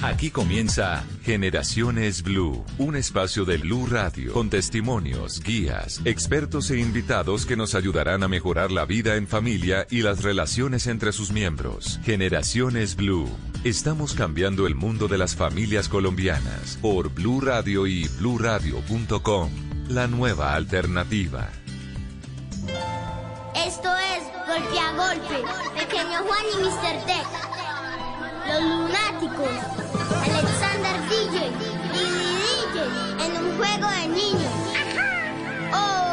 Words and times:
Aquí 0.00 0.30
comienza 0.30 1.04
Generaciones 1.24 2.22
Blue, 2.22 2.64
un 2.78 2.94
espacio 2.94 3.44
de 3.44 3.58
Blue 3.58 3.84
Radio 3.90 4.32
con 4.32 4.48
testimonios, 4.48 5.42
guías, 5.42 6.00
expertos 6.04 6.70
e 6.70 6.78
invitados 6.78 7.46
que 7.46 7.56
nos 7.56 7.74
ayudarán 7.74 8.22
a 8.22 8.28
mejorar 8.28 8.70
la 8.70 8.84
vida 8.84 9.16
en 9.16 9.26
familia 9.26 9.88
y 9.90 10.02
las 10.02 10.22
relaciones 10.22 10.86
entre 10.86 11.10
sus 11.10 11.32
miembros. 11.32 11.98
Generaciones 12.04 12.94
Blue. 12.94 13.28
Estamos 13.64 14.14
cambiando 14.14 14.68
el 14.68 14.76
mundo 14.76 15.08
de 15.08 15.18
las 15.18 15.34
familias 15.34 15.88
colombianas 15.88 16.78
por 16.80 17.12
Blue 17.12 17.40
Radio 17.40 17.88
y 17.88 18.06
bluradio.com. 18.20 19.50
La 19.88 20.06
nueva 20.06 20.54
alternativa. 20.54 21.48
Esto 23.66 23.90
es 23.96 24.22
Golpe 24.46 24.78
a 24.78 24.92
Golpe, 24.92 25.44
Pequeño 25.76 26.18
Juan 26.22 26.44
y 26.54 26.62
Mr. 26.62 27.04
Tech. 27.04 27.48
Los 28.48 28.62
lunáticos. 28.62 29.48
Alexander 30.24 30.96
DJ 31.10 31.36
y 31.92 32.00
DJ 32.00 32.76
en 33.26 33.32
un 33.44 33.56
juego 33.58 33.88
de 33.90 34.08
niños. 34.08 34.52
¡Oh! 35.74 36.07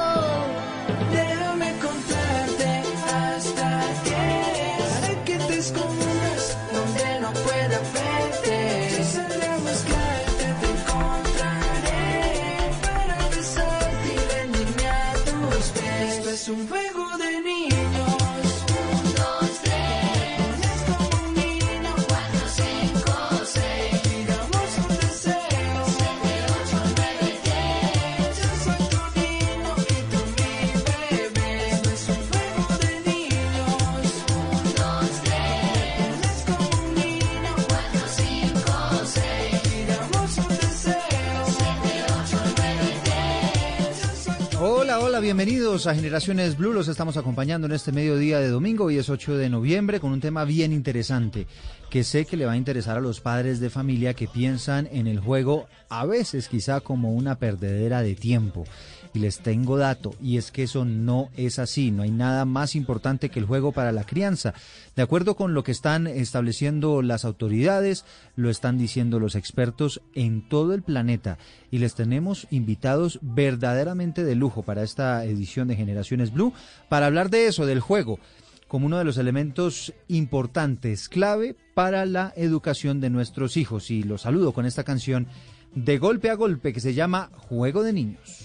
Bienvenidos 45.26 45.88
a 45.88 45.96
Generaciones 45.96 46.56
Blue. 46.56 46.72
Los 46.72 46.88
estamos 46.88 47.18
acompañando 47.18 47.66
en 47.66 47.74
este 47.74 47.92
mediodía 47.92 48.40
de 48.40 48.50
domingo. 48.50 48.86
Hoy 48.86 49.00
es 49.00 49.10
8 49.10 49.38
de 49.38 49.50
noviembre 49.50 50.00
con 50.00 50.12
un 50.12 50.22
tema 50.22 50.46
bien 50.46 50.72
interesante 50.72 51.48
que 51.90 52.04
sé 52.04 52.26
que 52.26 52.38
le 52.38 52.46
va 52.46 52.52
a 52.52 52.58
interesar 52.58 52.98
a 52.98 53.02
los 53.02 53.22
padres 53.22 53.60
de 53.60 53.72
familia 53.72 54.14
que 54.14 54.28
piensan 54.28 54.88
en 54.92 55.08
el 55.08 55.20
juego 55.20 55.66
a 55.90 56.06
veces 56.06 56.48
quizá 56.48 56.80
como 56.80 57.12
una 57.12 57.40
perdedera 57.40 58.04
de 58.04 58.14
tiempo. 58.14 58.66
Y 59.16 59.20
les 59.20 59.40
tengo 59.40 59.78
dato, 59.78 60.14
y 60.22 60.36
es 60.36 60.52
que 60.52 60.64
eso 60.64 60.84
no 60.84 61.30
es 61.38 61.58
así. 61.58 61.90
No 61.90 62.04
hay 62.04 62.12
nada 62.12 62.44
más 62.44 62.76
importante 62.76 63.30
que 63.30 63.40
el 63.40 63.46
juego 63.46 63.72
para 63.72 63.94
la 63.94 64.04
crianza. 64.04 64.54
De 64.94 65.02
acuerdo 65.02 65.36
con 65.36 65.54
lo 65.54 65.64
que 65.64 65.72
están 65.72 66.06
estableciendo 66.06 67.02
las 67.02 67.24
autoridades, 67.24 68.04
lo 68.36 68.50
están 68.50 68.78
diciendo 68.78 69.18
los 69.22 69.36
expertos 69.36 70.02
en 70.16 70.50
todo 70.50 70.74
el 70.74 70.84
planeta. 70.84 71.38
Y 71.72 71.78
les 71.78 71.96
tenemos 71.96 72.46
invitados 72.52 73.20
verdaderamente 73.22 74.26
de 74.26 74.36
lujo 74.36 74.64
para 74.64 74.84
esta 74.84 75.24
edición 75.24 75.70
de 75.70 75.78
Generaciones 75.78 76.34
Blue 76.34 76.52
para 76.90 77.06
hablar 77.06 77.30
de 77.30 77.48
eso, 77.48 77.66
del 77.66 77.80
juego 77.80 78.20
como 78.68 78.88
uno 78.88 78.98
de 78.98 79.06
los 79.06 79.18
elementos 79.18 79.94
importantes, 80.08 81.08
clave 81.08 81.56
para 81.76 82.06
la 82.06 82.34
educación 82.36 83.00
de 83.00 83.12
nuestros 83.12 83.56
hijos. 83.56 83.92
Y 83.92 84.04
los 84.04 84.24
saludo 84.24 84.52
con 84.52 84.66
esta 84.66 84.84
canción 84.84 85.28
de 85.76 85.98
golpe 86.00 86.30
a 86.30 86.34
golpe 86.34 86.74
que 86.74 86.80
se 86.80 86.94
llama 86.94 87.30
Juego 87.48 87.84
de 87.84 87.94
Niños. 87.94 88.45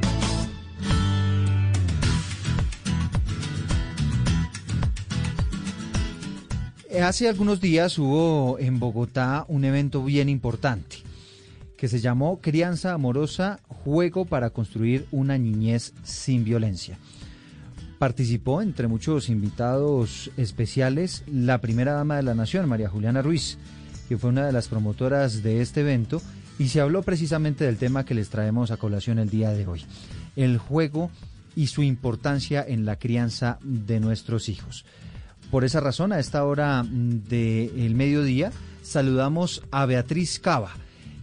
Hace 6.99 7.29
algunos 7.29 7.61
días 7.61 7.97
hubo 7.97 8.59
en 8.59 8.77
Bogotá 8.77 9.45
un 9.47 9.63
evento 9.63 10.03
bien 10.03 10.27
importante 10.27 10.97
que 11.77 11.87
se 11.87 12.01
llamó 12.01 12.41
Crianza 12.41 12.91
Amorosa, 12.91 13.61
Juego 13.67 14.25
para 14.25 14.49
Construir 14.49 15.07
una 15.09 15.37
Niñez 15.37 15.93
sin 16.03 16.43
Violencia. 16.43 16.99
Participó 17.97 18.61
entre 18.61 18.89
muchos 18.89 19.29
invitados 19.29 20.31
especiales 20.35 21.23
la 21.31 21.59
primera 21.59 21.93
dama 21.93 22.17
de 22.17 22.23
la 22.23 22.35
nación, 22.35 22.67
María 22.67 22.89
Juliana 22.89 23.21
Ruiz, 23.21 23.57
que 24.09 24.17
fue 24.17 24.29
una 24.29 24.45
de 24.45 24.51
las 24.51 24.67
promotoras 24.67 25.43
de 25.43 25.61
este 25.61 25.81
evento 25.81 26.21
y 26.59 26.67
se 26.67 26.81
habló 26.81 27.03
precisamente 27.03 27.63
del 27.63 27.77
tema 27.77 28.03
que 28.05 28.15
les 28.15 28.29
traemos 28.29 28.69
a 28.69 28.77
colación 28.77 29.17
el 29.17 29.29
día 29.29 29.51
de 29.51 29.65
hoy, 29.65 29.85
el 30.35 30.57
juego 30.57 31.09
y 31.55 31.67
su 31.67 31.83
importancia 31.83 32.63
en 32.67 32.85
la 32.85 32.97
crianza 32.97 33.59
de 33.63 34.01
nuestros 34.01 34.49
hijos. 34.49 34.85
Por 35.51 35.65
esa 35.65 35.81
razón, 35.81 36.13
a 36.13 36.19
esta 36.19 36.45
hora 36.45 36.85
del 36.89 37.93
mediodía, 37.93 38.53
saludamos 38.83 39.61
a 39.69 39.85
Beatriz 39.85 40.39
Cava, 40.39 40.71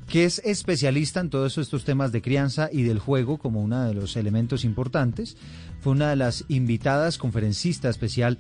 que 0.07 0.27
es 0.27 0.43
especialista 0.45 1.21
en 1.21 1.31
todos 1.31 1.57
estos 1.57 1.85
temas 1.85 2.13
de 2.13 2.21
crianza 2.21 2.69
y 2.71 2.83
del 2.83 2.99
juego 2.99 3.39
como 3.39 3.63
uno 3.63 3.89
de 3.89 3.95
los 3.95 4.17
elementos 4.19 4.67
importantes. 4.67 5.39
Fue 5.81 5.93
una 5.93 6.11
de 6.11 6.17
las 6.17 6.45
invitadas, 6.49 7.17
conferencista 7.17 7.89
especial 7.89 8.37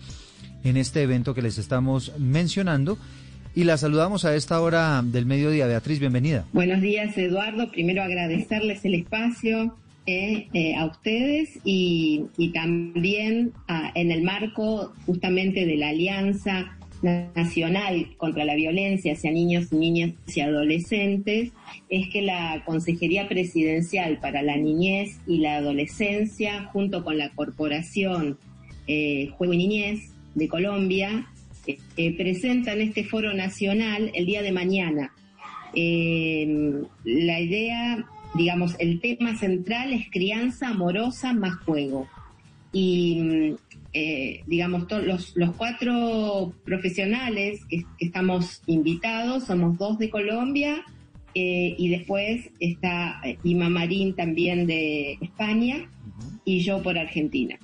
en 0.62 0.76
este 0.76 1.02
evento 1.02 1.32
que 1.32 1.40
les 1.40 1.56
estamos 1.56 2.12
mencionando. 2.18 2.98
Y 3.54 3.64
la 3.64 3.78
saludamos 3.78 4.26
a 4.26 4.36
esta 4.36 4.60
hora 4.60 5.02
del 5.02 5.24
mediodía. 5.24 5.66
Beatriz, 5.66 6.00
bienvenida. 6.00 6.44
Buenos 6.52 6.82
días, 6.82 7.16
Eduardo. 7.16 7.70
Primero 7.70 8.02
agradecerles 8.02 8.84
el 8.84 8.94
espacio 8.94 9.74
eh, 10.08 10.74
a 10.74 10.86
ustedes 10.86 11.58
y, 11.64 12.24
y 12.36 12.50
también 12.50 13.52
ah, 13.68 13.92
en 13.94 14.10
el 14.10 14.22
marco 14.22 14.92
justamente 15.06 15.66
de 15.66 15.76
la 15.76 15.90
Alianza 15.90 16.78
Nacional 17.02 18.08
contra 18.16 18.44
la 18.44 18.56
Violencia 18.56 19.12
hacia 19.12 19.30
Niños, 19.30 19.72
Niñas 19.72 20.14
y 20.34 20.40
Adolescentes, 20.40 21.52
es 21.88 22.08
que 22.08 22.22
la 22.22 22.64
Consejería 22.64 23.28
Presidencial 23.28 24.18
para 24.18 24.42
la 24.42 24.56
Niñez 24.56 25.20
y 25.26 25.38
la 25.38 25.56
Adolescencia, 25.56 26.64
junto 26.72 27.04
con 27.04 27.16
la 27.18 27.30
Corporación 27.30 28.38
eh, 28.88 29.30
Juego 29.36 29.52
y 29.52 29.58
Niñez 29.58 30.10
de 30.34 30.48
Colombia, 30.48 31.28
eh, 31.66 31.78
eh, 31.96 32.16
presentan 32.16 32.80
este 32.80 33.04
foro 33.04 33.34
nacional 33.34 34.10
el 34.14 34.24
día 34.26 34.42
de 34.42 34.52
mañana. 34.52 35.12
Eh, 35.74 36.82
la 37.04 37.40
idea, 37.40 38.06
digamos, 38.34 38.74
el 38.78 39.00
tema 39.00 39.36
central 39.36 39.92
es 39.92 40.10
crianza 40.10 40.68
amorosa 40.68 41.32
más 41.32 41.56
juego. 41.64 42.06
Y, 42.72 43.20
mm, 43.20 43.54
eh, 43.94 44.40
digamos, 44.46 44.86
los, 44.90 45.34
los 45.36 45.54
cuatro 45.56 46.52
profesionales 46.64 47.64
que, 47.68 47.84
que 47.98 48.04
estamos 48.06 48.62
invitados, 48.66 49.44
somos 49.44 49.78
dos 49.78 49.98
de 49.98 50.10
Colombia 50.10 50.82
eh, 51.34 51.74
y 51.78 51.88
después 51.88 52.50
está 52.60 53.20
eh, 53.24 53.38
Ima 53.44 53.68
Marín 53.70 54.14
también 54.14 54.66
de 54.66 55.18
España 55.20 55.88
y 56.44 56.60
yo 56.60 56.82
por 56.82 56.98
Argentina. 56.98 57.58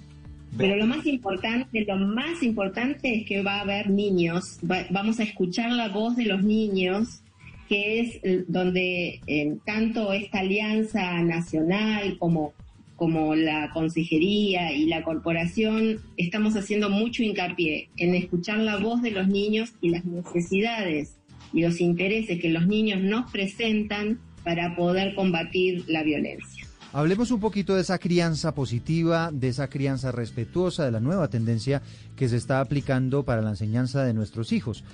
Pero 0.57 0.77
lo 0.77 0.87
más 0.87 1.05
importante, 1.07 1.85
lo 1.85 1.97
más 1.97 2.41
importante 2.43 3.13
es 3.17 3.27
que 3.27 3.43
va 3.43 3.57
a 3.57 3.61
haber 3.63 3.91
niños, 3.91 4.61
va- 4.71 4.87
vamos 4.91 5.19
a 5.19 5.25
escuchar 5.25 5.73
la 5.73 5.89
voz 5.89 6.15
de 6.17 6.27
los 6.27 6.45
niños, 6.45 7.23
que 7.69 8.01
es 8.01 8.21
eh, 8.23 8.45
donde 8.49 9.21
eh, 9.27 9.57
tanto 9.65 10.13
esta 10.13 10.41
alianza 10.41 11.23
nacional 11.23 12.19
como, 12.19 12.53
como 12.97 13.35
la 13.35 13.71
consejería 13.73 14.73
y 14.73 14.87
la 14.87 15.03
corporación 15.03 16.01
estamos 16.17 16.57
haciendo 16.57 16.91
mucho 16.91 17.23
hincapié 17.23 17.89
en 17.97 18.15
escuchar 18.15 18.59
la 18.59 18.77
voz 18.77 19.03
de 19.03 19.11
los 19.11 19.29
niños 19.29 19.73
y 19.81 19.91
las 19.91 20.05
necesidades 20.05 21.17
y 21.53 21.63
los 21.63 21.81
intereses 21.81 22.41
que 22.41 22.51
los 22.51 22.67
niños 22.67 23.01
nos 23.01 23.31
presentan 23.31 24.19
para 24.43 24.77
poder 24.77 25.15
combatir 25.15 25.85
la 25.89 26.03
violencia. 26.03 26.67
Hablemos 26.93 27.33
un 27.33 27.41
poquito 27.41 27.75
de 27.75 27.81
esa 27.81 27.99
crianza 27.99 28.55
positiva, 28.55 29.31
de 29.33 29.49
esa 29.49 29.69
crianza 29.69 30.13
respetuosa, 30.13 30.85
de 30.85 30.93
la 30.93 31.01
nueva 31.01 31.27
tendencia 31.29 31.83
que 32.15 32.29
se 32.29 32.37
está 32.37 32.61
aplicando 32.61 33.25
para 33.25 33.43
la 33.43 33.51
enseñanza 33.51 34.05
de 34.05 34.15
nuestros 34.15 34.53
hijos. 34.53 34.85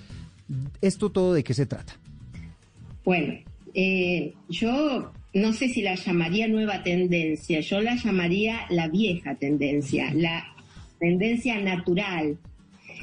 ¿Esto 0.81 1.11
todo 1.11 1.35
de 1.35 1.45
qué 1.45 1.53
se 1.53 1.67
trata? 1.67 1.95
Bueno, 3.05 3.35
eh, 3.75 4.33
yo 4.49 5.13
no 5.33 5.53
sé 5.53 5.69
si 5.69 5.83
la 5.83 5.95
llamaría 5.95 6.49
nueva 6.49 6.83
tendencia, 6.83 7.61
yo 7.61 7.81
la 7.81 7.97
llamaría 7.97 8.67
la 8.69 8.89
vieja 8.89 9.37
tendencia, 9.37 10.13
la 10.15 10.45
tendencia 10.99 11.61
natural, 11.61 12.39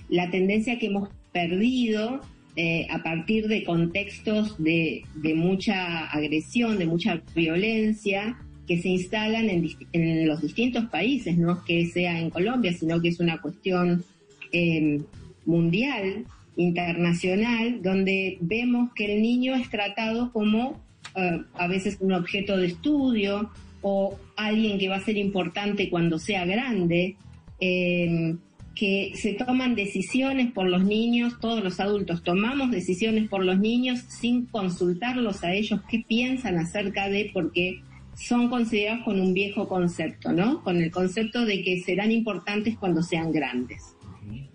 la 0.10 0.30
tendencia 0.30 0.78
que 0.78 0.88
hemos 0.88 1.10
perdido 1.32 2.22
eh, 2.56 2.88
a 2.90 3.04
partir 3.04 3.48
de 3.48 3.64
contextos 3.64 4.62
de, 4.62 5.06
mucha 5.36 6.06
agresión, 6.08 6.78
de 6.78 6.86
mucha 6.86 7.22
violencia 7.36 8.38
que 8.68 8.82
se 8.82 8.90
instalan 8.90 9.50
en, 9.50 9.70
en 9.94 10.28
los 10.28 10.42
distintos 10.42 10.86
países, 10.86 11.38
no 11.38 11.64
que 11.64 11.86
sea 11.86 12.20
en 12.20 12.30
Colombia, 12.30 12.74
sino 12.74 13.02
que 13.02 13.10
es 13.10 13.20
una 13.20 13.40
cuestión 13.40 14.04
eh, 14.52 15.00
mundial, 15.46 16.26
internacional, 16.58 17.82
donde 17.82 18.38
vemos 18.42 18.92
que 18.94 19.14
el 19.14 19.22
niño 19.22 19.56
es 19.56 19.70
tratado 19.70 20.32
como 20.34 20.82
eh, 21.16 21.42
a 21.54 21.68
veces 21.68 21.98
un 22.00 22.14
objeto 22.14 22.58
de 22.58 22.68
estudio 22.68 23.50
o 23.82 24.18
alguien 24.36 24.78
que 24.80 24.90
va 24.90 24.98
a 24.98 25.02
ser 25.02 25.18
importante 25.18 25.90
cuando 25.90 26.20
sea 26.20 26.46
grande, 26.46 27.16
eh, 27.60 28.36
que 28.76 29.14
se 29.16 29.34
toman 29.34 29.76
decisiones 29.76 30.52
por 30.52 30.70
los 30.70 30.84
niños, 30.84 31.40
todos 31.40 31.64
los 31.64 31.80
adultos 31.80 32.24
tomamos 32.24 32.70
decisiones 32.70 33.28
por 33.28 33.44
los 33.44 33.58
niños 33.58 34.02
sin 34.08 34.46
consultarlos 34.46 35.44
a 35.44 35.54
ellos 35.54 35.82
qué 35.90 36.04
piensan 36.08 36.58
acerca 36.58 37.10
de, 37.10 37.32
porque 37.34 37.82
son 38.16 38.50
considerados 38.50 39.04
con 39.04 39.20
un 39.20 39.34
viejo 39.34 39.68
concepto, 39.68 40.32
¿no? 40.32 40.64
Con 40.64 40.78
el 40.78 40.92
concepto 40.92 41.46
de 41.46 41.64
que 41.64 41.82
serán 41.82 42.12
importantes 42.12 42.78
cuando 42.78 43.02
sean 43.02 43.32
grandes. 43.32 43.97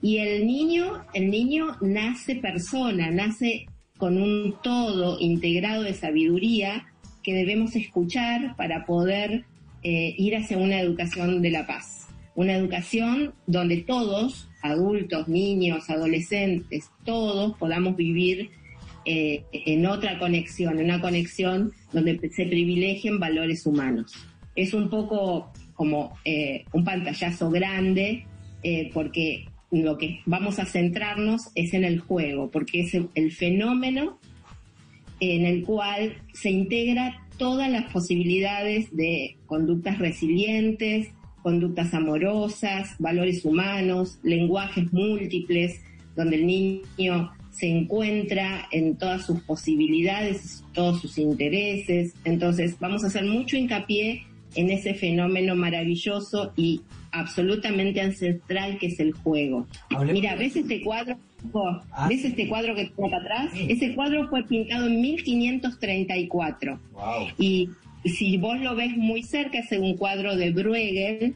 Y 0.01 0.19
el 0.19 0.47
niño, 0.47 1.05
el 1.15 1.31
niño 1.31 1.77
nace 1.81 2.37
persona, 2.37 3.11
nace 3.11 3.67
con 3.99 4.21
un 4.21 4.55
todo 4.63 5.19
integrado 5.21 5.83
de 5.83 5.95
sabiduría 5.95 6.87
que 7.23 7.35
debemos 7.35 7.77
escuchar 7.77 8.57
para 8.57 8.85
poder 8.85 9.45
eh, 9.83 10.15
ir 10.19 10.37
hacia 10.37 10.59
una 10.59 10.81
educación 10.81 11.41
de 11.41 11.51
la 11.51 11.67
paz. 11.67 12.09
Una 12.35 12.55
educación 12.55 13.35
donde 13.47 13.79
todos, 13.79 14.49
adultos, 14.63 15.29
niños, 15.29 15.89
adolescentes, 15.91 16.91
todos 17.05 17.57
podamos 17.59 17.97
vivir 17.97 18.51
eh, 19.05 19.45
en 19.53 19.87
otra 19.87 20.19
conexión, 20.19 20.79
en 20.79 20.87
una 20.87 21.01
conexión 21.01 21.73
donde 21.93 22.19
se 22.31 22.47
privilegien 22.47 23.19
valores 23.19 23.67
humanos. 23.67 24.15
Es 24.55 24.75
un 24.75 24.89
poco 24.89 25.53
como 25.75 26.17
eh, 26.25 26.65
un 26.73 26.85
pantallazo 26.85 27.51
grande 27.51 28.25
eh, 28.63 28.91
porque 28.95 29.47
lo 29.81 29.97
que 29.97 30.21
vamos 30.27 30.59
a 30.59 30.67
centrarnos 30.67 31.49
es 31.55 31.73
en 31.73 31.85
el 31.85 31.99
juego, 31.99 32.51
porque 32.51 32.83
es 32.83 32.95
el, 32.95 33.33
fenómeno 33.33 34.19
en 35.19 35.47
el 35.47 35.65
cual 35.65 36.15
se 36.35 36.51
integra 36.51 37.27
todas 37.39 37.71
las 37.71 37.91
posibilidades 37.91 38.95
de 38.95 39.37
conductas 39.47 39.99
resilientes, 39.99 41.09
conductas 41.43 41.95
amorosas, 41.95 42.95
valores 42.99 43.45
humanos, 43.45 44.19
lenguajes 44.23 44.93
múltiples, 44.93 45.81
donde 46.15 46.37
el 46.37 46.47
niño 46.47 47.33
se 47.51 47.69
encuentra 47.69 48.69
en 48.73 48.97
todas 48.97 49.25
sus 49.25 49.41
posibilidades, 49.41 50.65
todos 50.75 51.01
sus 51.01 51.17
intereses. 51.17 52.15
Entonces, 52.25 52.77
vamos 52.79 53.05
a 53.05 53.07
hacer 53.07 53.25
mucho 53.25 53.57
hincapié 53.57 54.27
en 54.55 54.71
ese 54.71 54.95
fenómeno 54.95 55.55
maravilloso 55.55 56.53
y 56.57 56.83
absolutamente 57.13 58.01
ancestral 58.01 58.79
que 58.79 58.87
es 58.87 58.99
el 59.01 59.13
juego. 59.13 59.67
Mira, 60.13 60.35
¿ves 60.35 60.57
este 60.57 60.83
cuadro? 60.83 61.17
¿Ves 62.09 62.25
este 62.25 62.49
cuadro 62.49 62.75
que 62.75 62.87
tengo 62.87 63.07
acá 63.09 63.17
atrás? 63.19 63.53
Ese 63.55 63.95
cuadro 63.95 64.29
fue 64.29 64.45
pintado 64.45 64.87
en 64.87 65.01
1534. 65.01 66.79
Y 67.39 67.69
si 68.05 68.37
vos 68.39 68.59
lo 68.61 68.75
ves 68.75 68.97
muy 68.97 69.23
cerca, 69.23 69.59
es 69.59 69.73
un 69.73 69.97
cuadro 69.97 70.37
de 70.37 70.51
Bruegel. 70.51 71.35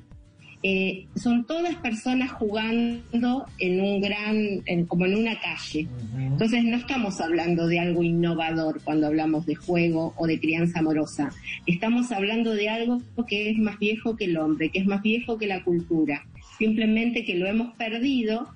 Eh, 0.63 1.07
son 1.15 1.45
todas 1.47 1.77
personas 1.77 2.33
jugando 2.33 3.47
en 3.59 3.81
un 3.81 4.01
gran, 4.01 4.37
en- 4.67 4.87
como 4.87 5.07
en 5.07 5.15
una 5.17 5.39
calle. 5.41 5.87
Entonces 6.19 6.65
no 6.65 6.77
estamos 6.77 7.21
hablando 7.21 7.67
de 7.69 7.79
algo 7.79 8.03
innovador 8.03 8.81
cuando 8.83 9.07
hablamos 9.07 9.47
de 9.47 9.55
juego 9.55 10.13
o 10.17 10.27
de 10.27 10.41
crianza 10.41 10.81
amorosa. 10.81 11.31
Estamos 11.67 12.11
hablando 12.11 12.53
de 12.55 12.69
algo 12.69 13.01
que 13.29 13.51
es 13.51 13.59
más 13.59 13.79
viejo 13.79 14.17
que 14.17 14.25
el 14.25 14.37
hombre, 14.39 14.71
que 14.71 14.81
es 14.81 14.87
más 14.87 15.03
viejo 15.03 15.39
que 15.39 15.47
la 15.47 15.63
cultura. 15.63 16.25
Simplemente 16.59 17.25
que 17.25 17.35
lo 17.35 17.47
hemos 17.47 17.75
perdido 17.77 18.49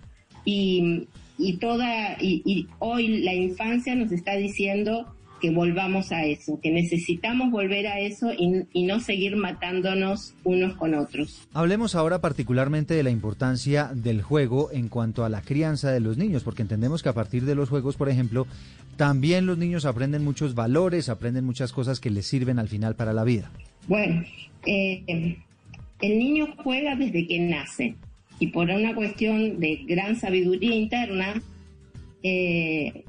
y, 0.45 1.07
y 1.39 1.59
toda 1.59 2.17
y, 2.21 2.43
y 2.45 2.67
hoy 2.79 3.19
la 3.23 3.35
infancia 3.35 3.95
nos 3.95 4.11
está 4.11 4.37
diciendo 4.37 5.15
que 5.41 5.51
volvamos 5.51 6.13
a 6.13 6.25
eso, 6.25 6.59
que 6.63 6.71
necesitamos 6.71 7.51
volver 7.51 7.87
a 7.87 7.99
eso 7.99 8.33
y, 8.33 8.67
y 8.73 8.85
no 8.85 9.01
seguir 9.01 9.37
matándonos 9.37 10.35
unos 10.45 10.75
con 10.77 10.95
otros. 10.95 11.49
Hablemos 11.53 11.95
ahora 11.95 12.21
particularmente 12.21 12.95
de 12.95 13.03
la 13.03 13.11
importancia 13.11 13.91
del 13.95 14.23
juego 14.23 14.71
en 14.73 14.89
cuanto 14.89 15.25
a 15.25 15.29
la 15.29 15.43
crianza 15.43 15.91
de 15.91 16.01
los 16.01 16.19
niños, 16.19 16.45
porque 16.45 16.63
entendemos 16.63 17.03
que 17.03 17.09
a 17.09 17.15
partir 17.15 17.45
de 17.45 17.55
los 17.55 17.69
juegos, 17.69 17.97
por 17.97 18.09
ejemplo, 18.09 18.47
también 18.97 19.47
los 19.47 19.57
niños 19.57 19.87
aprenden 19.87 20.25
muchos 20.25 20.55
valores, 20.55 21.09
aprenden 21.09 21.45
muchas 21.45 21.73
cosas 21.73 22.01
que 22.01 22.11
les 22.11 22.27
sirven 22.27 22.59
al 22.59 22.69
final 22.69 22.95
para 22.97 23.13
la 23.13 23.25
vida. 23.25 23.51
Bueno, 23.89 24.23
eh, 24.67 25.37
el 26.01 26.19
niño 26.19 26.49
juega 26.63 26.97
desde 26.97 27.27
que 27.27 27.41
nace 27.41 27.95
y 28.39 28.49
por 28.49 28.69
una 28.71 28.95
cuestión 28.95 29.61
de 29.61 29.85
gran 29.87 30.17
sabiduría 30.17 30.75
interna, 30.75 31.43
eh, 32.23 33.05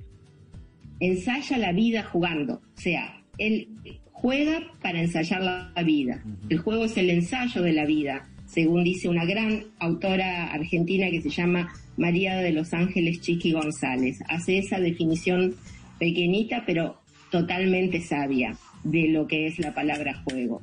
ensaya 1.01 1.57
la 1.57 1.73
vida 1.73 2.03
jugando. 2.03 2.61
O 2.77 2.79
sea, 2.79 3.21
él 3.37 3.67
juega 4.13 4.61
para 4.81 5.01
ensayar 5.01 5.41
la 5.41 5.83
vida. 5.83 6.23
El 6.49 6.59
juego 6.59 6.85
es 6.85 6.95
el 6.95 7.09
ensayo 7.09 7.61
de 7.61 7.73
la 7.73 7.85
vida, 7.85 8.29
según 8.45 8.83
dice 8.83 9.09
una 9.09 9.25
gran 9.25 9.65
autora 9.79 10.53
argentina 10.53 11.09
que 11.09 11.21
se 11.21 11.29
llama 11.29 11.73
María 11.97 12.37
de 12.37 12.51
los 12.51 12.73
Ángeles 12.73 13.19
Chiqui 13.21 13.51
González. 13.51 14.19
Hace 14.29 14.59
esa 14.59 14.79
definición 14.79 15.55
pequeñita, 15.99 16.63
pero 16.65 17.01
totalmente 17.31 17.99
sabia 18.01 18.55
de 18.83 19.07
lo 19.09 19.27
que 19.27 19.47
es 19.47 19.57
la 19.59 19.73
palabra 19.73 20.21
juego. 20.23 20.61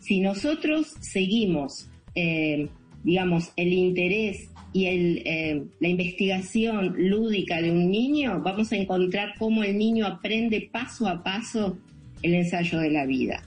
Si 0.00 0.20
nosotros 0.20 0.94
seguimos, 1.00 1.90
eh, 2.14 2.68
digamos, 3.02 3.52
el 3.56 3.72
interés 3.72 4.50
y 4.78 4.86
el, 4.86 5.22
eh, 5.24 5.64
la 5.80 5.88
investigación 5.88 6.94
lúdica 6.96 7.60
de 7.60 7.72
un 7.72 7.90
niño, 7.90 8.40
vamos 8.44 8.70
a 8.70 8.76
encontrar 8.76 9.34
cómo 9.36 9.64
el 9.64 9.76
niño 9.76 10.06
aprende 10.06 10.68
paso 10.70 11.08
a 11.08 11.24
paso 11.24 11.76
el 12.22 12.34
ensayo 12.34 12.78
de 12.78 12.92
la 12.92 13.04
vida. 13.04 13.42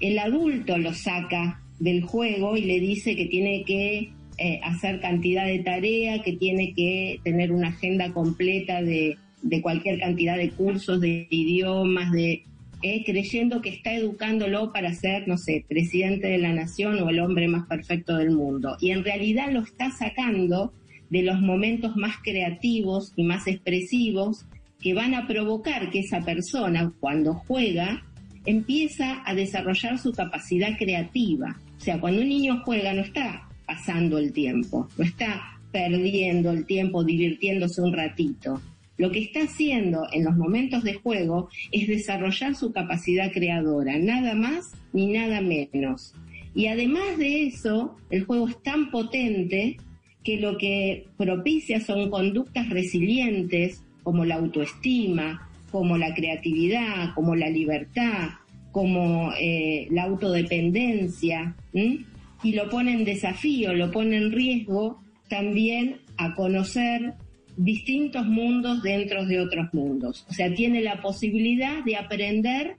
El 0.00 0.18
adulto 0.18 0.76
lo 0.76 0.92
saca 0.92 1.62
del 1.78 2.02
juego 2.02 2.58
y 2.58 2.66
le 2.66 2.78
dice 2.78 3.16
que 3.16 3.24
tiene 3.24 3.64
que 3.64 4.10
eh, 4.36 4.60
hacer 4.64 5.00
cantidad 5.00 5.46
de 5.46 5.60
tarea, 5.60 6.22
que 6.22 6.34
tiene 6.34 6.74
que 6.74 7.20
tener 7.24 7.52
una 7.52 7.68
agenda 7.68 8.12
completa 8.12 8.82
de, 8.82 9.16
de 9.40 9.62
cualquier 9.62 9.98
cantidad 9.98 10.36
de 10.36 10.50
cursos, 10.50 11.00
de 11.00 11.26
idiomas, 11.30 12.12
de 12.12 12.42
creyendo 12.80 13.60
que 13.62 13.70
está 13.70 13.94
educándolo 13.94 14.72
para 14.72 14.94
ser, 14.94 15.26
no 15.26 15.38
sé, 15.38 15.64
presidente 15.68 16.28
de 16.28 16.38
la 16.38 16.52
nación 16.52 16.98
o 17.00 17.10
el 17.10 17.20
hombre 17.20 17.48
más 17.48 17.66
perfecto 17.66 18.16
del 18.16 18.30
mundo. 18.30 18.76
Y 18.80 18.90
en 18.90 19.04
realidad 19.04 19.50
lo 19.50 19.60
está 19.60 19.90
sacando 19.90 20.72
de 21.10 21.22
los 21.22 21.40
momentos 21.40 21.96
más 21.96 22.16
creativos 22.22 23.12
y 23.16 23.24
más 23.24 23.46
expresivos 23.46 24.46
que 24.80 24.94
van 24.94 25.14
a 25.14 25.26
provocar 25.26 25.90
que 25.90 26.00
esa 26.00 26.20
persona, 26.20 26.92
cuando 27.00 27.34
juega, 27.34 28.02
empieza 28.44 29.22
a 29.24 29.34
desarrollar 29.34 29.98
su 29.98 30.12
capacidad 30.12 30.76
creativa. 30.78 31.58
O 31.76 31.80
sea, 31.80 32.00
cuando 32.00 32.22
un 32.22 32.28
niño 32.28 32.62
juega 32.64 32.92
no 32.92 33.02
está 33.02 33.48
pasando 33.66 34.18
el 34.18 34.32
tiempo, 34.32 34.88
no 34.96 35.04
está 35.04 35.58
perdiendo 35.72 36.50
el 36.52 36.64
tiempo, 36.64 37.04
divirtiéndose 37.04 37.82
un 37.82 37.92
ratito. 37.92 38.60
Lo 38.98 39.10
que 39.10 39.20
está 39.20 39.42
haciendo 39.42 40.06
en 40.12 40.24
los 40.24 40.36
momentos 40.36 40.82
de 40.82 40.94
juego 40.94 41.48
es 41.72 41.86
desarrollar 41.86 42.54
su 42.54 42.72
capacidad 42.72 43.30
creadora, 43.32 43.98
nada 43.98 44.34
más 44.34 44.72
ni 44.92 45.08
nada 45.08 45.40
menos. 45.40 46.14
Y 46.54 46.68
además 46.68 47.18
de 47.18 47.46
eso, 47.46 47.96
el 48.10 48.24
juego 48.24 48.48
es 48.48 48.62
tan 48.62 48.90
potente 48.90 49.76
que 50.24 50.38
lo 50.38 50.56
que 50.56 51.06
propicia 51.16 51.80
son 51.80 52.10
conductas 52.10 52.70
resilientes 52.70 53.82
como 54.02 54.24
la 54.24 54.36
autoestima, 54.36 55.48
como 55.70 55.98
la 55.98 56.14
creatividad, 56.14 57.14
como 57.14 57.34
la 57.34 57.50
libertad, 57.50 58.30
como 58.72 59.32
eh, 59.38 59.86
la 59.90 60.04
autodependencia, 60.04 61.54
y 61.72 62.52
lo 62.52 62.68
pone 62.70 62.92
en 62.92 63.04
desafío, 63.04 63.74
lo 63.74 63.90
pone 63.90 64.16
en 64.16 64.32
riesgo 64.32 65.02
también 65.28 65.98
a 66.16 66.34
conocer 66.34 67.14
distintos 67.56 68.26
mundos 68.26 68.82
dentro 68.82 69.24
de 69.24 69.40
otros 69.40 69.72
mundos. 69.72 70.26
O 70.28 70.32
sea, 70.32 70.52
tiene 70.54 70.82
la 70.82 71.00
posibilidad 71.00 71.82
de 71.84 71.96
aprender 71.96 72.76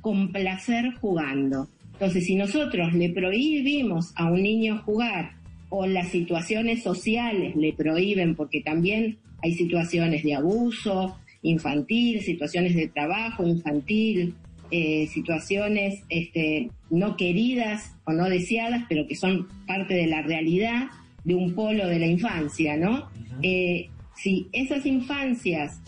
con 0.00 0.32
placer 0.32 0.92
jugando. 1.00 1.68
Entonces, 1.92 2.26
si 2.26 2.34
nosotros 2.34 2.92
le 2.94 3.10
prohibimos 3.10 4.12
a 4.16 4.30
un 4.30 4.42
niño 4.42 4.82
jugar 4.84 5.32
o 5.68 5.86
las 5.86 6.08
situaciones 6.08 6.82
sociales 6.82 7.54
le 7.56 7.72
prohíben, 7.72 8.34
porque 8.34 8.60
también 8.60 9.18
hay 9.42 9.54
situaciones 9.54 10.22
de 10.22 10.34
abuso 10.34 11.16
infantil, 11.42 12.20
situaciones 12.20 12.74
de 12.74 12.88
trabajo 12.88 13.46
infantil, 13.46 14.34
eh, 14.70 15.06
situaciones 15.08 16.02
este, 16.08 16.70
no 16.90 17.16
queridas 17.16 17.94
o 18.04 18.12
no 18.12 18.28
deseadas, 18.28 18.84
pero 18.88 19.06
que 19.06 19.16
son 19.16 19.46
parte 19.66 19.94
de 19.94 20.06
la 20.06 20.22
realidad 20.22 20.88
de 21.24 21.34
un 21.34 21.54
polo 21.54 21.86
de 21.86 21.98
la 21.98 22.06
infancia, 22.06 22.76
¿no? 22.76 23.08
Eh, 23.42 23.88
si 24.22 24.48
esas 24.52 24.86
infancias 24.86 25.80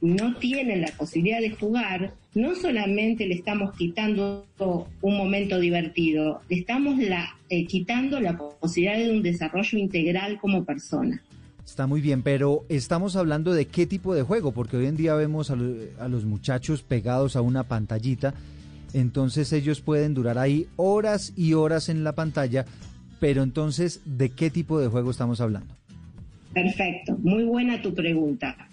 no 0.00 0.36
tienen 0.36 0.80
la 0.80 0.92
posibilidad 0.96 1.40
de 1.40 1.50
jugar, 1.50 2.12
no 2.34 2.54
solamente 2.54 3.26
le 3.26 3.34
estamos 3.34 3.74
quitando 3.76 4.46
un 5.00 5.16
momento 5.16 5.58
divertido, 5.58 6.40
le 6.48 6.60
estamos 6.60 6.98
eh, 7.00 7.66
quitando 7.66 8.20
la 8.20 8.36
posibilidad 8.36 8.98
de 8.98 9.10
un 9.10 9.22
desarrollo 9.22 9.78
integral 9.78 10.38
como 10.40 10.64
persona. 10.64 11.22
Está 11.64 11.86
muy 11.86 12.00
bien, 12.00 12.22
pero 12.22 12.64
estamos 12.68 13.16
hablando 13.16 13.52
de 13.52 13.66
qué 13.66 13.86
tipo 13.86 14.14
de 14.14 14.22
juego, 14.22 14.52
porque 14.52 14.76
hoy 14.76 14.86
en 14.86 14.96
día 14.96 15.14
vemos 15.14 15.50
a 15.50 15.56
los 16.08 16.24
muchachos 16.24 16.82
pegados 16.82 17.36
a 17.36 17.42
una 17.42 17.64
pantallita, 17.64 18.34
entonces 18.94 19.52
ellos 19.52 19.80
pueden 19.80 20.14
durar 20.14 20.38
ahí 20.38 20.66
horas 20.76 21.32
y 21.36 21.54
horas 21.54 21.88
en 21.88 22.04
la 22.04 22.14
pantalla, 22.14 22.64
pero 23.20 23.42
entonces, 23.42 24.00
¿de 24.04 24.30
qué 24.30 24.50
tipo 24.50 24.80
de 24.80 24.88
juego 24.88 25.10
estamos 25.10 25.40
hablando? 25.40 25.77
Perfecto, 26.52 27.16
muy 27.18 27.44
buena 27.44 27.82
tu 27.82 27.94
pregunta, 27.94 28.68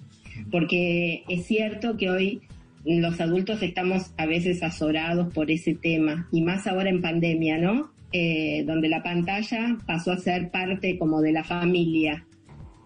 porque 0.52 1.24
es 1.28 1.46
cierto 1.46 1.98
que 1.98 2.10
hoy 2.10 2.42
los 2.86 3.20
adultos 3.20 3.62
estamos 3.62 4.14
a 4.18 4.26
veces 4.26 4.64
azorados 4.64 5.34
por 5.34 5.52
ese 5.52 5.74
tema, 5.76 6.28
y 6.32 6.42
más 6.42 6.68
ahora 6.68 6.90
en 6.90 7.02
pandemia, 7.02 7.58
¿no? 7.58 7.92
Eh, 8.12 8.64
donde 8.66 8.88
la 8.88 9.04
pantalla 9.04 9.78
pasó 9.86 10.12
a 10.12 10.18
ser 10.18 10.50
parte 10.50 10.98
como 10.98 11.22
de 11.22 11.34
la 11.34 11.44
familia. 11.44 12.26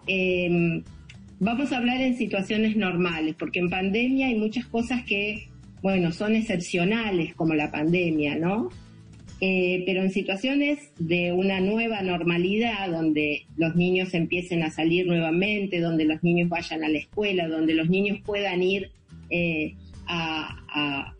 Eh, 0.07 0.81
vamos 1.39 1.71
a 1.71 1.77
hablar 1.77 2.01
en 2.01 2.17
situaciones 2.17 2.75
normales, 2.75 3.35
porque 3.37 3.59
en 3.59 3.69
pandemia 3.69 4.27
hay 4.27 4.35
muchas 4.35 4.65
cosas 4.65 5.03
que, 5.03 5.49
bueno, 5.81 6.11
son 6.11 6.35
excepcionales, 6.35 7.35
como 7.35 7.53
la 7.53 7.69
pandemia, 7.69 8.35
¿no? 8.35 8.69
Eh, 9.41 9.83
pero 9.85 10.01
en 10.01 10.11
situaciones 10.11 10.91
de 10.99 11.31
una 11.31 11.61
nueva 11.61 12.01
normalidad, 12.01 12.89
donde 12.89 13.45
los 13.55 13.73
niños 13.75 14.13
empiecen 14.13 14.63
a 14.63 14.71
salir 14.71 15.07
nuevamente, 15.07 15.79
donde 15.79 16.03
los 16.03 16.21
niños 16.23 16.49
vayan 16.49 16.83
a 16.83 16.89
la 16.89 16.97
escuela, 16.97 17.47
donde 17.47 17.73
los 17.73 17.89
niños 17.89 18.19
puedan 18.25 18.61
ir 18.61 18.91
eh, 19.29 19.75
a, 20.07 21.13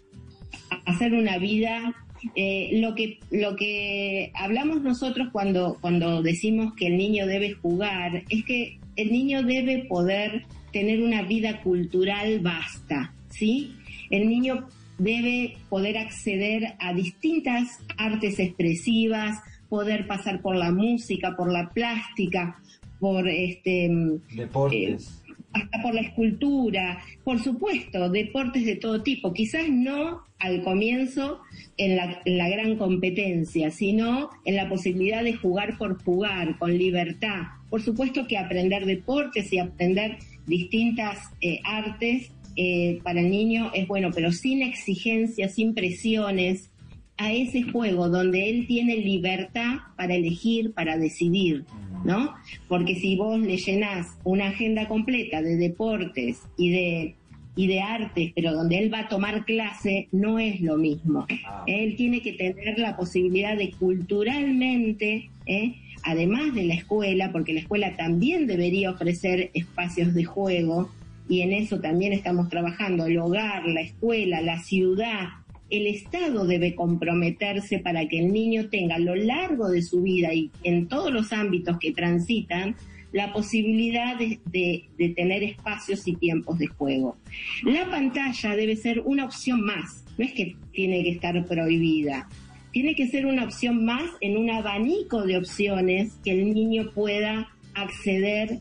hacer 0.86 1.14
una 1.14 1.38
vida, 1.38 1.96
eh, 2.36 2.72
lo 2.74 2.94
que 2.96 3.20
lo 3.32 3.56
que 3.56 4.32
hablamos 4.36 4.82
nosotros 4.82 5.30
cuando 5.32 5.78
cuando 5.80 6.22
decimos 6.22 6.74
que 6.76 6.88
el 6.88 6.98
niño 6.98 7.26
debe 7.26 7.54
jugar 7.54 8.24
es 8.30 8.44
que 8.44 8.80
el 8.98 9.12
niño 9.12 9.44
debe 9.44 9.86
poder 9.86 10.44
tener 10.74 11.02
una 11.02 11.22
vida 11.22 11.62
cultural 11.62 12.40
vasta, 12.40 13.14
¿sí? 13.30 13.72
El 14.10 14.28
niño 14.28 14.68
debe 15.00 15.58
poder 15.70 15.98
acceder 15.98 16.76
a 16.80 16.94
distintas 16.94 17.80
artes 17.98 18.40
expresivas, 18.40 19.40
poder 19.70 20.08
pasar 20.08 20.42
por 20.42 20.56
la 20.56 20.72
música, 20.72 21.36
por 21.36 21.52
la 21.52 21.70
plástica, 21.70 22.62
por 23.00 23.28
este 23.28 23.90
Deportes. 24.36 25.24
hasta 25.54 25.82
por 25.82 25.94
la 25.94 26.02
escultura, 26.02 27.02
por 27.24 27.40
supuesto, 27.40 28.10
deportes 28.10 28.66
de 28.66 28.76
todo 28.76 29.02
tipo, 29.02 29.34
quizás 29.34 29.70
no 29.70 30.24
al 30.40 30.64
comienzo 30.64 31.42
en 31.78 31.96
la, 31.96 32.22
en 32.26 32.38
la 32.38 32.50
gran 32.50 32.78
competencia, 32.78 33.72
sino 33.72 34.30
en 34.46 34.56
la 34.56 34.70
posibilidad 34.70 35.24
de 35.24 35.34
jugar 35.34 35.78
por 35.78 36.02
jugar, 36.04 36.58
con 36.58 36.78
libertad. 36.78 37.44
Por 37.70 37.82
supuesto 37.82 38.26
que 38.28 38.38
aprender 38.38 38.86
deportes 38.86 39.52
y 39.54 39.60
aprender 39.60 40.18
distintas 40.46 41.32
eh, 41.42 41.60
artes 41.64 42.32
eh, 42.62 43.00
para 43.04 43.22
el 43.22 43.32
niño 43.32 43.72
es 43.74 43.88
bueno, 43.88 44.10
pero 44.14 44.34
sin 44.34 44.62
exigencias, 44.62 45.56
sin 45.56 45.74
presiones, 45.74 46.70
a 47.16 47.32
ese 47.32 47.64
juego 47.64 48.10
donde 48.10 48.50
él 48.50 48.68
tiene 48.68 48.98
libertad 48.98 49.78
para 49.96 50.16
elegir, 50.16 50.74
para 50.74 50.98
decidir, 50.98 51.64
¿no? 52.04 52.34
Porque 52.68 52.96
si 52.96 53.16
vos 53.16 53.40
le 53.40 53.56
llenás 53.56 54.08
una 54.26 54.48
agenda 54.48 54.90
completa 54.90 55.42
de 55.42 55.56
deportes 55.56 56.42
y 56.58 56.72
de 56.72 57.16
y 57.56 57.68
de 57.68 57.80
artes, 57.82 58.32
pero 58.36 58.54
donde 58.54 58.78
él 58.78 58.94
va 58.94 59.00
a 59.00 59.08
tomar 59.10 59.46
clase, 59.46 60.08
no 60.12 60.40
es 60.40 60.62
lo 60.62 60.78
mismo. 60.78 61.28
Él 61.66 61.96
tiene 61.96 62.22
que 62.22 62.34
tener 62.34 62.78
la 62.78 62.96
posibilidad 62.96 63.58
de 63.58 63.72
culturalmente, 63.72 65.30
¿eh? 65.46 65.76
además 66.04 66.54
de 66.56 66.64
la 66.64 66.76
escuela, 66.76 67.32
porque 67.32 67.54
la 67.54 67.60
escuela 67.62 67.98
también 67.98 68.48
debería 68.48 68.92
ofrecer 68.92 69.52
espacios 69.54 70.14
de 70.14 70.24
juego, 70.24 70.90
y 71.30 71.42
en 71.42 71.54
eso 71.54 71.80
también 71.80 72.12
estamos 72.12 72.50
trabajando, 72.50 73.06
el 73.06 73.18
hogar, 73.20 73.66
la 73.68 73.82
escuela, 73.82 74.42
la 74.42 74.60
ciudad, 74.60 75.28
el 75.70 75.86
Estado 75.88 76.46
debe 76.48 76.74
comprometerse 76.76 77.78
para 77.80 78.08
que 78.08 78.18
el 78.20 78.34
niño 78.34 78.70
tenga 78.70 78.96
a 78.96 79.00
lo 79.00 79.16
largo 79.16 79.70
de 79.70 79.84
su 79.84 80.02
vida 80.02 80.34
y 80.34 80.50
en 80.64 80.88
todos 80.88 81.14
los 81.14 81.32
ámbitos 81.32 81.78
que 81.80 81.92
transitan 81.92 82.76
la 83.12 83.32
posibilidad 83.34 84.18
de, 84.18 84.40
de- 84.52 84.86
de 84.98 85.10
tener 85.10 85.44
espacios 85.44 86.08
y 86.08 86.16
tiempos 86.16 86.58
de 86.60 86.68
juego. 86.68 87.18
La 87.64 87.90
pantalla 87.90 88.56
debe 88.56 88.76
ser 88.76 89.00
una 89.02 89.26
opción 89.26 89.62
más, 89.64 90.04
no 90.18 90.26
es 90.26 90.34
que 90.34 90.56
tiene 90.74 91.04
que 91.04 91.12
estar 91.12 91.46
prohibida, 91.46 92.28
tiene 92.72 92.94
que 92.96 93.08
ser 93.08 93.26
una 93.28 93.44
opción 93.46 93.86
más 93.86 94.10
en 94.22 94.38
un 94.38 94.50
abanico 94.50 95.24
de 95.24 95.38
opciones 95.38 96.14
que 96.24 96.32
el 96.32 96.54
niño 96.54 96.92
pueda 96.94 97.50
acceder 97.74 98.60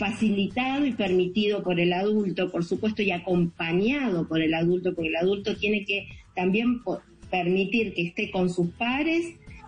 facilitado 0.00 0.86
y 0.86 0.92
permitido 0.92 1.62
por 1.62 1.78
el 1.78 1.92
adulto, 1.92 2.50
por 2.50 2.64
supuesto, 2.64 3.02
y 3.02 3.10
acompañado 3.10 4.26
por 4.26 4.40
el 4.40 4.54
adulto, 4.54 4.94
porque 4.94 5.10
el 5.10 5.16
adulto 5.16 5.54
tiene 5.56 5.84
que 5.84 6.08
también 6.34 6.80
permitir 7.30 7.92
que 7.92 8.02
esté 8.06 8.30
con 8.30 8.48
sus 8.48 8.70
pares, 8.70 9.26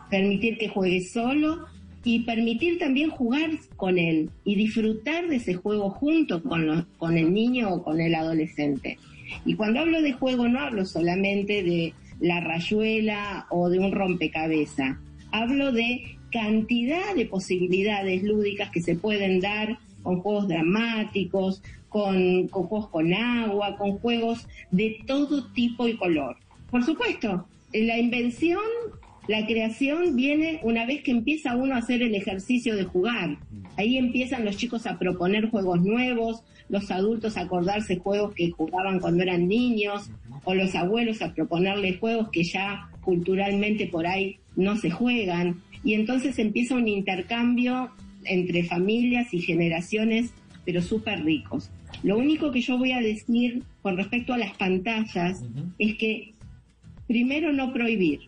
permitir 0.09 0.57
que 0.57 0.69
juegue 0.69 1.03
solo 1.03 1.67
y 2.03 2.21
permitir 2.21 2.79
también 2.79 3.11
jugar 3.11 3.51
con 3.77 3.99
él 3.99 4.31
y 4.45 4.55
disfrutar 4.57 5.29
de 5.29 5.37
ese 5.37 5.53
juego 5.55 5.91
junto 5.91 6.43
con, 6.43 6.67
lo- 6.67 6.87
con 6.97 7.19
el 7.19 7.33
niño 7.33 7.69
o 7.75 7.83
con 7.85 8.01
el 8.01 8.15
adolescente. 8.15 8.97
Y 9.45 9.55
cuando 9.55 9.81
hablo 9.81 10.01
de 10.01 10.13
juego 10.13 10.49
no 10.49 10.61
hablo 10.61 10.87
solamente 10.87 11.63
de 11.63 11.93
la 12.21 12.41
rayuela 12.41 13.47
o 13.51 13.69
de 13.69 13.79
un 13.81 13.93
rompecabezas, 13.93 14.97
hablo 15.31 15.73
de 15.73 16.17
cantidad 16.33 17.15
de 17.15 17.27
posibilidades 17.27 18.23
lúdicas 18.23 18.71
que 18.71 18.81
se 18.81 18.95
pueden 18.97 19.41
dar 19.41 19.79
con 20.03 20.21
juegos 20.21 20.49
dramáticos, 20.49 21.63
con, 21.89 22.49
juegos 22.49 22.89
con 22.89 23.13
agua, 23.13 23.77
con 23.77 23.99
juegos 23.99 24.47
de 24.71 24.99
todo 25.07 25.47
tipo 25.53 25.87
y 25.87 25.97
color. 25.97 26.37
Por 26.71 26.85
supuesto, 26.85 27.47
la 27.73 27.99
invención, 27.99 28.61
la 29.29 29.47
creación 29.47 30.17
viene 30.17 30.61
una 30.63 30.87
vez 30.87 31.03
que 31.03 31.11
empieza 31.11 31.55
uno 31.55 31.75
a 31.75 31.79
hacer 31.79 32.03
el 32.03 32.15
ejercicio 32.15 32.75
de 32.77 32.85
jugar. 32.85 33.37
Ahí 33.77 33.99
empiezan 33.99 34.45
los 34.45 34.57
chicos 34.57 34.87
a 34.87 34.99
proponer 34.99 35.51
juegos 35.51 35.83
nuevos, 35.83 36.43
los 36.69 36.91
adultos 36.91 37.37
a 37.37 37.43
acordarse 37.43 37.99
juegos 37.99 38.35
que 38.35 38.51
jugaban 38.51 38.99
cuando 38.99 39.23
eran 39.23 39.47
niños, 39.47 40.11
o 40.45 40.55
los 40.55 40.75
abuelos 40.75 41.21
a 41.23 41.35
proponerle 41.35 41.99
juegos 41.99 42.31
que 42.31 42.43
ya 42.43 42.89
culturalmente 43.03 43.87
por 43.87 44.07
ahí 44.07 44.39
no 44.57 44.77
se 44.77 44.91
juegan. 44.91 45.61
Y 45.85 45.95
entonces 45.95 46.39
empieza 46.39 46.75
un 46.75 46.89
intercambio 46.89 47.91
entre 48.25 48.65
familias 48.65 49.33
y 49.33 49.41
generaciones, 49.41 50.33
pero 50.65 50.83
súper 50.83 51.25
ricos. 51.25 51.71
Lo 52.03 52.19
único 52.19 52.51
que 52.51 52.61
yo 52.61 52.79
voy 52.79 52.93
a 52.93 53.01
decir 53.01 53.63
con 53.83 53.97
respecto 53.97 54.33
a 54.33 54.39
las 54.39 54.57
pantallas 54.57 55.43
es 55.79 55.97
que 55.97 56.35
primero 57.07 57.53
no 57.53 57.73
prohibir, 57.73 58.21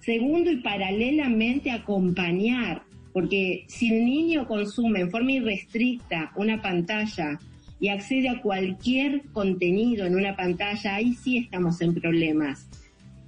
segundo 0.00 0.50
y 0.50 0.56
paralelamente 0.56 1.70
acompañar, 1.70 2.82
porque 3.12 3.64
si 3.66 3.92
el 3.92 4.04
niño 4.04 4.46
consume 4.46 5.00
en 5.00 5.10
forma 5.10 5.32
irrestricta 5.32 6.32
una 6.36 6.62
pantalla 6.62 7.38
y 7.80 7.88
accede 7.88 8.28
a 8.28 8.40
cualquier 8.40 9.22
contenido 9.32 10.06
en 10.06 10.14
una 10.14 10.36
pantalla, 10.36 10.96
ahí 10.96 11.14
sí 11.14 11.38
estamos 11.38 11.80
en 11.80 11.94
problemas. 11.94 12.68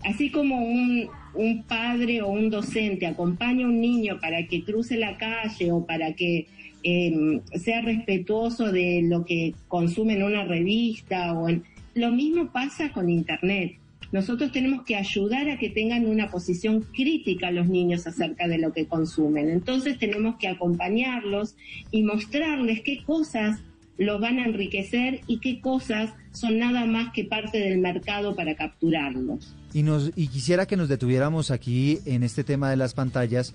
Así 0.04 0.30
como 0.30 0.64
un, 0.64 1.08
un 1.34 1.62
padre 1.64 2.22
o 2.22 2.28
un 2.28 2.50
docente 2.50 3.06
acompaña 3.06 3.66
a 3.66 3.68
un 3.68 3.80
niño 3.80 4.18
para 4.20 4.46
que 4.46 4.64
cruce 4.64 4.96
la 4.96 5.16
calle 5.16 5.72
o 5.72 5.84
para 5.84 6.12
que 6.14 6.46
eh, 6.82 7.40
sea 7.54 7.80
respetuoso 7.82 8.72
de 8.72 9.02
lo 9.04 9.24
que 9.24 9.54
consume 9.68 10.14
en 10.14 10.24
una 10.24 10.44
revista 10.44 11.32
o 11.32 11.48
en, 11.48 11.62
lo 11.94 12.10
mismo 12.10 12.50
pasa 12.50 12.92
con 12.92 13.08
internet. 13.08 13.76
Nosotros 14.10 14.52
tenemos 14.52 14.84
que 14.84 14.96
ayudar 14.96 15.48
a 15.48 15.58
que 15.58 15.70
tengan 15.70 16.06
una 16.06 16.30
posición 16.30 16.82
crítica 16.82 17.50
los 17.50 17.68
niños 17.68 18.06
acerca 18.06 18.46
de 18.46 18.58
lo 18.58 18.72
que 18.72 18.86
consumen. 18.86 19.48
Entonces 19.48 19.98
tenemos 19.98 20.36
que 20.36 20.48
acompañarlos 20.48 21.56
y 21.90 22.02
mostrarles 22.02 22.82
qué 22.82 23.02
cosas 23.04 23.60
los 23.96 24.20
van 24.20 24.38
a 24.38 24.44
enriquecer 24.44 25.20
y 25.26 25.38
qué 25.38 25.60
cosas 25.60 26.12
son 26.32 26.58
nada 26.58 26.84
más 26.86 27.12
que 27.12 27.24
parte 27.24 27.58
del 27.58 27.78
mercado 27.78 28.34
para 28.34 28.54
capturarlos. 28.56 29.54
Y, 29.72 29.82
nos, 29.82 30.10
y 30.16 30.28
quisiera 30.28 30.66
que 30.66 30.76
nos 30.76 30.88
detuviéramos 30.88 31.50
aquí 31.50 32.00
en 32.04 32.22
este 32.22 32.44
tema 32.44 32.70
de 32.70 32.76
las 32.76 32.94
pantallas 32.94 33.54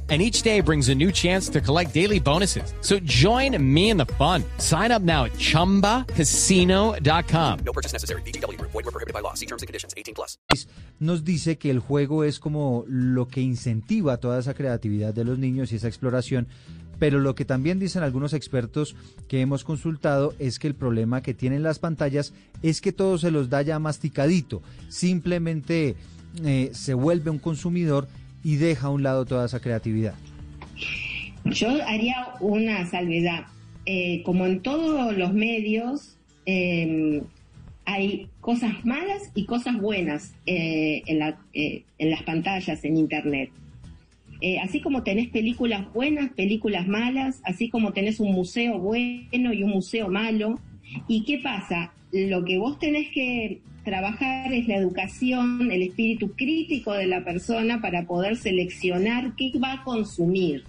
and 0.11 0.21
each 0.21 0.41
day 0.41 0.59
brings 0.59 0.89
a 0.89 0.95
new 0.95 1.11
chance 1.11 1.47
to 1.47 1.61
collect 1.61 1.93
daily 1.93 2.19
bonuses. 2.19 2.73
So 2.81 2.99
join 2.99 3.55
me 3.63 3.91
in 3.91 3.97
the 3.97 4.07
fun. 4.19 4.43
Sign 4.57 4.91
up 4.91 5.01
now 5.01 5.23
at 5.23 5.31
ChumbaCasino.com. 5.33 7.59
No 7.65 7.71
purchase 7.71 7.93
necessary. 7.93 8.21
Group. 8.21 8.71
Void 8.71 8.83
were 8.83 8.91
prohibited 8.91 9.13
by 9.13 9.21
law. 9.21 9.35
See 9.35 9.45
terms 9.45 9.61
and 9.61 9.67
conditions. 9.67 9.93
18 9.95 10.13
plus. 10.13 10.37
nos 11.01 11.25
dice 11.25 11.57
que 11.57 11.71
el 11.71 11.79
juego 11.79 12.23
es 12.23 12.39
como 12.39 12.85
lo 12.87 13.27
que 13.27 13.41
incentiva 13.41 14.17
toda 14.17 14.39
esa 14.39 14.53
creatividad 14.53 15.15
de 15.15 15.25
los 15.25 15.39
niños 15.39 15.71
y 15.71 15.77
esa 15.77 15.87
exploración, 15.87 16.47
pero 16.99 17.19
lo 17.19 17.33
que 17.33 17.43
también 17.43 17.79
dicen 17.79 18.03
algunos 18.03 18.33
expertos 18.33 18.95
que 19.27 19.41
hemos 19.41 19.63
consultado 19.63 20.35
es 20.37 20.59
que 20.59 20.67
el 20.67 20.75
problema 20.75 21.23
que 21.23 21.33
tienen 21.33 21.63
las 21.63 21.79
pantallas 21.79 22.33
es 22.61 22.81
que 22.81 22.91
todo 22.91 23.17
se 23.17 23.31
los 23.31 23.49
da 23.49 23.63
ya 23.63 23.79
masticadito, 23.79 24.61
simplemente 24.89 25.95
eh, 26.45 26.69
se 26.71 26.93
vuelve 26.93 27.31
un 27.31 27.39
consumidor 27.39 28.07
y 28.43 28.55
deja 28.55 28.87
a 28.87 28.89
un 28.89 29.03
lado 29.03 29.25
toda 29.25 29.45
esa 29.45 29.59
creatividad. 29.59 30.15
Yo 31.45 31.69
haría 31.85 32.29
una 32.39 32.85
salvedad. 32.85 33.45
Eh, 33.85 34.21
como 34.23 34.45
en 34.45 34.61
todos 34.61 35.17
los 35.17 35.33
medios, 35.33 36.17
eh, 36.45 37.21
hay 37.85 38.27
cosas 38.41 38.85
malas 38.85 39.31
y 39.35 39.45
cosas 39.45 39.77
buenas 39.79 40.33
eh, 40.45 41.01
en, 41.07 41.21
eh, 41.53 41.83
en 41.97 42.09
las 42.09 42.23
pantallas, 42.23 42.83
en 42.83 42.97
Internet. 42.97 43.49
Así 44.63 44.81
como 44.81 45.03
tenés 45.03 45.29
películas 45.29 45.93
buenas, 45.93 46.31
películas 46.31 46.87
malas, 46.87 47.39
así 47.43 47.69
como 47.69 47.93
tenés 47.93 48.19
un 48.19 48.31
museo 48.31 48.79
bueno 48.79 49.53
y 49.53 49.61
un 49.61 49.69
museo 49.69 50.09
malo. 50.09 50.59
¿Y 51.07 51.23
qué 51.25 51.37
pasa? 51.37 51.93
Lo 52.11 52.43
que 52.43 52.57
vos 52.57 52.79
tenés 52.79 53.09
que 53.11 53.61
trabajar 53.83 54.53
es 54.53 54.67
la 54.67 54.75
educación, 54.75 55.71
el 55.71 55.83
espíritu 55.83 56.31
crítico 56.31 56.93
de 56.93 57.07
la 57.07 57.23
persona 57.23 57.81
para 57.81 58.05
poder 58.05 58.37
seleccionar 58.37 59.35
qué 59.35 59.51
va 59.59 59.73
a 59.73 59.83
consumir. 59.83 60.63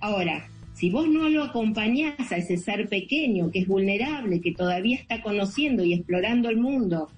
Ahora, 0.00 0.48
si 0.74 0.90
vos 0.90 1.08
no 1.08 1.28
lo 1.28 1.44
acompañás 1.44 2.32
a 2.32 2.36
ese 2.36 2.56
ser 2.56 2.88
pequeño 2.88 3.50
que 3.50 3.60
es 3.60 3.66
vulnerable, 3.66 4.40
que 4.40 4.52
todavía 4.52 4.96
está 4.96 5.22
conociendo 5.22 5.84
y 5.84 5.94
explorando 5.94 6.50
el 6.50 6.58
mundo, 6.58 7.08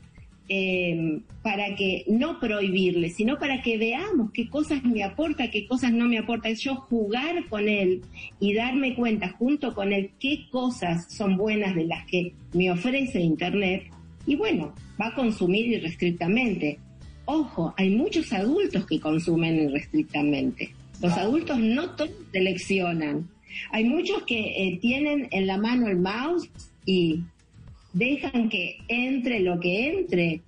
eh, 0.50 1.20
para 1.42 1.74
que 1.74 2.04
no 2.08 2.40
prohibirle, 2.40 3.10
sino 3.10 3.38
para 3.38 3.60
que 3.60 3.76
veamos 3.76 4.30
qué 4.32 4.48
cosas 4.48 4.82
me 4.82 5.02
aporta, 5.02 5.50
qué 5.50 5.66
cosas 5.66 5.92
no 5.92 6.06
me 6.06 6.18
aporta. 6.18 6.48
Es 6.48 6.60
yo 6.60 6.76
jugar 6.76 7.46
con 7.50 7.68
él 7.68 8.02
y 8.40 8.54
darme 8.54 8.94
cuenta 8.94 9.28
junto 9.30 9.74
con 9.74 9.92
él 9.92 10.10
qué 10.18 10.46
cosas 10.50 11.12
son 11.12 11.36
buenas 11.36 11.74
de 11.74 11.84
las 11.84 12.06
que 12.06 12.32
me 12.54 12.70
ofrece 12.70 13.20
Internet. 13.20 13.90
Y 14.26 14.36
bueno, 14.36 14.72
va 15.00 15.08
a 15.08 15.14
consumir 15.14 15.66
irrestrictamente. 15.66 16.78
Ojo, 17.24 17.74
hay 17.76 17.90
muchos 17.90 18.32
adultos 18.32 18.86
que 18.86 19.00
consumen 19.00 19.54
irrestrictamente. 19.68 20.70
Los 21.00 21.12
adultos 21.12 21.58
no 21.58 21.90
todos 21.90 22.10
seleccionan. 22.32 23.28
Hay 23.70 23.84
muchos 23.84 24.22
que 24.24 24.38
eh, 24.38 24.78
tienen 24.80 25.28
en 25.30 25.46
la 25.46 25.58
mano 25.58 25.88
el 25.88 25.98
mouse 25.98 26.50
y 26.84 27.22
dejan 27.92 28.48
que 28.48 28.78
entre 28.88 29.40
lo 29.40 29.60
que 29.60 29.90
entre. 29.90 30.42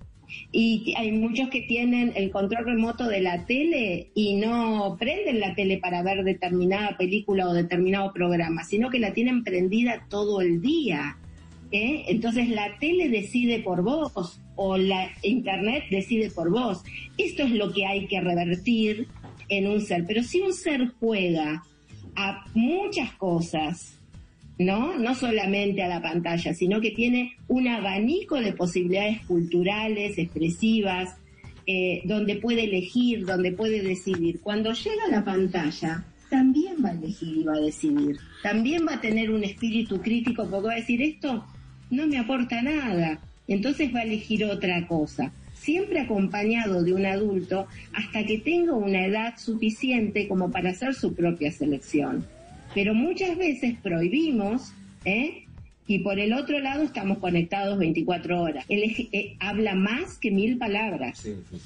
Y 0.51 0.93
hay 0.97 1.11
muchos 1.11 1.49
que 1.49 1.61
tienen 1.61 2.13
el 2.15 2.31
control 2.31 2.65
remoto 2.65 3.07
de 3.07 3.21
la 3.21 3.45
tele 3.45 4.09
y 4.15 4.35
no 4.35 4.95
prenden 4.99 5.39
la 5.39 5.55
tele 5.55 5.77
para 5.77 6.03
ver 6.03 6.23
determinada 6.23 6.97
película 6.97 7.47
o 7.47 7.53
determinado 7.53 8.13
programa, 8.13 8.63
sino 8.63 8.89
que 8.89 8.99
la 8.99 9.13
tienen 9.13 9.43
prendida 9.43 10.05
todo 10.09 10.41
el 10.41 10.61
día. 10.61 11.17
¿eh? 11.71 12.05
Entonces 12.07 12.49
la 12.49 12.77
tele 12.79 13.09
decide 13.09 13.59
por 13.59 13.83
vos 13.83 14.40
o 14.55 14.77
la 14.77 15.09
internet 15.23 15.85
decide 15.89 16.29
por 16.29 16.49
vos. 16.49 16.83
Esto 17.17 17.43
es 17.43 17.51
lo 17.51 17.71
que 17.73 17.85
hay 17.85 18.07
que 18.07 18.21
revertir 18.21 19.07
en 19.49 19.67
un 19.67 19.81
ser. 19.81 20.05
Pero 20.07 20.23
si 20.23 20.41
un 20.41 20.53
ser 20.53 20.91
juega 20.99 21.63
a 22.15 22.45
muchas 22.53 23.13
cosas, 23.13 23.97
¿no? 24.57 24.97
No 24.97 25.15
solamente 25.15 25.81
a 25.81 25.87
la 25.87 26.01
pantalla, 26.01 26.53
sino 26.53 26.81
que 26.81 26.91
tiene 26.91 27.35
un 27.47 27.67
abanico 27.67 28.39
de 28.39 28.53
posibilidades 28.53 29.25
culturales, 29.25 30.17
expresivas, 30.17 31.15
eh, 31.65 32.01
donde 32.05 32.35
puede 32.35 32.65
elegir, 32.65 33.25
donde 33.25 33.51
puede 33.51 33.81
decidir. 33.81 34.39
Cuando 34.41 34.73
llega 34.73 35.05
a 35.05 35.11
la 35.11 35.23
pantalla, 35.23 36.05
también 36.29 36.75
va 36.83 36.89
a 36.89 36.93
elegir 36.93 37.37
y 37.37 37.43
va 37.43 37.55
a 37.55 37.59
decidir. 37.59 38.17
También 38.43 38.85
va 38.87 38.95
a 38.95 39.01
tener 39.01 39.31
un 39.31 39.43
espíritu 39.43 40.01
crítico 40.01 40.47
porque 40.49 40.67
va 40.67 40.73
a 40.73 40.77
decir 40.77 41.01
esto 41.01 41.43
no 41.91 42.07
me 42.07 42.17
aporta 42.17 42.61
nada. 42.61 43.19
Entonces 43.47 43.93
va 43.93 43.99
a 43.99 44.03
elegir 44.03 44.45
otra 44.45 44.87
cosa. 44.87 45.31
Siempre 45.55 45.99
acompañado 45.99 46.83
de 46.83 46.93
un 46.93 47.05
adulto 47.05 47.67
hasta 47.93 48.25
que 48.25 48.39
tenga 48.39 48.73
una 48.73 49.05
edad 49.05 49.37
suficiente 49.37 50.27
como 50.27 50.49
para 50.51 50.71
hacer 50.71 50.93
su 50.93 51.13
propia 51.13 51.51
selección 51.51 52.25
pero 52.73 52.93
muchas 52.93 53.37
veces 53.37 53.75
prohibimos, 53.83 54.71
¿eh? 55.03 55.43
y 55.87 55.99
por 55.99 56.17
el 56.19 56.31
otro 56.31 56.57
lado 56.59 56.83
estamos 56.83 57.17
conectados 57.17 57.77
24 57.77 58.41
horas. 58.41 58.63
Él 58.69 58.83
es- 58.83 59.07
eh, 59.11 59.35
habla 59.41 59.75
más 59.75 60.17
que 60.17 60.31
mil 60.31 60.57
palabras. 60.57 61.21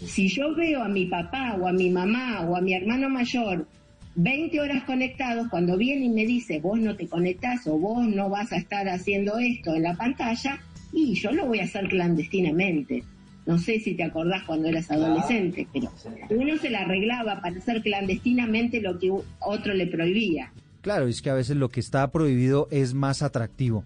Si 0.07 0.27
yo 0.29 0.55
veo 0.55 0.81
a 0.81 0.87
mi 0.87 1.05
papá 1.05 1.57
o 1.61 1.67
a 1.67 1.71
mi 1.73 1.91
mamá 1.91 2.41
o 2.49 2.55
a 2.55 2.61
mi 2.61 2.73
hermano 2.73 3.07
mayor 3.07 3.67
20 4.15 4.59
horas 4.61 4.83
conectados, 4.85 5.47
cuando 5.49 5.77
viene 5.77 6.05
y 6.05 6.09
me 6.09 6.25
dice, 6.25 6.59
vos 6.59 6.79
no 6.79 6.95
te 6.95 7.05
conectás 7.07 7.67
o 7.67 7.77
vos 7.77 8.07
no 8.07 8.29
vas 8.31 8.51
a 8.51 8.57
estar 8.57 8.89
haciendo 8.89 9.37
esto 9.37 9.75
en 9.75 9.83
la 9.83 9.93
pantalla, 9.93 10.59
y 10.95 11.13
yo 11.15 11.31
lo 11.31 11.45
voy 11.45 11.59
a 11.59 11.65
hacer 11.65 11.87
clandestinamente. 11.89 13.03
No 13.45 13.59
sé 13.59 13.79
si 13.79 13.93
te 13.93 14.03
acordás 14.03 14.43
cuando 14.43 14.69
eras 14.69 14.89
adolescente, 14.89 15.67
pero 15.71 15.91
uno 16.31 16.57
se 16.57 16.69
la 16.69 16.79
arreglaba 16.81 17.41
para 17.41 17.57
hacer 17.57 17.81
clandestinamente 17.83 18.81
lo 18.81 18.97
que 18.97 19.11
otro 19.39 19.73
le 19.73 19.85
prohibía. 19.85 20.51
Claro, 20.81 21.07
es 21.07 21.21
que 21.21 21.29
a 21.29 21.35
veces 21.35 21.57
lo 21.57 21.69
que 21.69 21.79
está 21.79 22.09
prohibido 22.11 22.67
es 22.71 22.93
más 22.93 23.21
atractivo. 23.21 23.83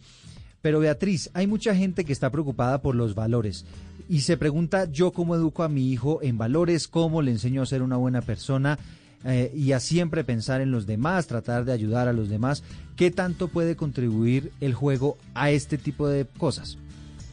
Pero 0.62 0.80
Beatriz, 0.80 1.30
hay 1.34 1.48
mucha 1.48 1.76
gente 1.76 2.06
que 2.06 2.14
está 2.14 2.30
preocupada 2.30 2.82
por 2.82 2.96
los 2.96 3.16
valores 3.16 3.66
y 4.08 4.22
se 4.22 4.38
pregunta 4.38 4.90
yo 4.92 5.12
cómo 5.12 5.36
educo 5.36 5.64
a 5.64 5.70
mi 5.70 5.92
hijo 5.92 6.20
en 6.22 6.38
valores, 6.38 6.88
cómo 6.88 7.22
le 7.22 7.32
enseño 7.32 7.62
a 7.62 7.66
ser 7.66 7.82
una 7.82 7.96
buena 7.96 8.22
persona 8.22 8.78
eh, 9.26 9.52
y 9.56 9.72
a 9.74 9.80
siempre 9.80 10.24
pensar 10.24 10.62
en 10.62 10.72
los 10.72 10.86
demás, 10.86 11.28
tratar 11.28 11.66
de 11.66 11.74
ayudar 11.74 12.08
a 12.08 12.14
los 12.14 12.30
demás. 12.30 12.64
¿Qué 12.96 13.12
tanto 13.12 13.48
puede 13.48 13.76
contribuir 13.76 14.52
el 14.62 14.74
juego 14.74 15.18
a 15.34 15.52
este 15.52 15.78
tipo 15.78 16.08
de 16.08 16.26
cosas? 16.38 16.78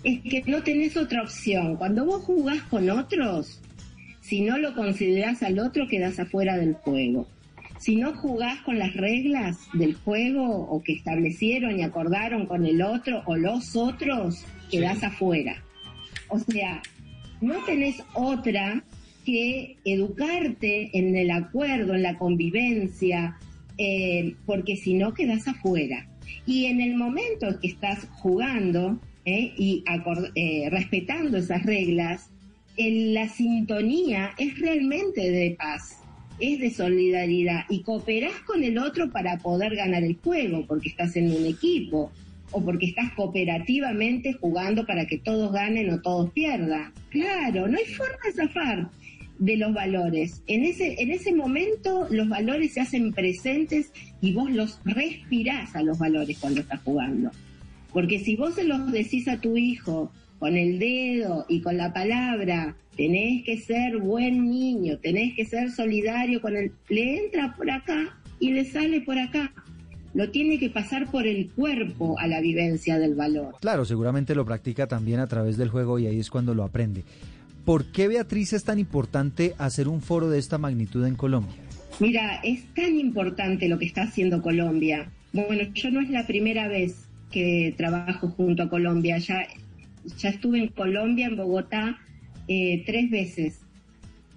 Es 0.06 0.20
que 0.20 0.44
no 0.46 0.62
tenés 0.62 0.96
otra 0.96 1.22
opción. 1.22 1.74
Cuando 1.74 2.04
vos 2.04 2.22
jugás 2.22 2.62
con 2.62 2.88
otros, 2.90 3.60
si 4.20 4.40
no 4.40 4.56
lo 4.56 4.72
considerás 4.72 5.42
al 5.42 5.58
otro, 5.58 5.88
quedás 5.88 6.20
afuera 6.20 6.56
del 6.56 6.74
juego. 6.74 7.26
Si 7.80 7.96
no 7.96 8.14
jugás 8.14 8.60
con 8.60 8.78
las 8.78 8.94
reglas 8.94 9.58
del 9.72 9.94
juego 9.94 10.46
o 10.46 10.80
que 10.84 10.92
establecieron 10.92 11.80
y 11.80 11.82
acordaron 11.82 12.46
con 12.46 12.64
el 12.66 12.82
otro 12.82 13.24
o 13.26 13.34
los 13.34 13.74
otros, 13.74 14.44
quedás 14.70 15.02
afuera. 15.02 15.60
O 16.28 16.38
sea, 16.38 16.82
no 17.40 17.64
tenés 17.64 18.00
otra 18.14 18.84
que 19.24 19.76
educarte 19.84 20.96
en 20.96 21.16
el 21.16 21.32
acuerdo, 21.32 21.96
en 21.96 22.04
la 22.04 22.16
convivencia, 22.16 23.38
eh, 23.76 24.36
porque 24.46 24.76
si 24.76 24.94
no 24.94 25.14
quedas 25.14 25.48
afuera. 25.48 26.06
Y 26.46 26.66
en 26.66 26.80
el 26.80 26.94
momento 26.94 27.58
que 27.60 27.66
estás 27.66 28.06
jugando 28.12 29.00
eh, 29.26 29.52
y 29.58 29.84
eh, 30.36 30.68
respetando 30.70 31.36
esas 31.36 31.64
reglas, 31.64 32.30
en 32.76 33.12
la 33.12 33.28
sintonía 33.28 34.30
es 34.38 34.58
realmente 34.60 35.30
de 35.30 35.56
paz. 35.58 36.00
es 36.38 36.60
de 36.60 36.70
solidaridad 36.70 37.64
y 37.68 37.80
cooperás 37.80 38.38
con 38.46 38.62
el 38.62 38.78
otro 38.78 39.10
para 39.10 39.38
poder 39.38 39.74
ganar 39.74 40.04
el 40.04 40.16
juego, 40.16 40.64
porque 40.66 40.90
estás 40.90 41.16
en 41.16 41.32
un 41.32 41.44
equipo 41.46 42.12
o 42.52 42.64
porque 42.64 42.86
estás 42.86 43.12
cooperativamente 43.14 44.34
jugando 44.34 44.86
para 44.86 45.06
que 45.06 45.18
todos 45.18 45.52
ganen 45.52 45.90
o 45.90 46.00
todos 46.00 46.30
pierdan. 46.30 46.92
Claro, 47.10 47.66
no 47.66 47.78
hay 47.78 47.86
forma 47.86 48.18
de 48.24 48.32
zafar 48.32 48.90
de 49.38 49.56
los 49.56 49.74
valores. 49.74 50.42
En 50.46 50.64
ese, 50.64 51.02
en 51.02 51.10
ese 51.10 51.34
momento 51.34 52.06
los 52.10 52.28
valores 52.28 52.74
se 52.74 52.80
hacen 52.80 53.12
presentes 53.12 53.92
y 54.20 54.32
vos 54.34 54.50
los 54.50 54.78
respirás 54.84 55.74
a 55.74 55.82
los 55.82 55.98
valores 55.98 56.38
cuando 56.38 56.60
estás 56.60 56.80
jugando. 56.82 57.30
Porque 57.96 58.18
si 58.18 58.36
vos 58.36 58.54
se 58.54 58.64
los 58.64 58.92
decís 58.92 59.26
a 59.26 59.40
tu 59.40 59.56
hijo 59.56 60.12
con 60.38 60.54
el 60.54 60.78
dedo 60.78 61.46
y 61.48 61.62
con 61.62 61.78
la 61.78 61.94
palabra, 61.94 62.76
tenés 62.94 63.42
que 63.42 63.58
ser 63.58 63.96
buen 63.96 64.50
niño, 64.50 64.98
tenés 64.98 65.34
que 65.34 65.46
ser 65.46 65.70
solidario 65.70 66.42
con 66.42 66.58
el... 66.58 66.72
Le 66.90 67.24
entra 67.24 67.56
por 67.56 67.70
acá 67.70 68.18
y 68.38 68.52
le 68.52 68.66
sale 68.66 69.00
por 69.00 69.18
acá. 69.18 69.50
Lo 70.12 70.30
tiene 70.30 70.58
que 70.58 70.68
pasar 70.68 71.10
por 71.10 71.26
el 71.26 71.48
cuerpo 71.52 72.18
a 72.18 72.26
la 72.26 72.42
vivencia 72.42 72.98
del 72.98 73.14
valor. 73.14 73.54
Claro, 73.62 73.86
seguramente 73.86 74.34
lo 74.34 74.44
practica 74.44 74.86
también 74.86 75.20
a 75.20 75.26
través 75.26 75.56
del 75.56 75.70
juego 75.70 75.98
y 75.98 76.06
ahí 76.06 76.20
es 76.20 76.28
cuando 76.28 76.54
lo 76.54 76.64
aprende. 76.64 77.02
¿Por 77.64 77.92
qué, 77.92 78.08
Beatriz, 78.08 78.52
es 78.52 78.64
tan 78.64 78.78
importante 78.78 79.54
hacer 79.56 79.88
un 79.88 80.02
foro 80.02 80.28
de 80.28 80.38
esta 80.38 80.58
magnitud 80.58 81.06
en 81.06 81.14
Colombia? 81.14 81.54
Mira, 81.98 82.42
es 82.44 82.62
tan 82.74 83.00
importante 83.00 83.70
lo 83.70 83.78
que 83.78 83.86
está 83.86 84.02
haciendo 84.02 84.42
Colombia. 84.42 85.10
Bueno, 85.32 85.62
yo 85.72 85.90
no 85.90 86.02
es 86.02 86.10
la 86.10 86.26
primera 86.26 86.68
vez 86.68 87.05
que 87.30 87.74
trabajo 87.76 88.28
junto 88.28 88.64
a 88.64 88.68
Colombia. 88.68 89.18
Ya, 89.18 89.46
ya 90.18 90.28
estuve 90.30 90.58
en 90.58 90.68
Colombia, 90.68 91.26
en 91.26 91.36
Bogotá, 91.36 91.98
eh, 92.48 92.82
tres 92.86 93.10
veces, 93.10 93.60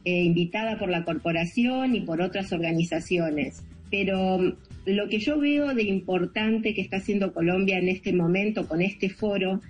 eh, 0.05 0.23
invitada 0.23 0.79
por 0.79 0.89
la 0.89 1.03
corporación 1.03 1.95
y 1.95 2.01
por 2.01 2.21
otras 2.21 2.51
organizaciones. 2.51 3.63
Pero 3.91 4.37
mm, 4.37 4.53
lo 4.85 5.09
que 5.09 5.19
yo 5.19 5.39
veo 5.39 5.73
de 5.73 5.83
importante 5.83 6.73
que 6.73 6.81
está 6.81 6.97
haciendo 6.97 7.33
Colombia 7.33 7.77
en 7.77 7.89
este 7.89 8.13
momento 8.13 8.67
con 8.67 8.81
este 8.81 9.09
foro 9.09 9.61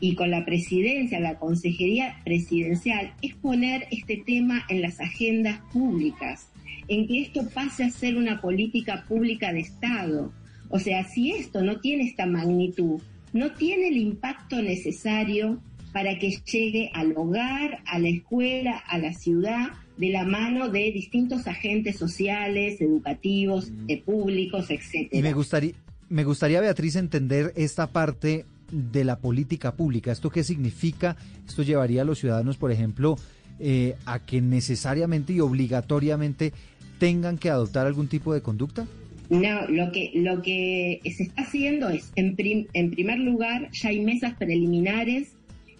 y 0.00 0.14
con 0.14 0.30
la 0.30 0.44
presidencia, 0.44 1.20
la 1.20 1.38
consejería 1.38 2.20
presidencial, 2.24 3.12
es 3.22 3.34
poner 3.34 3.86
este 3.90 4.22
tema 4.24 4.64
en 4.68 4.82
las 4.82 5.00
agendas 5.00 5.60
públicas, 5.72 6.48
en 6.88 7.06
que 7.06 7.22
esto 7.22 7.48
pase 7.48 7.84
a 7.84 7.90
ser 7.90 8.16
una 8.16 8.40
política 8.40 9.04
pública 9.08 9.52
de 9.52 9.60
Estado. 9.60 10.32
O 10.70 10.78
sea, 10.78 11.04
si 11.08 11.32
esto 11.32 11.62
no 11.62 11.80
tiene 11.80 12.04
esta 12.04 12.26
magnitud, 12.26 13.00
no 13.32 13.52
tiene 13.52 13.88
el 13.88 13.96
impacto 13.96 14.60
necesario 14.62 15.60
para 15.92 16.18
que 16.18 16.30
llegue 16.50 16.90
al 16.94 17.14
hogar, 17.16 17.82
a 17.86 17.98
la 17.98 18.08
escuela, 18.08 18.76
a 18.76 18.98
la 18.98 19.12
ciudad, 19.14 19.68
de 19.96 20.10
la 20.10 20.24
mano 20.24 20.68
de 20.68 20.92
distintos 20.92 21.46
agentes 21.46 21.96
sociales, 21.96 22.80
educativos, 22.80 23.72
eh, 23.88 24.00
públicos, 24.00 24.70
etcétera. 24.70 25.18
Y 25.18 25.22
me 25.22 25.32
gustaría, 25.32 25.72
me 26.08 26.24
gustaría, 26.24 26.60
Beatriz, 26.60 26.96
entender 26.96 27.52
esta 27.56 27.88
parte 27.88 28.44
de 28.70 29.04
la 29.04 29.18
política 29.18 29.74
pública. 29.74 30.12
¿Esto 30.12 30.30
qué 30.30 30.44
significa? 30.44 31.16
¿Esto 31.46 31.62
llevaría 31.62 32.02
a 32.02 32.04
los 32.04 32.18
ciudadanos, 32.18 32.58
por 32.58 32.70
ejemplo, 32.70 33.16
eh, 33.58 33.96
a 34.04 34.20
que 34.20 34.40
necesariamente 34.40 35.32
y 35.32 35.40
obligatoriamente 35.40 36.52
tengan 36.98 37.38
que 37.38 37.50
adoptar 37.50 37.86
algún 37.86 38.08
tipo 38.08 38.34
de 38.34 38.42
conducta? 38.42 38.86
No, 39.30 39.68
lo 39.68 39.92
que, 39.92 40.12
lo 40.14 40.40
que 40.40 41.00
se 41.04 41.24
está 41.24 41.42
haciendo 41.42 41.90
es, 41.90 42.12
en, 42.16 42.34
prim- 42.34 42.66
en 42.72 42.90
primer 42.90 43.18
lugar, 43.18 43.68
ya 43.72 43.90
hay 43.90 44.00
mesas 44.00 44.34
preliminares 44.38 45.32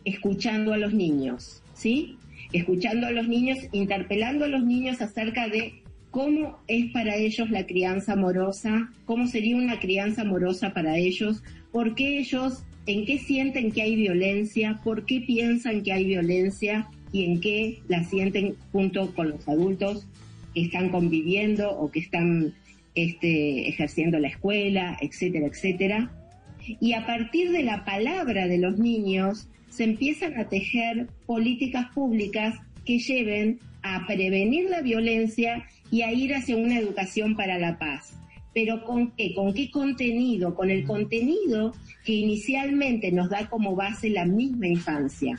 escuchando 0.05 0.75
a 0.75 0.79
los 0.79 0.93
niños, 0.93 1.63
¿sí? 1.75 2.17
Escuchando 2.53 3.07
a 3.07 3.11
los 3.11 3.27
niños, 3.27 3.59
interpelando 3.73 4.45
a 4.45 4.49
los 4.49 4.65
niños 4.65 5.01
acerca 5.01 5.49
de 5.49 5.75
cómo 6.11 6.59
es 6.69 6.91
para 6.93 7.17
ellos 7.17 7.51
la 7.51 7.67
crianza 7.67 8.13
amorosa, 8.15 8.91
cómo 9.07 9.27
sería 9.27 9.57
una 9.57 9.81
crianza 9.81 10.23
amorosa 10.23 10.75
para 10.75 10.99
ellos, 10.99 11.43
por 11.73 11.95
qué 11.95 12.19
ellos, 12.19 12.63
en 12.87 13.07
qué 13.07 13.19
sienten 13.19 13.73
que 13.73 13.83
hay 13.83 13.97
violencia, 13.97 14.81
por 14.85 15.05
qué 15.07 15.21
piensan 15.21 15.83
que 15.83 15.93
hay 15.93 16.05
violencia 16.05 16.89
y 17.13 17.25
en 17.25 17.41
qué 17.41 17.79
la 17.89 18.05
sienten 18.05 18.57
junto 18.73 19.15
con 19.15 19.31
los 19.31 19.49
adultos 19.49 20.07
que 20.55 20.63
están 20.63 20.89
conviviendo 20.91 21.71
o 21.71 21.91
que 21.91 22.01
están 22.01 22.55
este, 22.95 23.69
ejerciendo 23.69 24.19
la 24.19 24.29
escuela, 24.29 24.97
etcétera, 25.01 25.47
etcétera. 25.47 26.13
Y 26.81 26.93
a 26.93 27.07
partir 27.07 27.51
de 27.51 27.63
la 27.63 27.85
palabra 27.85 28.47
de 28.47 28.59
los 28.59 28.79
niños 28.79 29.49
se 29.71 29.85
empiezan 29.85 30.39
a 30.39 30.49
tejer 30.49 31.09
políticas 31.27 31.87
públicas 31.95 32.57
que 32.85 32.99
lleven 32.99 33.61
a 33.83 34.07
prevenir 34.07 34.69
la 34.71 34.83
violencia 34.83 35.65
y 35.91 36.03
a 36.03 36.13
ir 36.13 36.35
hacia 36.35 36.57
una 36.57 36.79
educación 36.79 37.37
para 37.37 37.59
la 37.59 37.79
paz. 37.79 38.15
Pero 38.55 38.85
¿con 38.85 39.13
qué? 39.13 39.35
¿Con 39.35 39.55
qué 39.55 39.71
contenido? 39.71 40.55
Con 40.55 40.71
el 40.71 40.85
contenido 40.85 41.75
que 42.05 42.13
inicialmente 42.13 43.13
nos 43.13 43.31
da 43.31 43.49
como 43.49 43.77
base 43.77 44.11
la 44.11 44.25
misma 44.25 44.67
infancia. 44.67 45.39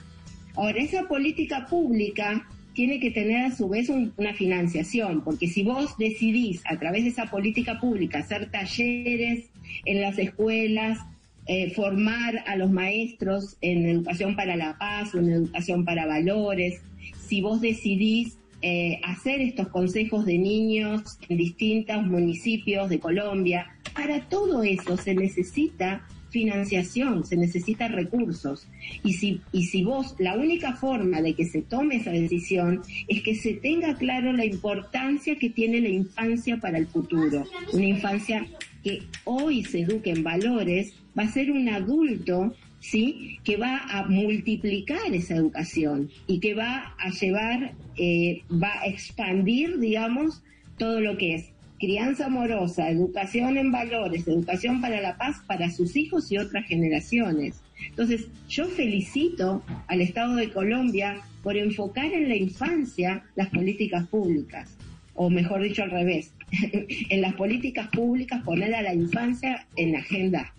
Ahora, 0.55 0.81
esa 0.81 1.07
política 1.07 1.65
pública 1.65 2.47
tiene 2.79 3.01
que 3.01 3.11
tener 3.11 3.41
a 3.43 3.51
su 3.53 3.67
vez 3.67 3.89
un- 3.89 4.13
una 4.15 4.33
financiación, 4.33 5.21
porque 5.25 5.47
si 5.47 5.63
vos 5.63 5.97
decidís 5.97 6.61
a 6.65 6.79
través 6.79 7.03
de 7.03 7.09
esa 7.09 7.25
política 7.25 7.77
pública 7.77 8.19
hacer 8.19 8.49
talleres 8.51 9.49
en 9.83 9.99
las 9.99 10.17
escuelas, 10.17 10.97
eh, 11.45 11.71
formar 11.71 12.41
a 12.47 12.55
los 12.55 12.71
maestros 12.71 13.57
en 13.59 13.85
educación 13.85 14.33
para 14.37 14.55
la 14.55 14.77
paz 14.77 15.13
o 15.13 15.19
en 15.19 15.29
educación 15.29 15.83
para 15.83 16.05
valores, 16.05 16.81
si 17.27 17.41
vos 17.41 17.59
decidís 17.59 18.37
eh, 18.61 19.01
hacer 19.03 19.41
estos 19.41 19.67
consejos 19.67 20.25
de 20.25 20.37
niños 20.37 21.17
en 21.27 21.35
distintos 21.35 22.05
municipios 22.05 22.87
de 22.89 22.99
Colombia, 22.99 23.67
para 23.93 24.21
todo 24.29 24.63
eso 24.63 24.95
se 24.95 25.15
necesita 25.15 26.07
financiación, 26.29 27.25
se 27.25 27.37
necesitan 27.37 27.93
recursos. 27.93 28.67
Y 29.03 29.13
si, 29.13 29.41
y 29.51 29.65
si 29.65 29.83
vos, 29.83 30.15
la 30.19 30.35
única 30.35 30.73
forma 30.75 31.21
de 31.21 31.33
que 31.33 31.45
se 31.45 31.61
tome 31.61 31.97
esa 31.97 32.11
decisión 32.11 32.81
es 33.07 33.21
que 33.23 33.35
se 33.35 33.53
tenga 33.53 33.97
claro 33.97 34.33
la 34.33 34.45
importancia 34.45 35.37
que 35.37 35.49
tiene 35.49 35.81
la 35.81 35.89
infancia 35.89 36.57
para 36.57 36.77
el 36.77 36.87
futuro. 36.87 37.45
Una 37.73 37.85
infancia 37.85 38.45
que 38.83 39.03
hoy 39.25 39.63
se 39.63 39.81
eduque 39.81 40.11
en 40.11 40.23
valores, 40.23 40.93
va 41.17 41.23
a 41.23 41.31
ser 41.31 41.51
un 41.51 41.67
adulto, 41.69 42.53
¿sí? 42.79 43.39
Que 43.43 43.57
va 43.57 43.77
a 43.89 44.07
multiplicar 44.07 45.13
esa 45.13 45.35
educación 45.35 46.09
y 46.27 46.39
que 46.39 46.53
va 46.53 46.95
a 46.97 47.09
llevar, 47.09 47.73
eh, 47.97 48.41
va 48.51 48.81
a 48.81 48.87
expandir, 48.87 49.79
digamos, 49.79 50.41
todo 50.77 51.01
lo 51.01 51.17
que 51.17 51.35
es 51.35 51.45
crianza 51.79 52.25
amorosa, 52.25 52.89
educación 52.89 53.57
en 53.57 53.71
valores, 53.71 54.27
educación 54.27 54.81
para 54.81 55.01
la 55.01 55.17
paz 55.17 55.37
para 55.47 55.71
sus 55.71 55.95
hijos 55.95 56.31
y 56.31 56.37
otras 56.37 56.67
generaciones. 56.67 57.61
Entonces, 57.87 58.27
yo 58.49 58.65
felicito 58.65 59.63
al 59.87 60.01
Estado 60.01 60.35
de 60.35 60.51
Colombia 60.51 61.21
por 61.41 61.57
enfocar 61.57 62.11
en 62.11 62.27
la 62.27 62.35
infancia 62.35 63.23
las 63.35 63.49
políticas 63.49 64.07
públicas, 64.07 64.77
o 65.15 65.29
mejor 65.29 65.63
dicho 65.63 65.83
al 65.83 65.91
revés, 65.91 66.33
en 67.09 67.21
las 67.21 67.33
políticas 67.35 67.87
públicas 67.87 68.43
poner 68.43 68.75
a 68.75 68.81
la 68.81 68.93
infancia 68.93 69.65
en 69.77 69.93
la 69.93 69.99
agenda, 69.99 70.53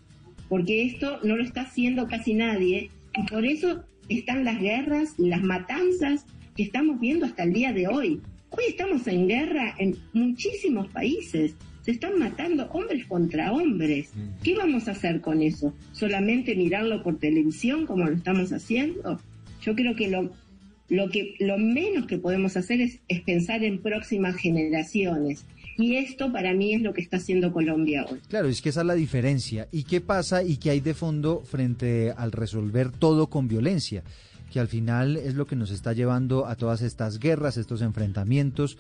porque 0.49 0.85
esto 0.85 1.21
no 1.23 1.37
lo 1.37 1.45
está 1.45 1.63
haciendo 1.63 2.09
casi 2.09 2.35
nadie 2.35 2.91
y 3.17 3.23
por 3.25 3.45
eso 3.45 3.85
están 4.09 4.45
las 4.45 4.59
guerras 4.59 5.15
y 5.19 5.29
las 5.29 5.43
matanzas 5.43 6.25
que 6.57 6.63
estamos 6.63 6.99
viendo 6.99 7.27
hasta 7.27 7.43
el 7.43 7.53
día 7.53 7.73
de 7.73 7.89
hoy. 7.89 8.21
Hoy 8.51 8.65
estamos 8.69 9.07
en 9.07 9.29
guerra 9.29 9.77
en 9.79 9.97
muchísimos 10.13 10.89
países. 10.89 11.55
Se 11.83 11.93
están 11.93 12.19
matando 12.19 12.69
hombres 12.73 13.07
contra 13.07 13.53
hombres. 13.53 14.11
¿Qué 14.43 14.57
vamos 14.57 14.89
a 14.89 14.91
hacer 14.91 15.21
con 15.21 15.41
eso? 15.41 15.73
¿Solamente 15.93 16.57
mirarlo 16.57 17.03
por 17.03 17.19
televisión 17.19 17.87
como 17.87 18.07
lo 18.07 18.17
estamos 18.17 18.53
haciendo? 18.53 19.21
Yo 19.63 19.75
creo 19.77 19.95
que 19.95 20.09
lo, 20.09 20.31
lo, 20.89 21.09
que, 21.11 21.37
lo 21.39 21.59
menos 21.59 22.07
que 22.07 22.19
podemos 22.19 22.57
hacer 22.57 22.81
es, 22.81 22.99
es 23.07 23.21
pensar 23.23 23.63
en 23.63 23.81
próximas 23.81 24.35
generaciones. 24.37 25.45
Y 25.79 25.97
esto 25.97 26.33
para 26.33 26.53
mí 26.53 26.75
es 26.75 26.83
lo 26.83 26.93
que 26.93 27.01
está 27.01 27.19
haciendo 27.19 27.53
Colombia 27.53 28.05
hoy. 28.11 28.19
Claro, 28.29 28.49
es 28.49 28.61
que 28.61 28.71
esa 28.71 28.81
es 28.81 28.87
la 28.87 28.95
diferencia. 28.95 29.69
¿Y 29.71 29.85
qué 29.85 30.01
pasa 30.01 30.43
y 30.43 30.57
qué 30.57 30.71
hay 30.71 30.81
de 30.81 30.95
fondo 30.95 31.43
frente 31.45 32.13
al 32.15 32.33
resolver 32.33 32.91
todo 32.91 33.29
con 33.29 33.49
violencia? 33.49 34.03
Que 34.51 34.61
al 34.61 34.69
final 34.69 35.17
es 35.17 35.35
lo 35.35 35.47
que 35.47 35.57
nos 35.57 35.71
está 35.71 35.93
llevando 35.93 36.47
a 36.47 36.57
todas 36.57 36.83
estas 36.83 37.19
guerras, 37.19 37.57
estos 37.57 37.83
enfrentamientos. 37.83 38.79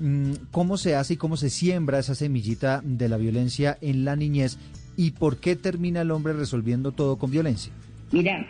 Mm, 0.00 0.32
¿Cómo 0.50 0.76
se 0.76 0.94
hace 0.94 1.14
y 1.14 1.16
cómo 1.16 1.36
se 1.36 1.50
siembra 1.50 1.98
esa 1.98 2.14
semillita 2.14 2.82
de 2.84 3.08
la 3.08 3.16
violencia 3.16 3.78
en 3.80 4.04
la 4.04 4.16
niñez? 4.16 4.58
¿Y 4.96 5.12
por 5.12 5.38
qué 5.38 5.56
termina 5.56 6.02
el 6.02 6.10
hombre 6.10 6.32
resolviendo 6.32 6.92
todo 6.92 7.16
con 7.16 7.30
violencia? 7.30 7.72
Mira, 8.12 8.46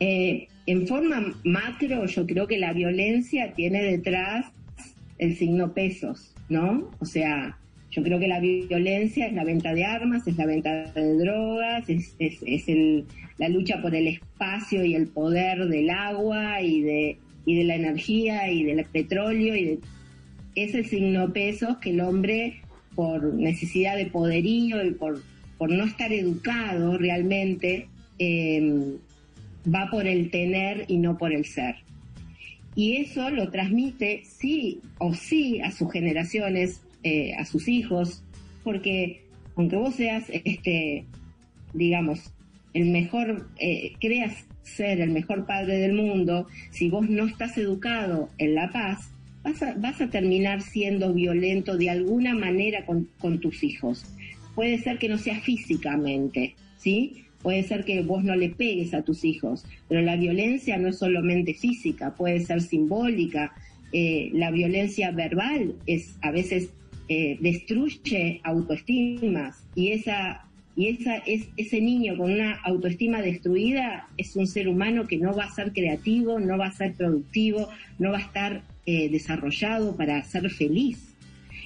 eh, 0.00 0.48
en 0.66 0.86
forma 0.86 1.34
macro 1.44 2.06
yo 2.06 2.26
creo 2.26 2.46
que 2.46 2.58
la 2.58 2.72
violencia 2.72 3.54
tiene 3.54 3.82
detrás 3.82 4.46
el 5.18 5.36
signo 5.36 5.72
pesos, 5.72 6.34
¿no? 6.48 6.90
O 6.98 7.06
sea, 7.06 7.58
yo 7.94 8.02
creo 8.02 8.18
que 8.18 8.26
la 8.26 8.40
violencia 8.40 9.26
es 9.26 9.32
la 9.34 9.44
venta 9.44 9.72
de 9.72 9.84
armas, 9.84 10.26
es 10.26 10.36
la 10.36 10.46
venta 10.46 10.92
de 10.92 11.16
drogas, 11.16 11.84
es, 11.88 12.16
la 13.38 13.48
lucha 13.48 13.80
por 13.80 13.94
el 13.94 14.08
espacio 14.08 14.84
y 14.84 14.94
el 14.94 15.06
poder 15.06 15.66
del 15.68 15.90
agua 15.90 16.60
y 16.60 16.82
de, 16.82 17.18
y 17.46 17.56
de 17.56 17.64
la 17.64 17.76
energía 17.76 18.50
y 18.50 18.64
del 18.64 18.84
petróleo 18.86 19.54
y 19.54 19.64
de 19.64 19.78
es 20.54 20.74
el 20.74 20.86
signo 20.86 21.32
pesos 21.32 21.78
que 21.78 21.90
el 21.90 22.00
hombre, 22.00 22.60
por 22.94 23.34
necesidad 23.34 23.96
de 23.96 24.06
poderío 24.06 24.84
y 24.84 24.92
por, 24.92 25.20
no 25.60 25.84
estar 25.84 26.12
educado 26.12 26.98
realmente, 26.98 27.88
eh, 28.18 28.96
va 29.72 29.88
por 29.90 30.06
el 30.06 30.30
tener 30.30 30.84
y 30.88 30.98
no 30.98 31.16
por 31.16 31.32
el 31.32 31.44
ser. 31.44 31.76
Y 32.76 32.96
eso 32.96 33.30
lo 33.30 33.50
transmite 33.50 34.22
sí 34.24 34.80
o 34.98 35.14
sí 35.14 35.60
a 35.60 35.70
sus 35.70 35.90
generaciones, 35.92 36.82
eh, 37.04 37.34
a 37.34 37.44
sus 37.44 37.68
hijos, 37.68 38.24
porque 38.64 39.22
aunque 39.56 39.76
vos 39.76 39.94
seas, 39.94 40.24
este, 40.30 41.04
digamos, 41.72 42.32
el 42.72 42.86
mejor, 42.86 43.48
eh, 43.60 43.92
creas 44.00 44.46
ser 44.62 45.00
el 45.00 45.10
mejor 45.10 45.46
padre 45.46 45.78
del 45.78 45.92
mundo, 45.92 46.48
si 46.70 46.88
vos 46.88 47.08
no 47.08 47.26
estás 47.26 47.56
educado 47.58 48.30
en 48.38 48.54
la 48.54 48.72
paz, 48.72 49.10
vas 49.42 49.62
a, 49.62 49.74
vas 49.74 50.00
a 50.00 50.10
terminar 50.10 50.62
siendo 50.62 51.12
violento 51.12 51.76
de 51.76 51.90
alguna 51.90 52.34
manera 52.34 52.84
con, 52.84 53.08
con 53.18 53.38
tus 53.40 53.62
hijos. 53.62 54.04
Puede 54.54 54.78
ser 54.78 54.98
que 54.98 55.08
no 55.08 55.18
sea 55.18 55.40
físicamente, 55.40 56.54
¿sí? 56.78 57.24
Puede 57.42 57.62
ser 57.62 57.84
que 57.84 58.02
vos 58.02 58.24
no 58.24 58.34
le 58.34 58.48
pegues 58.48 58.94
a 58.94 59.02
tus 59.02 59.24
hijos, 59.24 59.66
pero 59.88 60.00
la 60.00 60.16
violencia 60.16 60.78
no 60.78 60.88
es 60.88 60.98
solamente 60.98 61.52
física, 61.52 62.14
puede 62.14 62.40
ser 62.40 62.62
simbólica. 62.62 63.52
Eh, 63.92 64.30
la 64.32 64.50
violencia 64.50 65.10
verbal 65.10 65.74
es 65.86 66.16
a 66.22 66.30
veces 66.30 66.70
eh, 67.08 67.36
destruye 67.40 68.40
autoestimas 68.44 69.66
y 69.74 69.92
esa 69.92 70.46
y 70.76 70.88
esa 70.88 71.16
es 71.18 71.48
ese 71.56 71.80
niño 71.80 72.16
con 72.16 72.32
una 72.32 72.54
autoestima 72.64 73.20
destruida 73.20 74.08
es 74.16 74.34
un 74.34 74.46
ser 74.46 74.68
humano 74.68 75.06
que 75.06 75.18
no 75.18 75.34
va 75.34 75.44
a 75.44 75.50
ser 75.50 75.72
creativo, 75.72 76.40
no 76.40 76.58
va 76.58 76.66
a 76.66 76.72
ser 76.72 76.94
productivo, 76.94 77.68
no 77.98 78.10
va 78.10 78.18
a 78.18 78.22
estar 78.22 78.62
eh, 78.86 79.08
desarrollado 79.08 79.96
para 79.96 80.22
ser 80.24 80.50
feliz. 80.50 81.14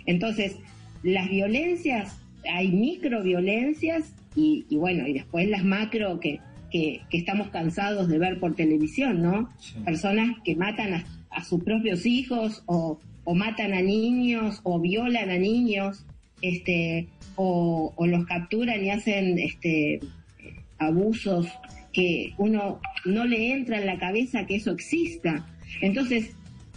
Entonces, 0.07 0.57
las 1.03 1.31
violencias, 1.31 2.21
hay 2.53 2.71
microviolencias 2.71 4.13
y, 4.37 4.67
y 4.69 4.77
bueno, 4.77 5.07
y 5.07 5.15
después 5.15 5.49
las 5.49 5.65
macro 5.65 6.21
que, 6.21 6.41
que, 6.71 7.01
que 7.11 7.19
estamos 7.19 7.49
cansados 7.49 8.09
de 8.09 8.19
ver 8.19 8.39
por 8.39 8.55
televisión, 8.55 9.23
¿no? 9.23 9.51
Personas 9.85 10.37
que 10.45 10.55
matan 10.55 10.95
a, 10.95 11.05
a 11.31 11.45
sus 11.45 11.63
propios 11.63 12.07
hijos 12.07 12.63
o, 12.67 12.99
o 13.29 13.35
matan 13.35 13.75
a 13.75 13.83
niños 13.83 14.61
o 14.63 14.81
violan 14.81 15.29
a 15.29 15.37
niños, 15.37 16.07
este, 16.41 17.09
o, 17.37 17.93
los 17.99 18.25
capturan 18.25 18.83
y 18.83 18.89
hacen 18.89 19.39
este, 19.39 20.01
abusos 20.79 21.47
que 21.93 22.33
uno 22.39 22.81
no 23.05 23.27
le 23.27 23.53
entra 23.53 23.81
en 23.81 23.85
la 23.85 23.99
cabeza 23.99 24.47
que 24.47 24.57
eso 24.57 24.71
exista. 24.71 25.47
Entonces, 25.83 26.31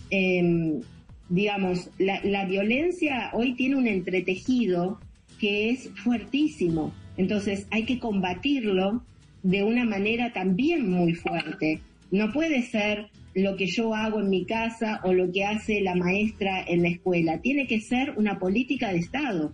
eh, 0.10 0.82
digamos, 1.30 1.90
la, 1.98 2.20
la, 2.26 2.44
violencia 2.44 3.30
hoy 3.32 3.54
tiene 3.54 3.78
un 3.78 3.88
entretejido 3.88 5.00
que 5.40 5.70
es 5.70 5.90
fuertísimo. 6.04 6.94
Entonces, 7.16 7.66
hay 7.72 7.86
que 7.86 7.98
combatirlo 7.98 9.06
de 9.42 9.64
una 9.64 9.86
manera 9.86 10.34
también 10.34 10.92
muy 10.92 11.14
fuerte. 11.14 11.80
No 12.12 12.34
puede 12.34 12.62
ser 12.64 13.10
lo 13.34 13.56
que 13.56 13.68
yo 13.68 13.96
hago 13.96 14.20
en 14.20 14.30
mi 14.30 14.46
casa 14.46 15.00
o 15.04 15.14
lo 15.14 15.32
que 15.32 15.46
hace 15.46 15.82
la 15.82 15.96
maestra 15.96 16.64
en 16.68 16.84
la 16.84 16.90
escuela. 16.90 17.40
Tiene 17.40 17.68
que 17.68 17.80
ser 17.80 18.14
una 18.18 18.40
política 18.40 18.92
de 18.92 19.00
Estado. 19.00 19.54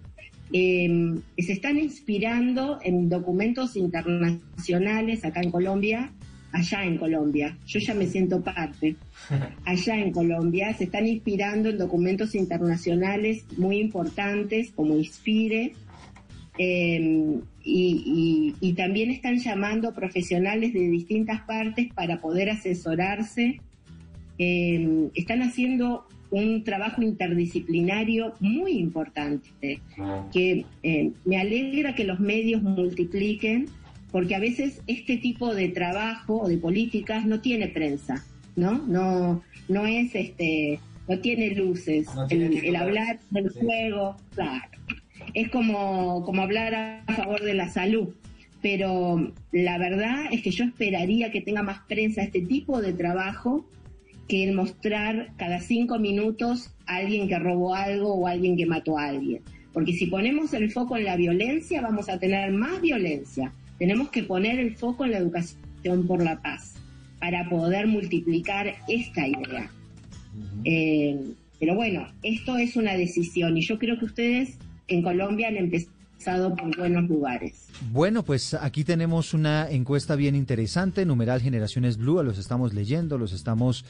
Eh, 0.54 1.20
se 1.38 1.54
están 1.54 1.78
inspirando 1.78 2.80
en 2.84 3.10
documentos 3.10 3.76
internacionales 3.76 5.26
acá 5.26 5.42
en 5.42 5.52
Colombia, 5.52 6.14
allá 6.52 6.86
en 6.86 6.98
Colombia. 6.98 7.58
Yo 7.66 7.80
ya 7.80 7.94
me 7.94 8.08
siento 8.08 8.42
parte. 8.42 8.96
Allá 9.66 9.98
en 9.98 10.12
Colombia 10.12 10.74
se 10.74 10.86
están 10.86 11.06
inspirando 11.06 11.70
en 11.70 11.78
documentos 11.78 12.34
internacionales 12.36 13.46
muy 13.58 13.80
importantes 13.80 14.72
como 14.72 14.96
Inspire. 14.96 15.74
Eh, 16.58 17.40
y, 17.64 18.56
y, 18.62 18.68
y, 18.68 18.74
también 18.74 19.12
están 19.12 19.38
llamando 19.38 19.94
profesionales 19.94 20.74
de 20.74 20.90
distintas 20.90 21.42
partes 21.42 21.94
para 21.94 22.20
poder 22.20 22.50
asesorarse. 22.50 23.60
Eh, 24.40 25.10
están 25.16 25.42
haciendo 25.42 26.06
un 26.30 26.64
trabajo 26.64 27.02
interdisciplinario 27.02 28.34
muy 28.40 28.74
importante, 28.74 29.80
que 30.34 30.66
eh, 30.84 31.12
me 31.26 31.38
alegra 31.38 31.96
que 31.96 32.04
los 32.04 32.20
medios 32.20 32.62
multipliquen, 32.62 33.68
porque 34.12 34.36
a 34.36 34.40
veces 34.40 34.82
este 34.88 35.18
tipo 35.18 35.54
de 35.54 35.70
trabajo 35.70 36.42
o 36.42 36.48
de 36.48 36.58
políticas 36.58 37.26
no 37.26 37.40
tiene 37.40 37.68
prensa, 37.68 38.26
¿no? 38.56 38.84
No, 38.88 39.42
no 39.70 39.86
es 39.86 40.16
este, 40.16 40.80
no 41.08 41.20
tiene 41.20 41.52
luces. 41.52 42.08
No 42.16 42.28
tiene 42.28 42.46
el, 42.48 42.66
el, 42.66 42.76
hablar 42.76 43.20
del 43.30 43.52
sí. 43.52 43.60
juego, 43.62 44.18
claro. 44.36 44.70
Es 45.34 45.50
como, 45.50 46.24
como 46.26 46.42
hablar 46.42 47.04
a 47.06 47.14
favor 47.14 47.42
de 47.42 47.54
la 47.54 47.70
salud. 47.70 48.10
Pero 48.62 49.34
la 49.52 49.78
verdad 49.78 50.26
es 50.32 50.42
que 50.42 50.52
yo 50.52 50.66
esperaría 50.66 51.32
que 51.32 51.42
tenga 51.42 51.64
más 51.64 51.80
prensa 51.88 52.24
este 52.24 52.42
tipo 52.42 52.82
de 52.82 52.92
trabajo 52.94 53.66
que 54.28 54.44
el 54.44 54.56
mostrar 54.56 55.32
cada 55.38 55.60
cinco 55.60 56.00
minutos 56.00 56.72
a 56.86 56.98
alguien 56.98 57.28
que 57.28 57.40
robó 57.40 57.76
algo 57.76 58.14
o 58.14 58.28
a 58.28 58.32
alguien 58.32 58.58
que 58.58 58.66
mató 58.66 58.98
a 58.98 59.08
alguien. 59.08 59.42
Porque 59.74 59.94
si 59.94 60.08
ponemos 60.08 60.54
el 60.54 60.72
foco 60.72 60.98
en 60.98 61.06
la 61.06 61.16
violencia, 61.16 61.82
vamos 61.82 62.10
a 62.10 62.20
tener 62.20 62.52
más 62.52 62.82
violencia. 62.82 63.54
Tenemos 63.78 64.10
que 64.10 64.24
poner 64.24 64.60
el 64.60 64.76
foco 64.76 65.06
en 65.06 65.12
la 65.12 65.18
educación 65.20 66.08
por 66.08 66.24
la 66.24 66.42
paz 66.42 66.74
para 67.20 67.48
poder 67.50 67.88
multiplicar 67.88 68.76
esta 68.88 69.28
idea. 69.28 69.72
Uh 70.36 70.40
-huh. 70.40 70.62
eh, 70.66 71.20
pero 71.60 71.76
bueno, 71.76 72.08
esto 72.24 72.58
es 72.58 72.76
una 72.76 72.94
decisión 72.94 73.58
y 73.58 73.62
yo 73.62 73.80
creo 73.80 73.98
que 73.98 74.06
ustedes 74.06 74.58
en 74.88 75.02
Colombia 75.02 75.48
han 75.48 75.58
empezado 75.58 76.56
por 76.56 76.76
buenos 76.78 77.10
lugares. 77.10 77.68
Bueno, 77.92 78.24
pues 78.24 78.54
aquí 78.54 78.84
tenemos 78.84 79.34
una 79.34 79.70
encuesta 79.70 80.16
bien 80.16 80.36
interesante, 80.36 81.06
numeral 81.06 81.42
Generaciones 81.42 81.98
Blue, 81.98 82.22
los 82.24 82.38
estamos 82.38 82.74
leyendo, 82.74 83.18
los 83.18 83.34
estamos 83.34 83.86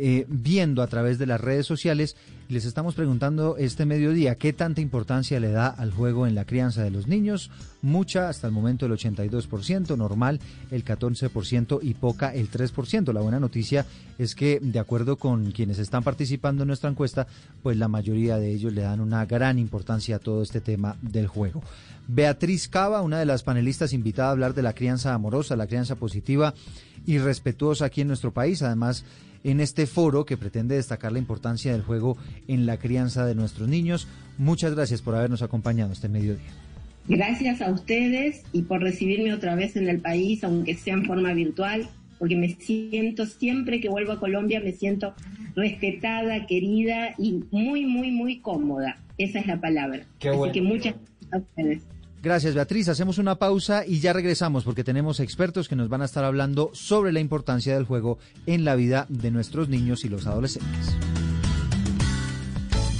eh, 0.00 0.26
viendo 0.28 0.80
a 0.80 0.86
través 0.86 1.18
de 1.18 1.26
las 1.26 1.40
redes 1.40 1.66
sociales. 1.66 2.14
Les 2.48 2.64
estamos 2.64 2.94
preguntando 2.94 3.56
este 3.58 3.84
mediodía 3.84 4.36
qué 4.36 4.52
tanta 4.52 4.80
importancia 4.80 5.40
le 5.40 5.50
da 5.50 5.66
al 5.66 5.90
juego 5.90 6.28
en 6.28 6.36
la 6.36 6.44
crianza 6.44 6.84
de 6.84 6.92
los 6.92 7.08
niños. 7.08 7.50
Mucha, 7.82 8.28
hasta 8.28 8.46
el 8.46 8.52
momento 8.52 8.86
el 8.86 8.92
82%, 8.92 9.96
normal 9.96 10.38
el 10.70 10.84
14% 10.84 11.80
y 11.82 11.94
poca 11.94 12.32
el 12.32 12.48
3%. 12.48 13.12
La 13.12 13.22
buena 13.22 13.40
noticia 13.40 13.86
es 14.18 14.36
que, 14.36 14.60
de 14.60 14.78
acuerdo 14.78 15.16
con 15.16 15.50
quienes 15.50 15.80
están 15.80 16.04
participando 16.04 16.62
en 16.62 16.68
nuestra 16.68 16.90
encuesta, 16.90 17.26
pues 17.64 17.76
la 17.76 17.88
mayoría 17.88 18.38
de 18.38 18.52
ellos 18.52 18.72
le 18.72 18.82
dan 18.82 19.00
una 19.00 19.26
gran 19.26 19.58
importancia 19.58 20.16
a 20.16 20.20
todo 20.20 20.42
este 20.42 20.60
tema 20.60 20.96
del 21.02 21.26
juego. 21.26 21.60
Beatriz 22.06 22.68
Cava, 22.68 23.02
una 23.02 23.18
de 23.18 23.26
las 23.26 23.42
panelistas 23.42 23.92
invitada 23.92 24.28
a 24.28 24.32
hablar 24.32 24.54
de 24.54 24.62
la 24.62 24.74
crianza 24.74 25.12
amorosa, 25.12 25.56
la 25.56 25.66
crianza 25.66 25.96
positiva 25.96 26.54
y 27.04 27.18
respetuosa 27.18 27.86
aquí 27.86 28.00
en 28.00 28.08
nuestro 28.08 28.32
país. 28.32 28.62
Además, 28.62 29.04
en 29.44 29.60
este 29.60 29.86
foro 29.86 30.24
que 30.24 30.36
pretende 30.36 30.76
destacar 30.76 31.12
la 31.12 31.18
importancia 31.18 31.72
del 31.72 31.82
juego 31.82 32.16
en 32.46 32.66
la 32.66 32.78
crianza 32.78 33.24
de 33.26 33.34
nuestros 33.34 33.68
niños. 33.68 34.08
Muchas 34.36 34.74
gracias 34.74 35.02
por 35.02 35.14
habernos 35.14 35.42
acompañado 35.42 35.92
este 35.92 36.08
mediodía. 36.08 36.50
Gracias 37.08 37.62
a 37.62 37.70
ustedes 37.70 38.42
y 38.52 38.62
por 38.62 38.82
recibirme 38.82 39.32
otra 39.32 39.54
vez 39.54 39.76
en 39.76 39.88
el 39.88 40.00
país, 40.00 40.44
aunque 40.44 40.74
sea 40.74 40.94
en 40.94 41.06
forma 41.06 41.32
virtual, 41.32 41.88
porque 42.18 42.36
me 42.36 42.54
siento 42.54 43.24
siempre 43.24 43.80
que 43.80 43.88
vuelvo 43.88 44.12
a 44.12 44.20
Colombia, 44.20 44.60
me 44.60 44.72
siento 44.72 45.14
respetada, 45.54 46.46
querida 46.46 47.14
y 47.16 47.44
muy, 47.50 47.86
muy, 47.86 48.10
muy 48.10 48.40
cómoda. 48.40 48.98
Esa 49.16 49.38
es 49.40 49.46
la 49.46 49.60
palabra. 49.60 50.06
Qué 50.18 50.30
bueno. 50.30 50.44
Así 50.44 50.60
que 50.60 50.62
muchas 50.62 50.94
gracias 50.94 51.32
a 51.32 51.38
ustedes. 51.38 51.82
Gracias 52.20 52.54
Beatriz, 52.54 52.88
hacemos 52.88 53.18
una 53.18 53.36
pausa 53.36 53.86
y 53.86 54.00
ya 54.00 54.12
regresamos 54.12 54.64
porque 54.64 54.82
tenemos 54.82 55.20
expertos 55.20 55.68
que 55.68 55.76
nos 55.76 55.88
van 55.88 56.02
a 56.02 56.04
estar 56.04 56.24
hablando 56.24 56.70
sobre 56.72 57.12
la 57.12 57.20
importancia 57.20 57.74
del 57.74 57.84
juego 57.84 58.18
en 58.46 58.64
la 58.64 58.74
vida 58.74 59.06
de 59.08 59.30
nuestros 59.30 59.68
niños 59.68 60.04
y 60.04 60.08
los 60.08 60.26
adolescentes. 60.26 60.96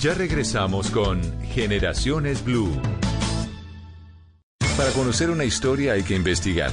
Ya 0.01 0.15
regresamos 0.15 0.93
con 0.93 1.21
Generaciones 1.43 2.45
Blue. 2.45 2.71
Para 4.77 4.91
conocer 4.93 5.31
una 5.31 5.45
historia 5.45 5.95
hay 5.95 6.05
que 6.05 6.15
investigar, 6.15 6.73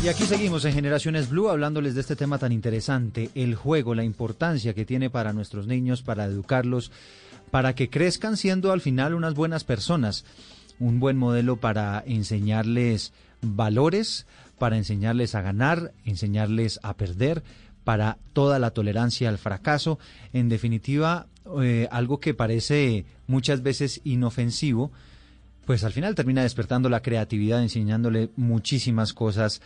Y 0.00 0.06
aquí 0.06 0.24
seguimos 0.24 0.64
en 0.64 0.74
Generaciones 0.74 1.28
Blue 1.28 1.48
hablándoles 1.48 1.96
de 1.96 2.02
este 2.02 2.14
tema 2.14 2.38
tan 2.38 2.52
interesante, 2.52 3.30
el 3.34 3.56
juego, 3.56 3.96
la 3.96 4.04
importancia 4.04 4.72
que 4.72 4.84
tiene 4.84 5.10
para 5.10 5.32
nuestros 5.32 5.66
niños, 5.66 6.02
para 6.02 6.24
educarlos, 6.24 6.92
para 7.50 7.74
que 7.74 7.90
crezcan 7.90 8.36
siendo 8.36 8.70
al 8.70 8.80
final 8.80 9.12
unas 9.14 9.34
buenas 9.34 9.64
personas, 9.64 10.24
un 10.78 11.00
buen 11.00 11.16
modelo 11.16 11.56
para 11.56 12.04
enseñarles 12.06 13.12
valores, 13.42 14.26
para 14.56 14.76
enseñarles 14.76 15.34
a 15.34 15.42
ganar, 15.42 15.92
enseñarles 16.04 16.78
a 16.84 16.96
perder, 16.96 17.42
para 17.82 18.18
toda 18.34 18.60
la 18.60 18.70
tolerancia 18.70 19.28
al 19.28 19.38
fracaso, 19.38 19.98
en 20.32 20.48
definitiva, 20.48 21.26
eh, 21.60 21.88
algo 21.90 22.20
que 22.20 22.34
parece 22.34 23.04
muchas 23.26 23.64
veces 23.64 24.00
inofensivo, 24.04 24.92
pues 25.64 25.84
al 25.84 25.92
final 25.92 26.14
termina 26.14 26.42
despertando 26.42 26.88
la 26.88 27.02
creatividad, 27.02 27.62
enseñándole 27.62 28.30
muchísimas 28.36 29.12
cosas 29.12 29.60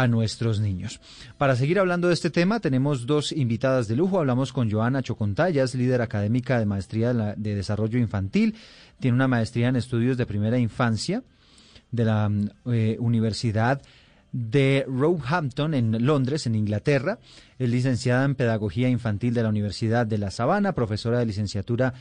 a 0.00 0.08
nuestros 0.08 0.58
niños. 0.58 1.00
Para 1.38 1.54
seguir 1.54 1.78
hablando 1.78 2.08
de 2.08 2.14
este 2.14 2.30
tema, 2.30 2.58
tenemos 2.58 3.06
dos 3.06 3.30
invitadas 3.30 3.86
de 3.86 3.94
lujo. 3.94 4.18
Hablamos 4.18 4.52
con 4.52 4.68
Joana 4.68 5.02
Chocontaya, 5.02 5.62
es 5.62 5.76
líder 5.76 6.02
académica 6.02 6.58
de 6.58 6.66
maestría 6.66 7.12
de, 7.12 7.54
desarrollo 7.54 8.00
infantil. 8.00 8.56
Tiene 8.98 9.14
una 9.14 9.28
maestría 9.28 9.68
en 9.68 9.76
estudios 9.76 10.16
de 10.16 10.26
primera 10.26 10.58
infancia 10.58 11.22
de 11.92 12.04
la 12.04 12.28
eh, 12.66 12.96
Universidad 12.98 13.82
de 14.32 14.84
Roehampton 14.88 15.74
en 15.74 16.04
Londres, 16.04 16.48
en 16.48 16.56
Inglaterra. 16.56 17.20
Es 17.60 17.70
licenciada 17.70 18.24
en 18.24 18.34
Pedagogía 18.34 18.88
Infantil 18.88 19.32
de 19.32 19.44
la 19.44 19.48
Universidad 19.48 20.06
de 20.06 20.18
La 20.18 20.32
Sabana, 20.32 20.74
profesora 20.74 21.20
de 21.20 21.26
licenciatura 21.26 21.94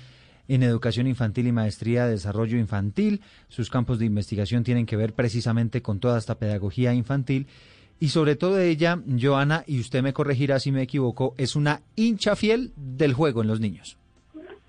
en 0.48 0.64
Educación 0.64 1.06
Infantil 1.06 1.46
y 1.46 1.52
Maestría 1.52 2.06
de 2.06 2.14
Desarrollo 2.14 2.58
Infantil. 2.58 3.22
Sus 3.50 3.70
campos 3.70 4.00
de 4.00 4.06
investigación 4.06 4.64
tienen 4.64 4.88
que 4.88 4.98
ver 4.98 5.14
precisamente 5.14 5.84
con 5.84 6.00
toda 6.00 6.18
esta 6.18 6.40
pedagogía 6.40 6.92
infantil. 6.94 7.48
Y 8.00 8.10
sobre 8.10 8.36
todo 8.36 8.60
ella, 8.60 9.02
Joana, 9.20 9.64
y 9.66 9.80
usted 9.80 10.04
me 10.04 10.14
corregirá 10.14 10.60
si 10.60 10.72
me 10.72 10.82
equivoco, 10.82 11.36
es 11.38 11.56
una 11.56 11.82
hincha 11.96 12.36
fiel 12.36 12.74
del 12.76 13.14
juego 13.14 13.42
en 13.42 13.48
los 13.48 13.60
niños. 13.60 13.98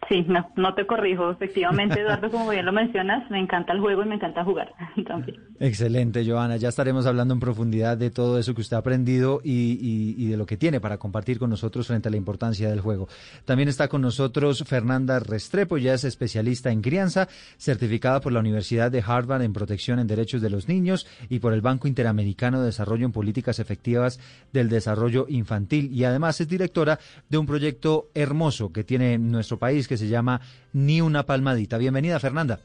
Sí, 0.09 0.23
no, 0.29 0.51
no 0.57 0.75
te 0.75 0.87
corrijo. 0.87 1.31
Efectivamente, 1.31 2.01
Eduardo, 2.01 2.31
como 2.31 2.51
bien 2.51 2.67
lo 2.67 2.73
mencionas, 2.73 3.29
me 3.31 3.38
encanta 3.38 3.73
el 3.73 3.81
juego 3.81 4.03
y 4.03 4.07
me 4.07 4.17
encanta 4.17 4.45
jugar 4.45 4.73
también. 5.07 5.38
Excelente, 5.61 6.25
Joana. 6.29 6.57
Ya 6.57 6.69
estaremos 6.69 7.07
hablando 7.07 7.35
en 7.35 7.40
profundidad 7.40 7.97
de 7.97 8.11
todo 8.11 8.38
eso 8.38 8.55
que 8.55 8.61
usted 8.61 8.77
ha 8.77 8.81
aprendido 8.81 9.40
y, 9.43 10.29
de 10.29 10.37
lo 10.37 10.47
que 10.47 10.57
tiene 10.57 10.81
para 10.81 10.99
compartir 10.99 11.38
con 11.38 11.51
nosotros 11.51 11.87
frente 11.87 12.09
a 12.09 12.11
la 12.11 12.17
importancia 12.17 12.69
del 12.69 12.81
juego. 12.81 13.09
También 13.45 13.69
está 13.69 13.88
con 13.88 14.03
nosotros 14.03 14.64
Fernanda 14.67 15.19
Restrepo, 15.21 15.79
ya 15.79 15.95
es 15.95 16.05
especialista 16.05 16.71
en 16.71 16.83
crianza, 16.83 17.29
certificada 17.57 18.21
por 18.21 18.33
la 18.33 18.40
Universidad 18.40 18.90
de 18.90 19.03
Harvard 19.07 19.43
en 19.43 19.53
protección 19.53 19.99
en 19.99 20.07
derechos 20.07 20.43
de 20.43 20.51
los 20.51 20.69
niños 20.69 21.07
y 21.29 21.38
por 21.38 21.53
el 21.53 21.61
Banco 21.61 21.88
Interamericano 21.88 22.61
de 22.61 22.67
Desarrollo 22.67 23.07
en 23.07 23.12
Políticas 23.12 23.59
Efectivas 23.59 24.21
del 24.53 24.69
Desarrollo 24.69 25.27
Infantil. 25.29 25.90
Y 25.93 26.05
además 26.05 26.40
es 26.40 26.49
directora 26.49 26.99
de 27.29 27.38
un 27.38 27.47
proyecto 27.47 28.11
hermoso 28.14 28.73
que 28.73 28.85
tiene 28.85 29.19
nuestro 29.19 29.59
país 29.59 29.88
que 29.88 29.93
se 29.96 30.09
llama 30.09 30.40
Ni 30.72 31.00
una 31.00 31.24
palmadita. 31.24 31.78
Bienvenida, 31.78 32.18
Fernanda. 32.20 32.59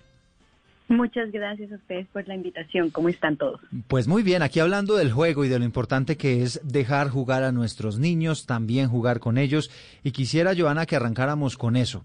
Muchas 0.89 1.31
gracias 1.31 1.71
a 1.71 1.75
ustedes 1.75 2.07
por 2.07 2.27
la 2.27 2.33
invitación. 2.33 2.89
¿Cómo 2.89 3.09
están 3.09 3.37
todos? 3.37 3.61
Pues 3.87 4.07
muy 4.07 4.23
bien, 4.23 4.41
aquí 4.41 4.59
hablando 4.59 4.95
del 4.95 5.11
juego 5.11 5.45
y 5.45 5.47
de 5.47 5.59
lo 5.59 5.65
importante 5.65 6.17
que 6.17 6.41
es 6.41 6.59
dejar 6.63 7.09
jugar 7.09 7.43
a 7.43 7.51
nuestros 7.51 7.99
niños, 7.99 8.47
también 8.47 8.89
jugar 8.89 9.19
con 9.19 9.37
ellos. 9.37 9.69
Y 10.03 10.11
quisiera, 10.11 10.55
Joana, 10.57 10.87
que 10.87 10.95
arrancáramos 10.95 11.57
con 11.57 11.75
eso, 11.75 12.03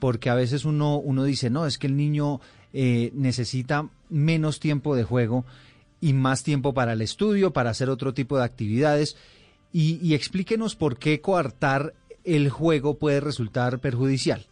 porque 0.00 0.28
a 0.28 0.34
veces 0.34 0.64
uno, 0.64 0.96
uno 0.96 1.22
dice, 1.22 1.50
no, 1.50 1.66
es 1.66 1.78
que 1.78 1.86
el 1.86 1.96
niño 1.96 2.40
eh, 2.72 3.12
necesita 3.14 3.88
menos 4.08 4.58
tiempo 4.58 4.96
de 4.96 5.04
juego 5.04 5.44
y 6.00 6.12
más 6.12 6.42
tiempo 6.42 6.74
para 6.74 6.94
el 6.94 7.02
estudio, 7.02 7.52
para 7.52 7.70
hacer 7.70 7.88
otro 7.88 8.12
tipo 8.12 8.36
de 8.38 8.44
actividades. 8.44 9.16
Y, 9.72 10.00
y 10.02 10.14
explíquenos 10.14 10.74
por 10.74 10.98
qué 10.98 11.20
coartar 11.20 11.94
el 12.24 12.50
juego 12.50 12.98
puede 12.98 13.20
resultar 13.20 13.78
perjudicial. 13.78 14.46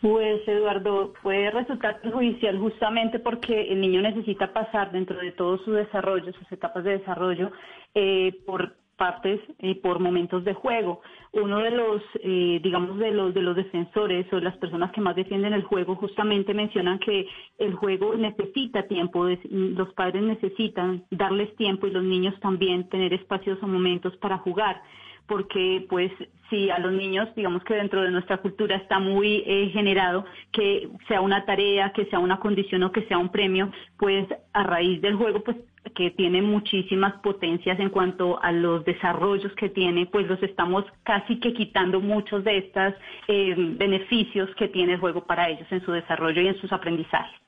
Pues 0.00 0.46
Eduardo, 0.46 1.12
puede 1.22 1.50
resultar 1.50 2.00
perjudicial 2.00 2.56
justamente 2.58 3.18
porque 3.18 3.72
el 3.72 3.80
niño 3.80 4.00
necesita 4.00 4.52
pasar 4.52 4.92
dentro 4.92 5.18
de 5.18 5.32
todo 5.32 5.58
su 5.58 5.72
desarrollo, 5.72 6.32
sus 6.32 6.52
etapas 6.52 6.84
de 6.84 6.98
desarrollo, 6.98 7.50
eh, 7.94 8.32
por 8.46 8.76
partes 8.96 9.40
y 9.58 9.74
por 9.74 9.98
momentos 9.98 10.44
de 10.44 10.54
juego. 10.54 11.00
Uno 11.32 11.58
de 11.58 11.70
los, 11.70 12.02
eh, 12.22 12.60
digamos, 12.62 12.98
de 12.98 13.12
los 13.12 13.32
de 13.32 13.42
los 13.42 13.56
defensores 13.56 14.30
o 14.32 14.40
las 14.40 14.56
personas 14.58 14.92
que 14.92 15.00
más 15.00 15.16
defienden 15.16 15.52
el 15.52 15.62
juego 15.62 15.94
justamente 15.96 16.54
mencionan 16.54 16.98
que 16.98 17.26
el 17.58 17.74
juego 17.74 18.14
necesita 18.16 18.82
tiempo, 18.82 19.26
los 19.50 19.94
padres 19.94 20.22
necesitan 20.22 21.04
darles 21.10 21.54
tiempo 21.56 21.86
y 21.86 21.92
los 21.92 22.04
niños 22.04 22.38
también 22.40 22.88
tener 22.88 23.14
espacios 23.14 23.58
o 23.62 23.66
momentos 23.66 24.16
para 24.16 24.38
jugar 24.38 24.82
porque 25.28 25.86
pues 25.88 26.10
si 26.50 26.70
a 26.70 26.78
los 26.78 26.92
niños, 26.92 27.28
digamos 27.36 27.62
que 27.62 27.74
dentro 27.74 28.02
de 28.02 28.10
nuestra 28.10 28.38
cultura 28.38 28.76
está 28.76 28.98
muy 28.98 29.44
eh, 29.46 29.70
generado 29.72 30.24
que 30.50 30.88
sea 31.06 31.20
una 31.20 31.44
tarea, 31.44 31.92
que 31.92 32.06
sea 32.06 32.18
una 32.18 32.40
condición 32.40 32.82
o 32.82 32.90
que 32.90 33.02
sea 33.02 33.18
un 33.18 33.28
premio, 33.28 33.70
pues 33.98 34.26
a 34.54 34.62
raíz 34.64 35.00
del 35.02 35.16
juego 35.16 35.44
pues 35.44 35.58
que 35.94 36.10
tiene 36.10 36.42
muchísimas 36.42 37.14
potencias 37.20 37.78
en 37.78 37.90
cuanto 37.90 38.42
a 38.42 38.52
los 38.52 38.84
desarrollos 38.84 39.52
que 39.54 39.68
tiene, 39.68 40.06
pues 40.06 40.26
los 40.26 40.42
estamos 40.42 40.84
casi 41.02 41.38
que 41.38 41.52
quitando 41.52 42.00
muchos 42.00 42.44
de 42.44 42.58
estos 42.58 42.94
beneficios 43.26 44.48
que 44.56 44.68
tiene 44.68 44.94
el 44.94 45.00
juego 45.00 45.24
para 45.24 45.48
ellos 45.48 45.66
en 45.70 45.84
su 45.84 45.92
desarrollo 45.92 46.40
y 46.40 46.48
en 46.48 46.60
sus 46.60 46.72
aprendizajes. 46.72 47.38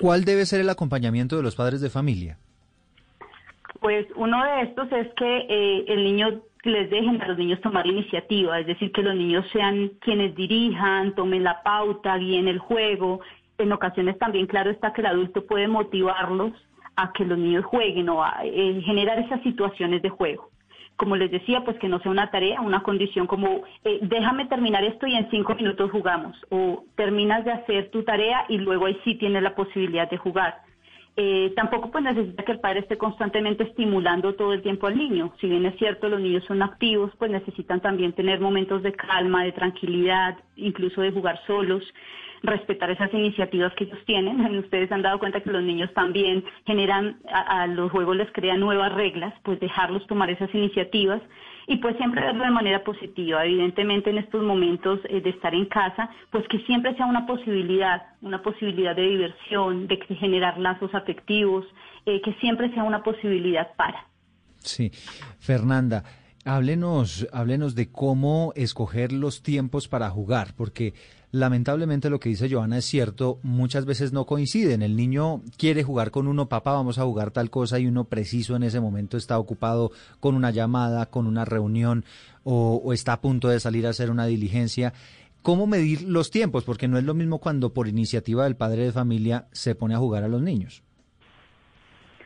¿Cuál 0.00 0.24
debe 0.24 0.46
ser 0.46 0.60
el 0.60 0.68
acompañamiento 0.68 1.36
de 1.36 1.42
los 1.42 1.54
padres 1.54 1.80
de 1.80 1.90
familia? 1.90 2.38
Pues 3.80 4.06
uno 4.16 4.44
de 4.44 4.62
estos 4.62 4.90
es 4.92 5.08
que 5.14 5.46
eh, 5.48 5.84
el 5.88 6.04
niño 6.04 6.42
les 6.64 6.90
dejen 6.90 7.20
a 7.20 7.28
los 7.28 7.38
niños 7.38 7.60
tomar 7.60 7.86
iniciativa, 7.86 8.60
es 8.60 8.66
decir, 8.66 8.92
que 8.92 9.02
los 9.02 9.14
niños 9.14 9.44
sean 9.52 9.90
quienes 10.00 10.34
dirijan, 10.34 11.14
tomen 11.14 11.42
la 11.42 11.62
pauta, 11.62 12.16
guíen 12.16 12.48
el 12.48 12.58
juego. 12.58 13.20
En 13.58 13.72
ocasiones 13.72 14.18
también, 14.18 14.46
claro 14.46 14.70
está 14.70 14.92
que 14.92 15.00
el 15.00 15.08
adulto 15.08 15.44
puede 15.46 15.66
motivarlos 15.68 16.52
a 16.96 17.12
que 17.12 17.24
los 17.24 17.38
niños 17.38 17.64
jueguen 17.64 18.08
o 18.08 18.22
a 18.22 18.40
eh, 18.44 18.80
generar 18.84 19.18
esas 19.18 19.42
situaciones 19.42 20.02
de 20.02 20.10
juego. 20.10 20.50
Como 20.96 21.16
les 21.16 21.30
decía, 21.30 21.64
pues 21.64 21.78
que 21.78 21.88
no 21.88 21.98
sea 22.00 22.12
una 22.12 22.30
tarea, 22.30 22.60
una 22.60 22.82
condición 22.82 23.26
como 23.26 23.62
eh, 23.84 23.98
déjame 24.02 24.46
terminar 24.46 24.84
esto 24.84 25.06
y 25.06 25.16
en 25.16 25.28
cinco 25.30 25.54
minutos 25.54 25.90
jugamos 25.90 26.36
o 26.50 26.84
terminas 26.96 27.44
de 27.44 27.52
hacer 27.52 27.90
tu 27.90 28.04
tarea 28.04 28.44
y 28.48 28.58
luego 28.58 28.86
ahí 28.86 28.96
sí 29.02 29.16
tienes 29.16 29.42
la 29.42 29.54
posibilidad 29.54 30.08
de 30.08 30.18
jugar. 30.18 30.60
Eh, 31.14 31.52
tampoco 31.54 31.90
pues 31.90 32.02
necesita 32.02 32.42
que 32.42 32.52
el 32.52 32.60
padre 32.60 32.80
esté 32.80 32.96
constantemente 32.96 33.64
estimulando 33.64 34.34
todo 34.34 34.54
el 34.54 34.62
tiempo 34.62 34.86
al 34.86 34.96
niño. 34.96 35.32
Si 35.40 35.46
bien 35.46 35.66
es 35.66 35.76
cierto, 35.78 36.08
los 36.08 36.20
niños 36.20 36.44
son 36.46 36.62
activos, 36.62 37.12
pues 37.18 37.30
necesitan 37.30 37.80
también 37.80 38.14
tener 38.14 38.40
momentos 38.40 38.82
de 38.82 38.92
calma, 38.92 39.44
de 39.44 39.52
tranquilidad, 39.52 40.38
incluso 40.56 41.02
de 41.02 41.12
jugar 41.12 41.38
solos, 41.46 41.82
respetar 42.42 42.90
esas 42.90 43.12
iniciativas 43.12 43.74
que 43.74 43.84
ellos 43.84 43.98
tienen. 44.06 44.40
Ustedes 44.58 44.90
han 44.90 45.02
dado 45.02 45.18
cuenta 45.18 45.42
que 45.42 45.50
los 45.50 45.62
niños 45.62 45.92
también 45.92 46.44
generan, 46.64 47.18
a, 47.30 47.62
a 47.62 47.66
los 47.66 47.90
juegos 47.90 48.16
les 48.16 48.32
crean 48.32 48.60
nuevas 48.60 48.94
reglas, 48.94 49.34
pues 49.42 49.60
dejarlos 49.60 50.06
tomar 50.06 50.30
esas 50.30 50.52
iniciativas 50.54 51.20
y 51.66 51.76
pues 51.76 51.96
siempre 51.96 52.22
verlo 52.22 52.44
de 52.44 52.50
manera 52.50 52.82
positiva. 52.84 53.44
Evidentemente 53.44 54.10
en 54.10 54.18
estos 54.18 54.42
momentos 54.42 55.00
eh, 55.08 55.20
de 55.20 55.30
estar 55.30 55.54
en 55.54 55.66
casa, 55.66 56.10
pues 56.30 56.46
que 56.48 56.58
siempre 56.60 56.94
sea 56.96 57.06
una 57.06 57.26
posibilidad, 57.26 58.02
una 58.20 58.42
posibilidad 58.42 58.94
de 58.96 59.02
diversión, 59.02 59.86
de 59.86 59.96
generar 60.18 60.58
lazos 60.58 60.94
afectivos, 60.94 61.64
eh, 62.06 62.20
que 62.22 62.34
siempre 62.34 62.72
sea 62.74 62.84
una 62.84 63.02
posibilidad 63.02 63.74
para. 63.76 64.06
Sí, 64.58 64.90
Fernanda, 65.38 66.04
háblenos, 66.44 67.26
háblenos 67.32 67.74
de 67.74 67.90
cómo 67.90 68.52
escoger 68.56 69.12
los 69.12 69.42
tiempos 69.42 69.88
para 69.88 70.10
jugar, 70.10 70.54
porque 70.56 70.94
lamentablemente 71.32 72.10
lo 72.10 72.20
que 72.20 72.28
dice 72.28 72.48
Joana 72.48 72.78
es 72.78 72.84
cierto, 72.84 73.40
muchas 73.42 73.86
veces 73.86 74.12
no 74.12 74.26
coinciden. 74.26 74.82
El 74.82 74.94
niño 74.96 75.42
quiere 75.56 75.82
jugar 75.82 76.10
con 76.10 76.28
uno, 76.28 76.48
papá, 76.48 76.72
vamos 76.72 76.98
a 76.98 77.04
jugar 77.04 77.32
tal 77.32 77.50
cosa, 77.50 77.80
y 77.80 77.86
uno 77.86 78.04
preciso 78.04 78.54
en 78.54 78.62
ese 78.62 78.80
momento 78.80 79.16
está 79.16 79.38
ocupado 79.38 79.90
con 80.20 80.36
una 80.36 80.50
llamada, 80.50 81.06
con 81.06 81.26
una 81.26 81.44
reunión, 81.44 82.04
o, 82.44 82.80
o 82.84 82.92
está 82.92 83.14
a 83.14 83.20
punto 83.20 83.48
de 83.48 83.60
salir 83.60 83.86
a 83.86 83.90
hacer 83.90 84.10
una 84.10 84.26
diligencia. 84.26 84.92
¿Cómo 85.40 85.66
medir 85.66 86.02
los 86.02 86.30
tiempos? 86.30 86.62
Porque 86.62 86.86
no 86.86 86.98
es 86.98 87.04
lo 87.04 87.14
mismo 87.14 87.38
cuando 87.38 87.72
por 87.72 87.88
iniciativa 87.88 88.44
del 88.44 88.54
padre 88.54 88.84
de 88.84 88.92
familia 88.92 89.48
se 89.50 89.74
pone 89.74 89.94
a 89.94 89.98
jugar 89.98 90.22
a 90.22 90.28
los 90.28 90.42
niños. 90.42 90.84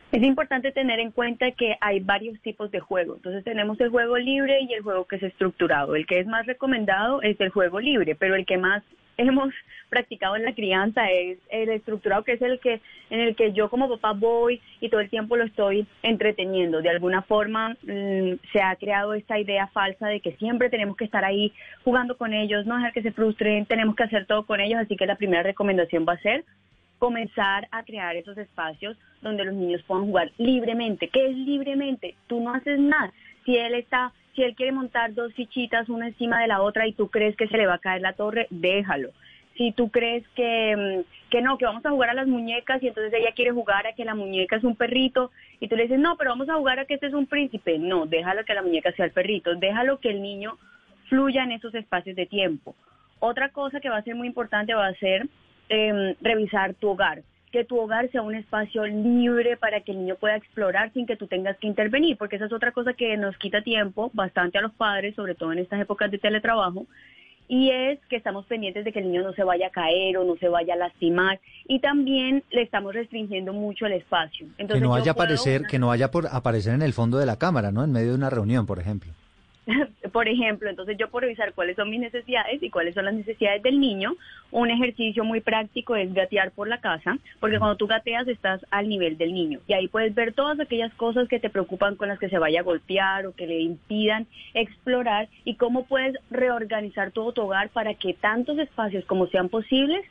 Es 0.09 0.23
importante 0.23 0.71
tener 0.71 1.01
en 1.01 1.11
cuenta 1.11 1.51
que 1.51 1.75
hay 1.81 1.99
varios 1.99 2.39
tipos 2.39 2.71
de 2.71 2.79
juego. 2.79 3.15
Entonces 3.15 3.43
tenemos 3.43 3.79
el 3.81 3.89
juego 3.89 4.17
libre 4.17 4.61
y 4.61 4.73
el 4.73 4.81
juego 4.81 5.05
que 5.05 5.17
es 5.17 5.23
estructurado. 5.23 5.95
El 5.95 6.05
que 6.05 6.19
es 6.19 6.27
más 6.27 6.45
recomendado 6.45 7.21
es 7.21 7.39
el 7.41 7.49
juego 7.49 7.81
libre, 7.81 8.15
pero 8.15 8.35
el 8.35 8.45
que 8.45 8.57
más 8.57 8.83
hemos 9.17 9.53
practicado 9.89 10.35
en 10.35 10.45
la 10.45 10.53
crianza 10.53 11.09
es 11.09 11.39
el 11.49 11.69
estructurado, 11.69 12.23
que 12.23 12.33
es 12.33 12.41
el 12.41 12.59
que 12.59 12.81
en 13.09 13.19
el 13.19 13.35
que 13.35 13.51
yo 13.51 13.69
como 13.69 13.89
papá 13.89 14.13
voy 14.13 14.61
y 14.79 14.89
todo 14.89 15.01
el 15.01 15.09
tiempo 15.09 15.35
lo 15.35 15.43
estoy 15.43 15.87
entreteniendo. 16.03 16.81
De 16.81 16.89
alguna 16.89 17.21
forma 17.23 17.75
mm, 17.81 18.33
se 18.53 18.61
ha 18.61 18.75
creado 18.77 19.13
esta 19.13 19.39
idea 19.39 19.67
falsa 19.67 20.07
de 20.07 20.21
que 20.21 20.33
siempre 20.33 20.69
tenemos 20.69 20.95
que 20.95 21.05
estar 21.05 21.25
ahí 21.25 21.51
jugando 21.83 22.15
con 22.15 22.33
ellos, 22.33 22.65
no 22.65 22.75
dejar 22.75 22.93
que 22.93 23.01
se 23.01 23.11
frustren, 23.11 23.65
tenemos 23.65 23.95
que 23.95 24.03
hacer 24.03 24.25
todo 24.25 24.45
con 24.45 24.61
ellos. 24.61 24.79
Así 24.79 24.95
que 24.95 25.05
la 25.05 25.15
primera 25.15 25.43
recomendación 25.43 26.05
va 26.07 26.13
a 26.13 26.21
ser 26.21 26.45
comenzar 26.99 27.67
a 27.71 27.83
crear 27.83 28.15
esos 28.15 28.37
espacios 28.37 28.97
donde 29.21 29.45
los 29.45 29.55
niños 29.55 29.83
puedan 29.83 30.05
jugar 30.05 30.31
libremente. 30.37 31.09
¿Qué 31.09 31.27
es 31.27 31.35
libremente? 31.35 32.15
Tú 32.27 32.39
no 32.39 32.53
haces 32.53 32.79
nada. 32.79 33.11
Si 33.45 33.55
él 33.55 33.75
está, 33.75 34.13
si 34.35 34.43
él 34.43 34.55
quiere 34.55 34.71
montar 34.71 35.13
dos 35.13 35.33
fichitas 35.33 35.89
una 35.89 36.07
encima 36.07 36.41
de 36.41 36.47
la 36.47 36.61
otra 36.61 36.87
y 36.87 36.93
tú 36.93 37.09
crees 37.09 37.35
que 37.35 37.47
se 37.47 37.57
le 37.57 37.67
va 37.67 37.75
a 37.75 37.79
caer 37.79 38.01
la 38.01 38.13
torre, 38.13 38.47
déjalo. 38.49 39.11
Si 39.55 39.71
tú 39.71 39.89
crees 39.89 40.23
que, 40.35 40.75
mm, 40.75 41.29
que 41.31 41.41
no, 41.41 41.57
que 41.57 41.65
vamos 41.65 41.85
a 41.85 41.89
jugar 41.89 42.11
a 42.11 42.13
las 42.13 42.27
muñecas 42.27 42.81
y 42.81 42.87
entonces 42.87 43.13
ella 43.13 43.31
quiere 43.35 43.51
jugar 43.51 43.87
a 43.87 43.93
que 43.93 44.05
la 44.05 44.13
muñeca 44.13 44.55
es 44.55 44.63
un 44.63 44.75
perrito 44.75 45.31
y 45.59 45.67
tú 45.67 45.75
le 45.75 45.83
dices, 45.83 45.99
no, 45.99 46.15
pero 46.17 46.31
vamos 46.31 46.49
a 46.49 46.55
jugar 46.55 46.79
a 46.79 46.85
que 46.85 46.95
este 46.95 47.07
es 47.07 47.13
un 47.13 47.25
príncipe. 47.25 47.79
No, 47.79 48.05
déjalo 48.05 48.45
que 48.45 48.53
la 48.53 48.61
muñeca 48.61 48.91
sea 48.91 49.05
el 49.05 49.11
perrito. 49.11 49.55
Déjalo 49.55 49.99
que 49.99 50.09
el 50.09 50.21
niño 50.21 50.57
fluya 51.09 51.43
en 51.43 51.53
esos 51.53 51.73
espacios 51.73 52.15
de 52.15 52.25
tiempo. 52.25 52.75
Otra 53.19 53.49
cosa 53.49 53.79
que 53.79 53.89
va 53.89 53.97
a 53.97 54.03
ser 54.03 54.15
muy 54.15 54.27
importante 54.27 54.75
va 54.75 54.87
a 54.87 54.93
ser 54.95 55.27
eh, 55.69 56.15
revisar 56.21 56.73
tu 56.75 56.89
hogar, 56.89 57.23
que 57.51 57.63
tu 57.63 57.79
hogar 57.79 58.09
sea 58.11 58.21
un 58.21 58.35
espacio 58.35 58.85
libre 58.85 59.57
para 59.57 59.81
que 59.81 59.91
el 59.93 59.99
niño 59.99 60.15
pueda 60.15 60.35
explorar 60.35 60.91
sin 60.93 61.05
que 61.05 61.15
tú 61.15 61.27
tengas 61.27 61.57
que 61.57 61.67
intervenir, 61.67 62.17
porque 62.17 62.35
esa 62.35 62.45
es 62.45 62.53
otra 62.53 62.71
cosa 62.71 62.93
que 62.93 63.15
nos 63.17 63.37
quita 63.37 63.61
tiempo 63.61 64.11
bastante 64.13 64.57
a 64.57 64.61
los 64.61 64.73
padres, 64.73 65.15
sobre 65.15 65.35
todo 65.35 65.51
en 65.53 65.59
estas 65.59 65.79
épocas 65.81 66.11
de 66.11 66.17
teletrabajo, 66.17 66.85
y 67.49 67.69
es 67.71 67.97
que 68.09 68.17
estamos 68.17 68.45
pendientes 68.45 68.83
de 68.83 68.91
que 68.91 68.99
el 68.99 69.05
niño 69.09 69.23
no 69.23 69.31
se 69.31 69.43
vaya 69.45 69.67
a 69.67 69.69
caer 69.69 70.17
o 70.17 70.25
no 70.25 70.35
se 70.35 70.49
vaya 70.49 70.73
a 70.73 70.77
lastimar 70.77 71.39
y 71.65 71.79
también 71.79 72.43
le 72.51 72.61
estamos 72.61 72.93
restringiendo 72.93 73.53
mucho 73.53 73.85
el 73.85 73.93
espacio. 73.93 74.47
que 74.57 74.65
no 74.81 74.89
vaya 74.89 75.11
a 75.11 75.13
puedo- 75.15 75.23
aparecer, 75.27 75.61
que 75.63 75.79
no 75.79 75.87
vaya 75.87 76.11
por 76.11 76.27
aparecer 76.29 76.73
en 76.73 76.81
el 76.81 76.91
fondo 76.91 77.17
de 77.17 77.25
la 77.25 77.37
cámara, 77.39 77.71
¿no? 77.71 77.85
En 77.85 77.93
medio 77.93 78.09
de 78.09 78.15
una 78.15 78.29
reunión, 78.29 78.65
por 78.65 78.79
ejemplo. 78.79 79.13
por 80.11 80.27
ejemplo, 80.27 80.69
entonces 80.69 80.97
yo 80.97 81.09
por 81.09 81.23
revisar 81.23 81.53
cuáles 81.53 81.75
son 81.75 81.89
mis 81.89 81.99
necesidades 81.99 82.61
y 82.61 82.69
cuáles 82.69 82.93
son 82.93 83.05
las 83.05 83.13
necesidades 83.13 83.61
del 83.63 83.79
niño, 83.79 84.15
un 84.51 84.69
ejercicio 84.69 85.23
muy 85.23 85.41
práctico 85.41 85.95
es 85.95 86.13
gatear 86.13 86.51
por 86.51 86.67
la 86.67 86.79
casa, 86.79 87.17
porque 87.39 87.59
cuando 87.59 87.75
tú 87.75 87.87
gateas 87.87 88.27
estás 88.27 88.65
al 88.71 88.87
nivel 88.87 89.17
del 89.17 89.33
niño 89.33 89.59
y 89.67 89.73
ahí 89.73 89.87
puedes 89.87 90.15
ver 90.15 90.33
todas 90.33 90.59
aquellas 90.59 90.93
cosas 90.93 91.27
que 91.27 91.39
te 91.39 91.49
preocupan 91.49 91.95
con 91.95 92.07
las 92.07 92.19
que 92.19 92.29
se 92.29 92.39
vaya 92.39 92.61
a 92.61 92.63
golpear 92.63 93.25
o 93.25 93.35
que 93.35 93.47
le 93.47 93.59
impidan 93.59 94.25
explorar 94.53 95.27
y 95.43 95.55
cómo 95.55 95.85
puedes 95.85 96.15
reorganizar 96.29 97.11
todo 97.11 97.33
tu 97.33 97.41
hogar 97.41 97.69
para 97.69 97.93
que 97.93 98.13
tantos 98.13 98.57
espacios 98.59 99.05
como 99.05 99.27
sean 99.27 99.49
posibles 99.49 100.05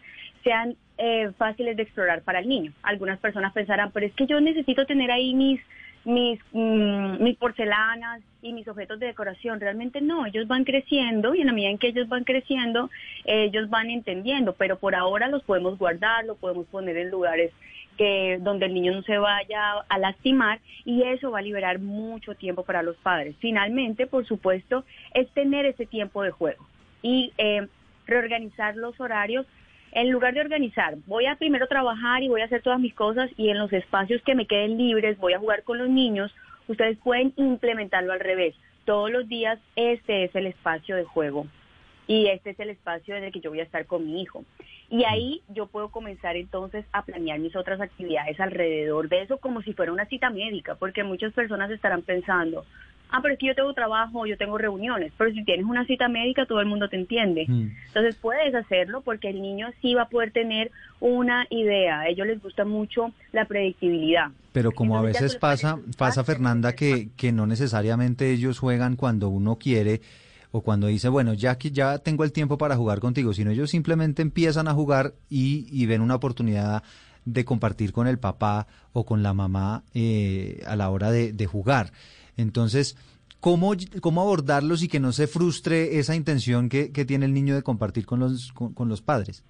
sean 0.44 0.76
eh, 0.98 1.32
fáciles 1.36 1.76
de 1.76 1.82
explorar 1.82 2.22
para 2.22 2.38
el 2.38 2.48
niño. 2.48 2.72
Algunas 2.82 3.18
personas 3.18 3.52
pensarán, 3.52 3.90
pero 3.92 4.06
es 4.06 4.14
que 4.14 4.26
yo 4.26 4.40
necesito 4.40 4.86
tener 4.86 5.10
ahí 5.10 5.34
mis 5.34 5.60
mis, 6.06 6.38
mm, 6.52 7.22
mis 7.22 7.36
porcelanas 7.36 8.22
y 8.40 8.52
mis 8.52 8.66
objetos 8.68 9.00
de 9.00 9.06
decoración. 9.06 9.60
Realmente 9.60 10.00
no, 10.00 10.24
ellos 10.24 10.46
van 10.46 10.64
creciendo 10.64 11.34
y 11.34 11.40
en 11.40 11.48
la 11.48 11.52
medida 11.52 11.70
en 11.70 11.78
que 11.78 11.88
ellos 11.88 12.08
van 12.08 12.22
creciendo, 12.22 12.88
ellos 13.24 13.68
van 13.68 13.90
entendiendo, 13.90 14.54
pero 14.54 14.78
por 14.78 14.94
ahora 14.94 15.28
los 15.28 15.42
podemos 15.42 15.76
guardar, 15.76 16.24
los 16.24 16.38
podemos 16.38 16.66
poner 16.66 16.96
en 16.96 17.10
lugares 17.10 17.52
que 17.98 18.38
donde 18.40 18.66
el 18.66 18.74
niño 18.74 18.92
no 18.92 19.02
se 19.02 19.18
vaya 19.18 19.80
a 19.88 19.98
lastimar 19.98 20.60
y 20.84 21.02
eso 21.02 21.32
va 21.32 21.40
a 21.40 21.42
liberar 21.42 21.80
mucho 21.80 22.34
tiempo 22.34 22.62
para 22.62 22.82
los 22.82 22.96
padres. 22.98 23.34
Finalmente, 23.40 24.06
por 24.06 24.24
supuesto, 24.26 24.84
es 25.12 25.28
tener 25.30 25.66
ese 25.66 25.86
tiempo 25.86 26.22
de 26.22 26.30
juego 26.30 26.64
y 27.02 27.32
eh, 27.38 27.66
reorganizar 28.06 28.76
los 28.76 29.00
horarios 29.00 29.44
en 29.96 30.10
lugar 30.10 30.34
de 30.34 30.42
organizar, 30.42 30.94
voy 31.06 31.24
a 31.24 31.36
primero 31.36 31.66
trabajar 31.68 32.22
y 32.22 32.28
voy 32.28 32.42
a 32.42 32.44
hacer 32.44 32.60
todas 32.60 32.78
mis 32.78 32.92
cosas 32.92 33.30
y 33.38 33.48
en 33.48 33.58
los 33.58 33.72
espacios 33.72 34.20
que 34.26 34.34
me 34.34 34.46
queden 34.46 34.76
libres 34.76 35.16
voy 35.16 35.32
a 35.32 35.38
jugar 35.38 35.62
con 35.62 35.78
los 35.78 35.88
niños, 35.88 36.34
ustedes 36.68 36.98
pueden 36.98 37.32
implementarlo 37.36 38.12
al 38.12 38.20
revés. 38.20 38.54
Todos 38.84 39.10
los 39.10 39.26
días 39.26 39.58
este 39.74 40.24
es 40.24 40.34
el 40.34 40.48
espacio 40.48 40.96
de 40.96 41.04
juego 41.04 41.46
y 42.06 42.26
este 42.26 42.50
es 42.50 42.60
el 42.60 42.68
espacio 42.68 43.16
en 43.16 43.24
el 43.24 43.32
que 43.32 43.40
yo 43.40 43.48
voy 43.48 43.60
a 43.60 43.62
estar 43.62 43.86
con 43.86 44.04
mi 44.04 44.20
hijo. 44.20 44.44
Y 44.90 45.04
ahí 45.04 45.40
yo 45.48 45.66
puedo 45.66 45.88
comenzar 45.88 46.36
entonces 46.36 46.84
a 46.92 47.02
planear 47.02 47.38
mis 47.38 47.56
otras 47.56 47.80
actividades 47.80 48.38
alrededor 48.38 49.08
de 49.08 49.22
eso 49.22 49.38
como 49.38 49.62
si 49.62 49.72
fuera 49.72 49.92
una 49.92 50.04
cita 50.04 50.28
médica, 50.28 50.74
porque 50.74 51.04
muchas 51.04 51.32
personas 51.32 51.70
estarán 51.70 52.02
pensando, 52.02 52.66
ah, 53.10 53.20
pero 53.22 53.34
es 53.34 53.40
que 53.40 53.46
yo 53.46 53.54
tengo 53.54 53.72
trabajo, 53.72 54.26
yo 54.26 54.36
tengo 54.36 54.58
reuniones, 54.58 55.12
pero 55.16 55.32
si 55.32 55.44
tienes 55.44 55.66
una 55.66 55.86
cita 55.86 56.08
médica 56.08 56.46
todo 56.46 56.60
el 56.60 56.66
mundo 56.66 56.88
te 56.88 56.96
entiende. 56.96 57.46
Mm. 57.48 57.70
Entonces 57.88 58.16
puedes 58.16 58.54
hacerlo 58.54 59.00
porque 59.02 59.30
el 59.30 59.40
niño 59.40 59.68
sí 59.80 59.94
va 59.94 60.02
a 60.02 60.08
poder 60.08 60.32
tener 60.32 60.70
una 61.00 61.46
idea. 61.50 62.00
A 62.00 62.08
ellos 62.08 62.26
les 62.26 62.42
gusta 62.42 62.64
mucho 62.64 63.12
la 63.32 63.44
predictibilidad. 63.44 64.30
Pero 64.52 64.72
como 64.72 64.96
a 64.96 65.00
Entonces, 65.00 65.22
veces 65.22 65.38
pasa, 65.38 65.76
pones 65.76 65.96
pasa 65.96 66.24
Fernanda, 66.24 66.74
que, 66.74 67.10
que 67.16 67.32
no 67.32 67.46
necesariamente 67.46 68.30
ellos 68.32 68.58
juegan 68.58 68.96
cuando 68.96 69.28
uno 69.28 69.56
quiere 69.56 70.00
o 70.52 70.62
cuando 70.62 70.86
dice, 70.86 71.08
bueno, 71.08 71.34
ya 71.34 71.58
que 71.58 71.70
ya 71.70 71.98
tengo 71.98 72.24
el 72.24 72.32
tiempo 72.32 72.56
para 72.56 72.76
jugar 72.76 73.00
contigo, 73.00 73.34
sino 73.34 73.50
ellos 73.50 73.70
simplemente 73.70 74.22
empiezan 74.22 74.68
a 74.68 74.72
jugar 74.72 75.12
y, 75.28 75.66
y 75.70 75.86
ven 75.86 76.00
una 76.00 76.14
oportunidad 76.14 76.82
de 77.26 77.44
compartir 77.44 77.92
con 77.92 78.06
el 78.06 78.18
papá 78.18 78.66
o 78.92 79.04
con 79.04 79.22
la 79.22 79.34
mamá 79.34 79.82
eh, 79.92 80.62
a 80.66 80.76
la 80.76 80.88
hora 80.88 81.10
de, 81.10 81.32
de 81.32 81.46
jugar. 81.46 81.92
Entonces, 82.36 82.96
¿cómo, 83.40 83.72
¿cómo 84.00 84.20
abordarlos 84.20 84.82
y 84.82 84.88
que 84.88 85.00
no 85.00 85.12
se 85.12 85.26
frustre 85.26 85.98
esa 85.98 86.14
intención 86.14 86.68
que, 86.68 86.92
que 86.92 87.04
tiene 87.04 87.26
el 87.26 87.34
niño 87.34 87.54
de 87.54 87.62
compartir 87.62 88.06
con 88.06 88.20
los, 88.20 88.52
con, 88.52 88.88
los 88.88 89.02
padres? 89.02 89.44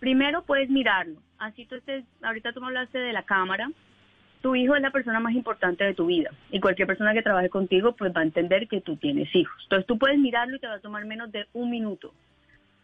Primero 0.00 0.42
puedes 0.42 0.70
mirarlo. 0.70 1.20
Así 1.38 1.66
tú 1.66 1.76
estés, 1.76 2.04
ahorita 2.22 2.52
tú 2.52 2.60
me 2.60 2.68
hablaste 2.68 2.98
de 2.98 3.12
la 3.12 3.24
cámara. 3.24 3.70
Tu 4.40 4.54
hijo 4.54 4.76
es 4.76 4.82
la 4.82 4.92
persona 4.92 5.18
más 5.18 5.34
importante 5.34 5.82
de 5.82 5.94
tu 5.94 6.06
vida 6.06 6.30
y 6.52 6.60
cualquier 6.60 6.86
persona 6.86 7.12
que 7.12 7.22
trabaje 7.22 7.48
contigo 7.48 7.96
pues 7.96 8.12
va 8.14 8.20
a 8.20 8.24
entender 8.24 8.68
que 8.68 8.80
tú 8.80 8.96
tienes 8.96 9.34
hijos. 9.34 9.56
Entonces 9.64 9.86
tú 9.86 9.98
puedes 9.98 10.18
mirarlo 10.18 10.56
y 10.56 10.60
te 10.60 10.68
va 10.68 10.74
a 10.74 10.80
tomar 10.80 11.04
menos 11.06 11.32
de 11.32 11.46
un 11.54 11.70
minuto. 11.70 12.14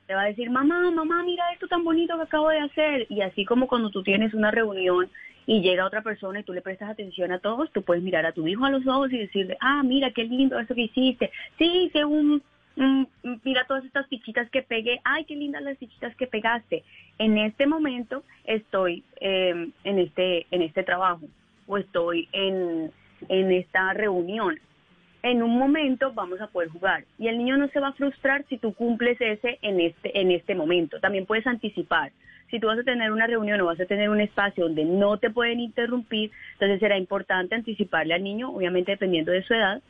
Te 0.06 0.14
va 0.14 0.22
a 0.22 0.26
decir, 0.26 0.50
mamá, 0.50 0.90
mamá, 0.90 1.22
mira 1.22 1.44
esto 1.52 1.66
tan 1.66 1.82
bonito 1.82 2.16
que 2.16 2.22
acabo 2.22 2.50
de 2.50 2.60
hacer. 2.60 3.06
Y 3.08 3.22
así 3.22 3.44
como 3.44 3.66
cuando 3.66 3.90
tú 3.90 4.02
tienes 4.02 4.34
una 4.34 4.50
reunión 4.50 5.08
y 5.46 5.60
llega 5.60 5.86
otra 5.86 6.02
persona 6.02 6.40
y 6.40 6.42
tú 6.42 6.52
le 6.52 6.62
prestas 6.62 6.90
atención 6.90 7.32
a 7.32 7.38
todos, 7.38 7.70
tú 7.72 7.82
puedes 7.82 8.02
mirar 8.02 8.26
a 8.26 8.32
tu 8.32 8.46
hijo 8.46 8.64
a 8.64 8.70
los 8.70 8.86
ojos 8.86 9.12
y 9.12 9.18
decirle, 9.18 9.56
ah, 9.60 9.82
mira, 9.82 10.10
qué 10.10 10.24
lindo 10.24 10.58
eso 10.58 10.74
que 10.74 10.82
hiciste. 10.82 11.30
Sí, 11.58 11.86
hice 11.86 12.04
un, 12.04 12.42
mira 13.44 13.64
todas 13.66 13.84
estas 13.84 14.06
fichitas 14.08 14.50
que 14.50 14.62
pegué. 14.62 15.00
Ay, 15.04 15.24
qué 15.24 15.36
lindas 15.36 15.62
las 15.62 15.78
fichitas 15.78 16.14
que 16.16 16.26
pegaste. 16.26 16.84
En 17.18 17.38
este 17.38 17.66
momento 17.66 18.24
estoy 18.44 19.04
eh, 19.20 19.70
en 19.84 19.98
este 19.98 20.46
en 20.50 20.62
este 20.62 20.82
trabajo 20.82 21.26
o 21.66 21.78
estoy 21.78 22.28
en, 22.32 22.90
en 23.28 23.52
esta 23.52 23.92
reunión 23.94 24.58
en 25.24 25.42
un 25.42 25.58
momento 25.58 26.12
vamos 26.12 26.38
a 26.42 26.48
poder 26.48 26.68
jugar 26.68 27.04
y 27.18 27.28
el 27.28 27.38
niño 27.38 27.56
no 27.56 27.68
se 27.68 27.80
va 27.80 27.88
a 27.88 27.92
frustrar 27.94 28.44
si 28.50 28.58
tú 28.58 28.74
cumples 28.74 29.18
ese 29.22 29.58
en 29.62 29.80
este 29.80 30.20
en 30.20 30.30
este 30.30 30.54
momento. 30.54 31.00
También 31.00 31.24
puedes 31.24 31.46
anticipar. 31.46 32.12
Si 32.50 32.60
tú 32.60 32.66
vas 32.66 32.78
a 32.78 32.84
tener 32.84 33.10
una 33.10 33.26
reunión 33.26 33.58
o 33.62 33.64
vas 33.64 33.80
a 33.80 33.86
tener 33.86 34.10
un 34.10 34.20
espacio 34.20 34.64
donde 34.64 34.84
no 34.84 35.16
te 35.16 35.30
pueden 35.30 35.60
interrumpir, 35.60 36.30
entonces 36.52 36.78
será 36.78 36.98
importante 36.98 37.54
anticiparle 37.54 38.12
al 38.12 38.22
niño, 38.22 38.50
obviamente 38.50 38.92
dependiendo 38.92 39.32
de 39.32 39.42
su 39.44 39.54
edad, 39.54 39.80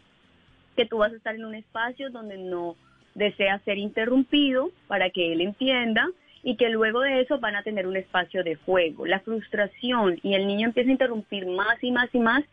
que 0.76 0.86
tú 0.86 0.98
vas 0.98 1.12
a 1.12 1.16
estar 1.16 1.34
en 1.34 1.44
un 1.44 1.56
espacio 1.56 2.10
donde 2.10 2.38
no 2.38 2.76
desea 3.16 3.58
ser 3.64 3.78
interrumpido 3.78 4.70
para 4.86 5.10
que 5.10 5.32
él 5.32 5.40
entienda 5.40 6.08
y 6.44 6.54
que 6.56 6.70
luego 6.70 7.00
de 7.00 7.22
eso 7.22 7.40
van 7.40 7.56
a 7.56 7.64
tener 7.64 7.88
un 7.88 7.96
espacio 7.96 8.44
de 8.44 8.54
juego. 8.54 9.04
La 9.04 9.18
frustración 9.18 10.20
y 10.22 10.34
el 10.34 10.46
niño 10.46 10.68
empieza 10.68 10.90
a 10.90 10.92
interrumpir 10.92 11.46
más 11.46 11.82
y 11.82 11.90
más 11.90 12.08
y 12.14 12.20
más 12.20 12.44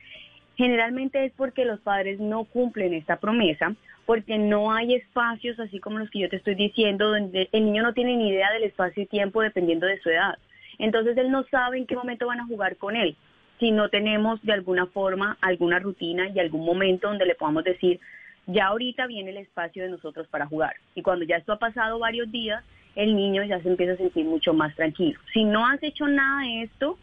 generalmente 0.62 1.26
es 1.26 1.34
porque 1.36 1.66
los 1.66 1.80
padres 1.80 2.20
no 2.20 2.44
cumplen 2.44 2.94
esta 2.94 3.18
promesa, 3.18 3.74
porque 4.06 4.38
no 4.38 4.72
hay 4.72 4.94
espacios 4.94 5.60
así 5.60 5.80
como 5.80 5.98
los 5.98 6.12
que 6.12 6.20
yo 6.20 6.30
te 6.30 6.36
estoy 6.36 6.54
diciendo, 6.54 7.10
donde 7.10 7.50
el 7.52 7.66
niño 7.66 7.82
no 7.82 7.94
tiene 7.94 8.16
ni 8.16 8.30
idea 8.30 8.52
del 8.52 8.66
espacio 8.66 9.02
y 9.02 9.08
tiempo 9.08 9.42
dependiendo 9.42 9.88
de 9.88 10.00
su 10.02 10.10
edad. 10.10 10.38
Entonces 10.78 11.18
él 11.18 11.32
no 11.32 11.44
sabe 11.46 11.80
en 11.80 11.88
qué 11.88 11.96
momento 11.96 12.28
van 12.28 12.42
a 12.42 12.46
jugar 12.46 12.78
con 12.78 12.96
él. 12.96 13.16
Si 13.60 13.72
no 13.72 13.90
tenemos 13.90 14.40
de 14.44 14.54
alguna 14.54 14.86
forma 14.86 15.36
alguna 15.42 15.80
rutina 15.80 16.30
y 16.30 16.40
algún 16.40 16.64
momento 16.64 17.08
donde 17.08 17.26
le 17.26 17.34
podamos 17.34 17.64
decir, 17.64 18.00
ya 18.46 18.68
ahorita 18.68 19.08
viene 19.08 19.32
el 19.32 19.38
espacio 19.38 19.82
de 19.82 19.90
nosotros 19.90 20.28
para 20.28 20.46
jugar. 20.46 20.76
Y 20.94 21.02
cuando 21.02 21.26
ya 21.26 21.38
esto 21.38 21.54
ha 21.54 21.60
pasado 21.60 21.98
varios 21.98 22.32
días, 22.32 22.64
el 22.96 23.16
niño 23.16 23.44
ya 23.46 23.60
se 23.62 23.70
empieza 23.70 23.94
a 23.94 23.98
sentir 23.98 24.26
mucho 24.26 24.54
más 24.54 24.76
tranquilo. 24.76 25.20
Si 25.34 25.44
no 25.44 25.66
has 25.66 25.82
hecho 25.82 26.08
nada 26.08 26.44
de 26.44 26.64
esto, 26.64 27.00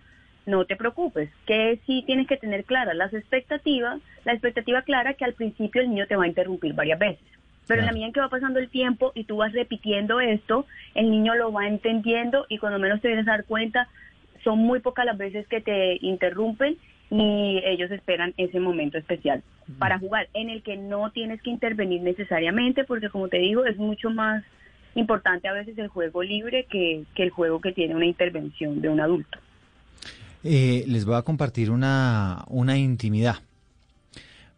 no 0.48 0.64
te 0.64 0.76
preocupes, 0.76 1.30
que 1.46 1.78
sí 1.86 2.02
tienes 2.06 2.26
que 2.26 2.36
tener 2.36 2.64
claras 2.64 2.96
las 2.96 3.12
expectativas, 3.12 4.00
la 4.24 4.32
expectativa 4.32 4.82
clara 4.82 5.14
que 5.14 5.24
al 5.24 5.34
principio 5.34 5.82
el 5.82 5.90
niño 5.90 6.06
te 6.06 6.16
va 6.16 6.24
a 6.24 6.28
interrumpir 6.28 6.72
varias 6.72 6.98
veces. 6.98 7.24
Pero 7.66 7.80
en 7.80 7.86
la 7.86 7.92
medida 7.92 8.06
en 8.06 8.12
que 8.14 8.20
va 8.20 8.30
pasando 8.30 8.58
el 8.58 8.70
tiempo 8.70 9.12
y 9.14 9.24
tú 9.24 9.36
vas 9.36 9.52
repitiendo 9.52 10.20
esto, 10.20 10.64
el 10.94 11.10
niño 11.10 11.34
lo 11.34 11.52
va 11.52 11.68
entendiendo 11.68 12.46
y 12.48 12.56
cuando 12.56 12.78
menos 12.78 13.02
te 13.02 13.08
vienes 13.08 13.28
a 13.28 13.32
dar 13.32 13.44
cuenta, 13.44 13.88
son 14.42 14.58
muy 14.58 14.80
pocas 14.80 15.04
las 15.04 15.18
veces 15.18 15.46
que 15.48 15.60
te 15.60 15.98
interrumpen 16.00 16.78
y 17.10 17.60
ellos 17.64 17.90
esperan 17.90 18.32
ese 18.38 18.58
momento 18.58 18.96
especial 18.96 19.42
para 19.78 19.98
jugar, 19.98 20.28
en 20.32 20.48
el 20.48 20.62
que 20.62 20.78
no 20.78 21.10
tienes 21.10 21.42
que 21.42 21.50
intervenir 21.50 22.00
necesariamente, 22.00 22.84
porque 22.84 23.10
como 23.10 23.28
te 23.28 23.38
digo, 23.38 23.66
es 23.66 23.76
mucho 23.76 24.08
más 24.08 24.42
importante 24.94 25.46
a 25.46 25.52
veces 25.52 25.76
el 25.76 25.88
juego 25.88 26.22
libre 26.22 26.64
que, 26.64 27.04
que 27.14 27.22
el 27.22 27.30
juego 27.30 27.60
que 27.60 27.72
tiene 27.72 27.94
una 27.94 28.06
intervención 28.06 28.80
de 28.80 28.88
un 28.88 29.00
adulto. 29.00 29.38
Eh, 30.50 30.84
les 30.86 31.04
voy 31.04 31.14
a 31.14 31.20
compartir 31.20 31.70
una, 31.70 32.46
una 32.48 32.78
intimidad. 32.78 33.36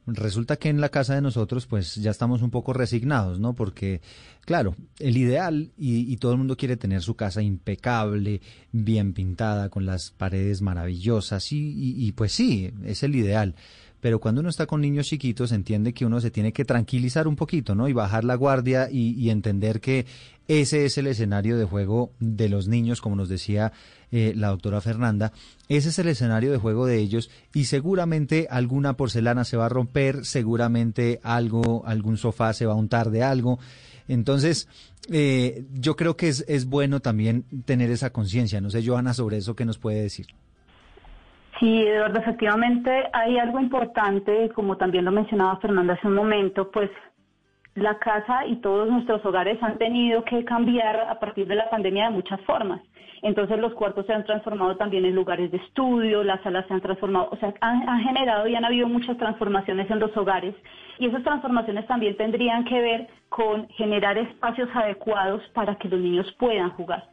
Resulta 0.07 0.55
que 0.55 0.69
en 0.69 0.81
la 0.81 0.89
casa 0.89 1.17
de 1.17 1.21
nosotros 1.21 1.67
pues 1.67 1.97
ya 1.97 2.13
estamos 2.13 2.43
un 2.43 2.51
poco 2.53 2.73
resignados, 2.73 3.41
¿no? 3.41 3.55
Porque, 3.55 4.01
claro, 4.43 4.77
el 5.01 5.17
ideal 5.17 5.73
y, 5.77 6.13
y, 6.13 6.17
todo 6.19 6.31
el 6.31 6.39
mundo 6.39 6.57
quiere 6.57 6.77
tener 6.77 7.03
su 7.03 7.17
casa 7.17 7.43
impecable, 7.43 8.41
bien 8.71 9.15
pintada, 9.15 9.69
con 9.69 9.85
las 9.85 10.13
paredes 10.13 10.63
maravillosas 10.63 11.51
y, 11.51 11.59
y, 11.59 12.07
y 12.07 12.13
pues 12.13 12.31
sí, 12.31 12.73
es 12.85 13.03
el 13.03 13.17
ideal 13.17 13.57
pero 14.01 14.19
cuando 14.19 14.41
uno 14.41 14.51
está 14.51 14.67
con 14.67 14.81
niños 14.81 15.07
chiquitos 15.07 15.53
entiende 15.53 15.93
que 15.93 16.07
uno 16.07 16.21
se 16.21 16.31
tiene 16.31 16.53
que 16.53 16.65
tranquilizar 16.65 17.29
un 17.29 17.37
poquito, 17.37 17.75
¿no? 17.75 17.89
Y 17.89 17.93
bajar 17.93 18.25
la 18.25 18.35
guardia 18.35 18.89
y, 18.91 19.31
entender 19.31 19.81
que 19.81 20.07
ese 20.49 20.85
es 20.85 20.99
el 20.99 21.07
escenario 21.07 21.57
de 21.57 21.65
juego 21.65 22.13
de 22.19 22.49
los 22.49 22.67
niños, 22.67 23.01
como 23.01 23.15
nos 23.15 23.29
decía 23.29 23.73
eh, 24.11 24.33
la 24.35 24.49
doctora 24.49 24.81
Fernanda. 24.81 25.33
Ese 25.69 25.91
es 25.91 25.99
el 25.99 26.09
escenario 26.09 26.51
de 26.51 26.59
juego 26.59 26.87
de 26.87 26.99
ellos 26.99 27.31
y 27.55 27.67
seguramente 27.67 28.49
alguna 28.51 28.97
porcelana 28.97 29.45
se 29.45 29.57
va 29.57 29.67
a 29.67 29.69
romper, 29.69 30.25
seguramente 30.25 31.21
algo, 31.23 31.87
algún 31.87 32.17
sofá 32.17 32.53
se 32.53 32.67
va 32.67 32.73
a 32.73 32.77
untar 32.77 33.11
de 33.11 33.23
algo. 33.23 33.61
Entonces, 34.09 34.67
eh, 35.11 35.65
yo 35.73 35.95
creo 35.95 36.17
que 36.17 36.29
es, 36.29 36.45
es 36.49 36.65
bueno 36.65 37.01
también 37.01 37.45
tener 37.65 37.91
esa 37.91 38.11
conciencia. 38.11 38.61
No 38.61 38.71
sé, 38.71 38.85
Joana, 38.85 39.15
sobre 39.15 39.37
eso, 39.37 39.55
¿qué 39.55 39.65
nos 39.65 39.79
puede 39.79 40.03
decir? 40.03 40.27
Sí, 41.61 41.83
Eduardo, 41.87 42.21
efectivamente 42.21 42.91
hay 43.13 43.39
algo 43.39 43.61
importante, 43.61 44.49
como 44.55 44.79
también 44.79 45.05
lo 45.05 45.13
mencionaba 45.13 45.59
Fernanda 45.59 45.93
hace 45.93 46.07
un 46.07 46.15
momento, 46.15 46.71
pues 46.71 46.91
la 47.75 47.99
casa 47.99 48.47
y 48.47 48.57
todos 48.57 48.89
nuestros 48.89 49.23
hogares 49.27 49.63
han 49.63 49.77
tenido 49.77 50.25
que 50.25 50.43
cambiar 50.47 50.99
a 51.01 51.21
partir 51.21 51.47
de 51.47 51.57
la 51.57 51.69
pandemia 51.69 52.07
de 52.07 52.13
muchas 52.13 52.41
formas. 52.43 52.81
Entonces 53.21 53.59
los 53.59 53.75
cuartos 53.75 54.07
se 54.07 54.15
han 54.15 54.25
transformado 54.25 54.79
también 54.79 55.05
en 55.05 55.15
lugares 55.15 55.51
de 55.51 55.59
estudio, 55.59 56.25
las 56.25 56.43
salas 56.43 56.67
se 56.67 56.73
han 56.73 56.81
transformado, 56.81 57.29
o 57.31 57.37
sea, 57.37 57.53
han, 57.61 57.87
han, 57.87 58.01
generado 58.01 58.49
y 58.49 58.55
han 58.55 58.65
habido 58.65 58.89
muchas 58.89 59.19
transformaciones 59.19 59.91
en 59.91 60.01
los 60.01 60.17
hogares 60.17 60.55
y 60.99 61.09
esas 61.09 61.23
transformaciones 61.23 61.87
también 61.87 62.17
tendrían 62.17 62.65
que 62.65 62.81
ver 62.81 63.09
con 63.29 63.69
generar 63.69 64.17
espacios 64.17 64.71
adecuados 64.73 65.43
para 65.53 65.75
que 65.77 65.91
los 65.91 66.01
niños 66.01 66.35
puedan 66.39 66.71
jugar. 66.71 67.05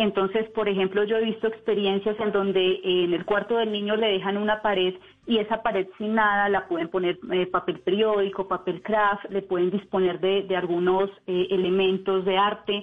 Entonces, 0.00 0.48
por 0.52 0.66
ejemplo, 0.66 1.04
yo 1.04 1.18
he 1.18 1.24
visto 1.26 1.46
experiencias 1.46 2.18
en 2.20 2.32
donde 2.32 2.80
en 2.82 3.12
el 3.12 3.26
cuarto 3.26 3.58
del 3.58 3.70
niño 3.70 3.96
le 3.96 4.12
dejan 4.12 4.38
una 4.38 4.62
pared 4.62 4.94
y 5.26 5.36
esa 5.36 5.62
pared 5.62 5.88
sin 5.98 6.14
nada 6.14 6.48
la 6.48 6.68
pueden 6.68 6.88
poner 6.88 7.18
eh, 7.30 7.44
papel 7.44 7.80
periódico, 7.80 8.48
papel 8.48 8.80
craft, 8.80 9.26
le 9.28 9.42
pueden 9.42 9.70
disponer 9.70 10.18
de, 10.18 10.44
de 10.44 10.56
algunos 10.56 11.10
eh, 11.26 11.48
elementos 11.50 12.24
de 12.24 12.38
arte. 12.38 12.82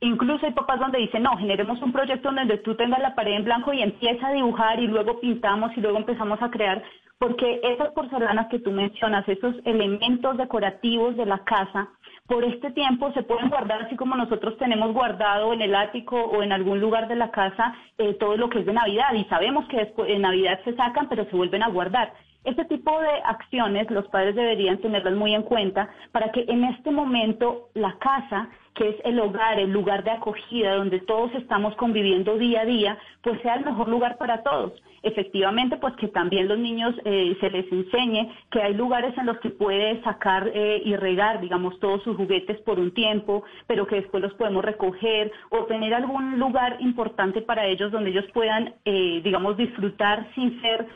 Incluso 0.00 0.46
hay 0.46 0.52
papás 0.52 0.80
donde 0.80 1.00
dicen, 1.00 1.24
no, 1.24 1.36
generemos 1.36 1.82
un 1.82 1.92
proyecto 1.92 2.32
donde 2.32 2.56
tú 2.56 2.74
tengas 2.76 3.00
la 3.00 3.14
pared 3.14 3.32
en 3.32 3.44
blanco 3.44 3.74
y 3.74 3.82
empieza 3.82 4.28
a 4.28 4.32
dibujar 4.32 4.80
y 4.80 4.86
luego 4.86 5.20
pintamos 5.20 5.70
y 5.76 5.82
luego 5.82 5.98
empezamos 5.98 6.40
a 6.40 6.50
crear, 6.50 6.82
porque 7.18 7.60
esas 7.62 7.92
porcelanas 7.92 8.46
que 8.48 8.60
tú 8.60 8.70
mencionas, 8.70 9.28
esos 9.28 9.54
elementos 9.66 10.38
decorativos 10.38 11.14
de 11.18 11.26
la 11.26 11.44
casa, 11.44 11.90
por 12.26 12.42
este 12.42 12.70
tiempo 12.70 13.12
se 13.12 13.22
pueden 13.22 13.50
guardar 13.50 13.82
así 13.82 13.96
como 13.96 14.16
nosotros 14.16 14.56
tenemos 14.56 14.94
guardado 14.94 15.52
en 15.52 15.60
el 15.60 15.74
ático 15.74 16.16
o 16.16 16.42
en 16.42 16.52
algún 16.52 16.80
lugar 16.80 17.06
de 17.06 17.16
la 17.16 17.30
casa 17.30 17.74
eh, 17.98 18.14
todo 18.14 18.38
lo 18.38 18.48
que 18.48 18.60
es 18.60 18.66
de 18.66 18.72
Navidad 18.72 19.12
y 19.12 19.24
sabemos 19.24 19.68
que 19.68 19.76
después, 19.76 20.10
en 20.10 20.22
Navidad 20.22 20.58
se 20.64 20.74
sacan 20.74 21.08
pero 21.10 21.26
se 21.26 21.36
vuelven 21.36 21.62
a 21.62 21.68
guardar. 21.68 22.14
Este 22.44 22.64
tipo 22.64 22.98
de 22.98 23.08
acciones 23.24 23.90
los 23.90 24.06
padres 24.08 24.34
deberían 24.34 24.78
tenerlas 24.78 25.14
muy 25.14 25.34
en 25.34 25.42
cuenta 25.42 25.90
para 26.12 26.32
que 26.32 26.46
en 26.48 26.64
este 26.64 26.90
momento 26.90 27.68
la 27.74 27.96
casa, 27.98 28.48
que 28.74 28.88
es 28.88 28.96
el 29.04 29.20
hogar, 29.20 29.58
el 29.58 29.70
lugar 29.70 30.02
de 30.02 30.12
acogida 30.12 30.76
donde 30.76 31.00
todos 31.00 31.34
estamos 31.34 31.74
conviviendo 31.76 32.38
día 32.38 32.62
a 32.62 32.66
día, 32.66 32.98
pues 33.22 33.40
sea 33.42 33.56
el 33.56 33.66
mejor 33.66 33.88
lugar 33.88 34.16
para 34.16 34.42
todos 34.42 34.72
efectivamente, 35.04 35.76
pues 35.76 35.94
que 35.96 36.08
también 36.08 36.48
los 36.48 36.58
niños 36.58 36.94
eh, 37.04 37.36
se 37.40 37.50
les 37.50 37.70
enseñe 37.70 38.28
que 38.50 38.62
hay 38.62 38.74
lugares 38.74 39.16
en 39.18 39.26
los 39.26 39.38
que 39.38 39.50
puede 39.50 40.02
sacar 40.02 40.50
eh, 40.52 40.82
y 40.84 40.96
regar, 40.96 41.40
digamos, 41.40 41.78
todos 41.78 42.02
sus 42.02 42.16
juguetes 42.16 42.58
por 42.62 42.80
un 42.80 42.92
tiempo, 42.92 43.44
pero 43.66 43.86
que 43.86 43.96
después 43.96 44.22
los 44.22 44.34
podemos 44.34 44.64
recoger 44.64 45.30
o 45.50 45.64
tener 45.64 45.94
algún 45.94 46.38
lugar 46.38 46.78
importante 46.80 47.42
para 47.42 47.66
ellos 47.66 47.92
donde 47.92 48.10
ellos 48.10 48.24
puedan, 48.32 48.74
eh, 48.84 49.20
digamos, 49.22 49.56
disfrutar 49.56 50.26
sin 50.34 50.60
ser 50.60 50.86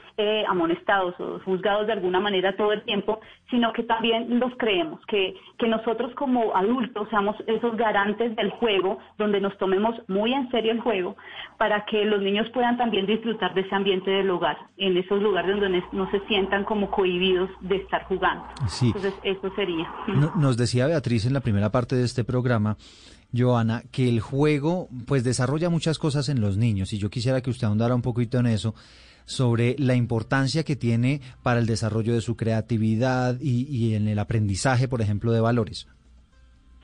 amonestados 0.48 1.14
o 1.20 1.38
juzgados 1.44 1.86
de 1.86 1.92
alguna 1.92 2.18
manera 2.18 2.56
todo 2.56 2.72
el 2.72 2.82
tiempo, 2.82 3.20
sino 3.50 3.72
que 3.72 3.84
también 3.84 4.40
los 4.40 4.52
creemos, 4.56 5.00
que, 5.06 5.36
que 5.58 5.68
nosotros 5.68 6.12
como 6.14 6.56
adultos 6.56 7.08
seamos 7.08 7.36
esos 7.46 7.76
garantes 7.76 8.34
del 8.34 8.50
juego, 8.50 8.98
donde 9.16 9.40
nos 9.40 9.56
tomemos 9.58 9.94
muy 10.08 10.34
en 10.34 10.50
serio 10.50 10.72
el 10.72 10.80
juego, 10.80 11.16
para 11.56 11.84
que 11.84 12.04
los 12.04 12.20
niños 12.20 12.48
puedan 12.50 12.76
también 12.76 13.06
disfrutar 13.06 13.54
de 13.54 13.60
ese 13.60 13.74
ambiente 13.76 13.97
del 14.04 14.30
hogar, 14.30 14.56
en 14.76 14.96
esos 14.96 15.22
lugares 15.22 15.60
donde 15.60 15.82
no 15.92 16.10
se 16.10 16.20
sientan 16.26 16.64
como 16.64 16.90
cohibidos 16.90 17.50
de 17.60 17.76
estar 17.76 18.04
jugando. 18.04 18.44
Sí. 18.68 18.86
Entonces, 18.86 19.14
eso 19.22 19.52
sería. 19.54 19.86
No, 20.08 20.32
nos 20.36 20.56
decía 20.56 20.86
Beatriz 20.86 21.26
en 21.26 21.32
la 21.32 21.40
primera 21.40 21.70
parte 21.70 21.96
de 21.96 22.04
este 22.04 22.24
programa, 22.24 22.76
Joana, 23.36 23.82
que 23.90 24.08
el 24.08 24.20
juego 24.20 24.88
pues 25.06 25.24
desarrolla 25.24 25.70
muchas 25.70 25.98
cosas 25.98 26.28
en 26.28 26.40
los 26.40 26.56
niños 26.56 26.92
y 26.92 26.98
yo 26.98 27.10
quisiera 27.10 27.40
que 27.40 27.50
usted 27.50 27.66
ahondara 27.66 27.94
un 27.94 28.02
poquito 28.02 28.38
en 28.38 28.46
eso 28.46 28.74
sobre 29.26 29.76
la 29.78 29.94
importancia 29.94 30.64
que 30.64 30.76
tiene 30.76 31.20
para 31.42 31.60
el 31.60 31.66
desarrollo 31.66 32.14
de 32.14 32.22
su 32.22 32.36
creatividad 32.36 33.38
y, 33.40 33.66
y 33.68 33.94
en 33.94 34.08
el 34.08 34.18
aprendizaje, 34.18 34.88
por 34.88 35.02
ejemplo, 35.02 35.32
de 35.32 35.40
valores. 35.40 35.86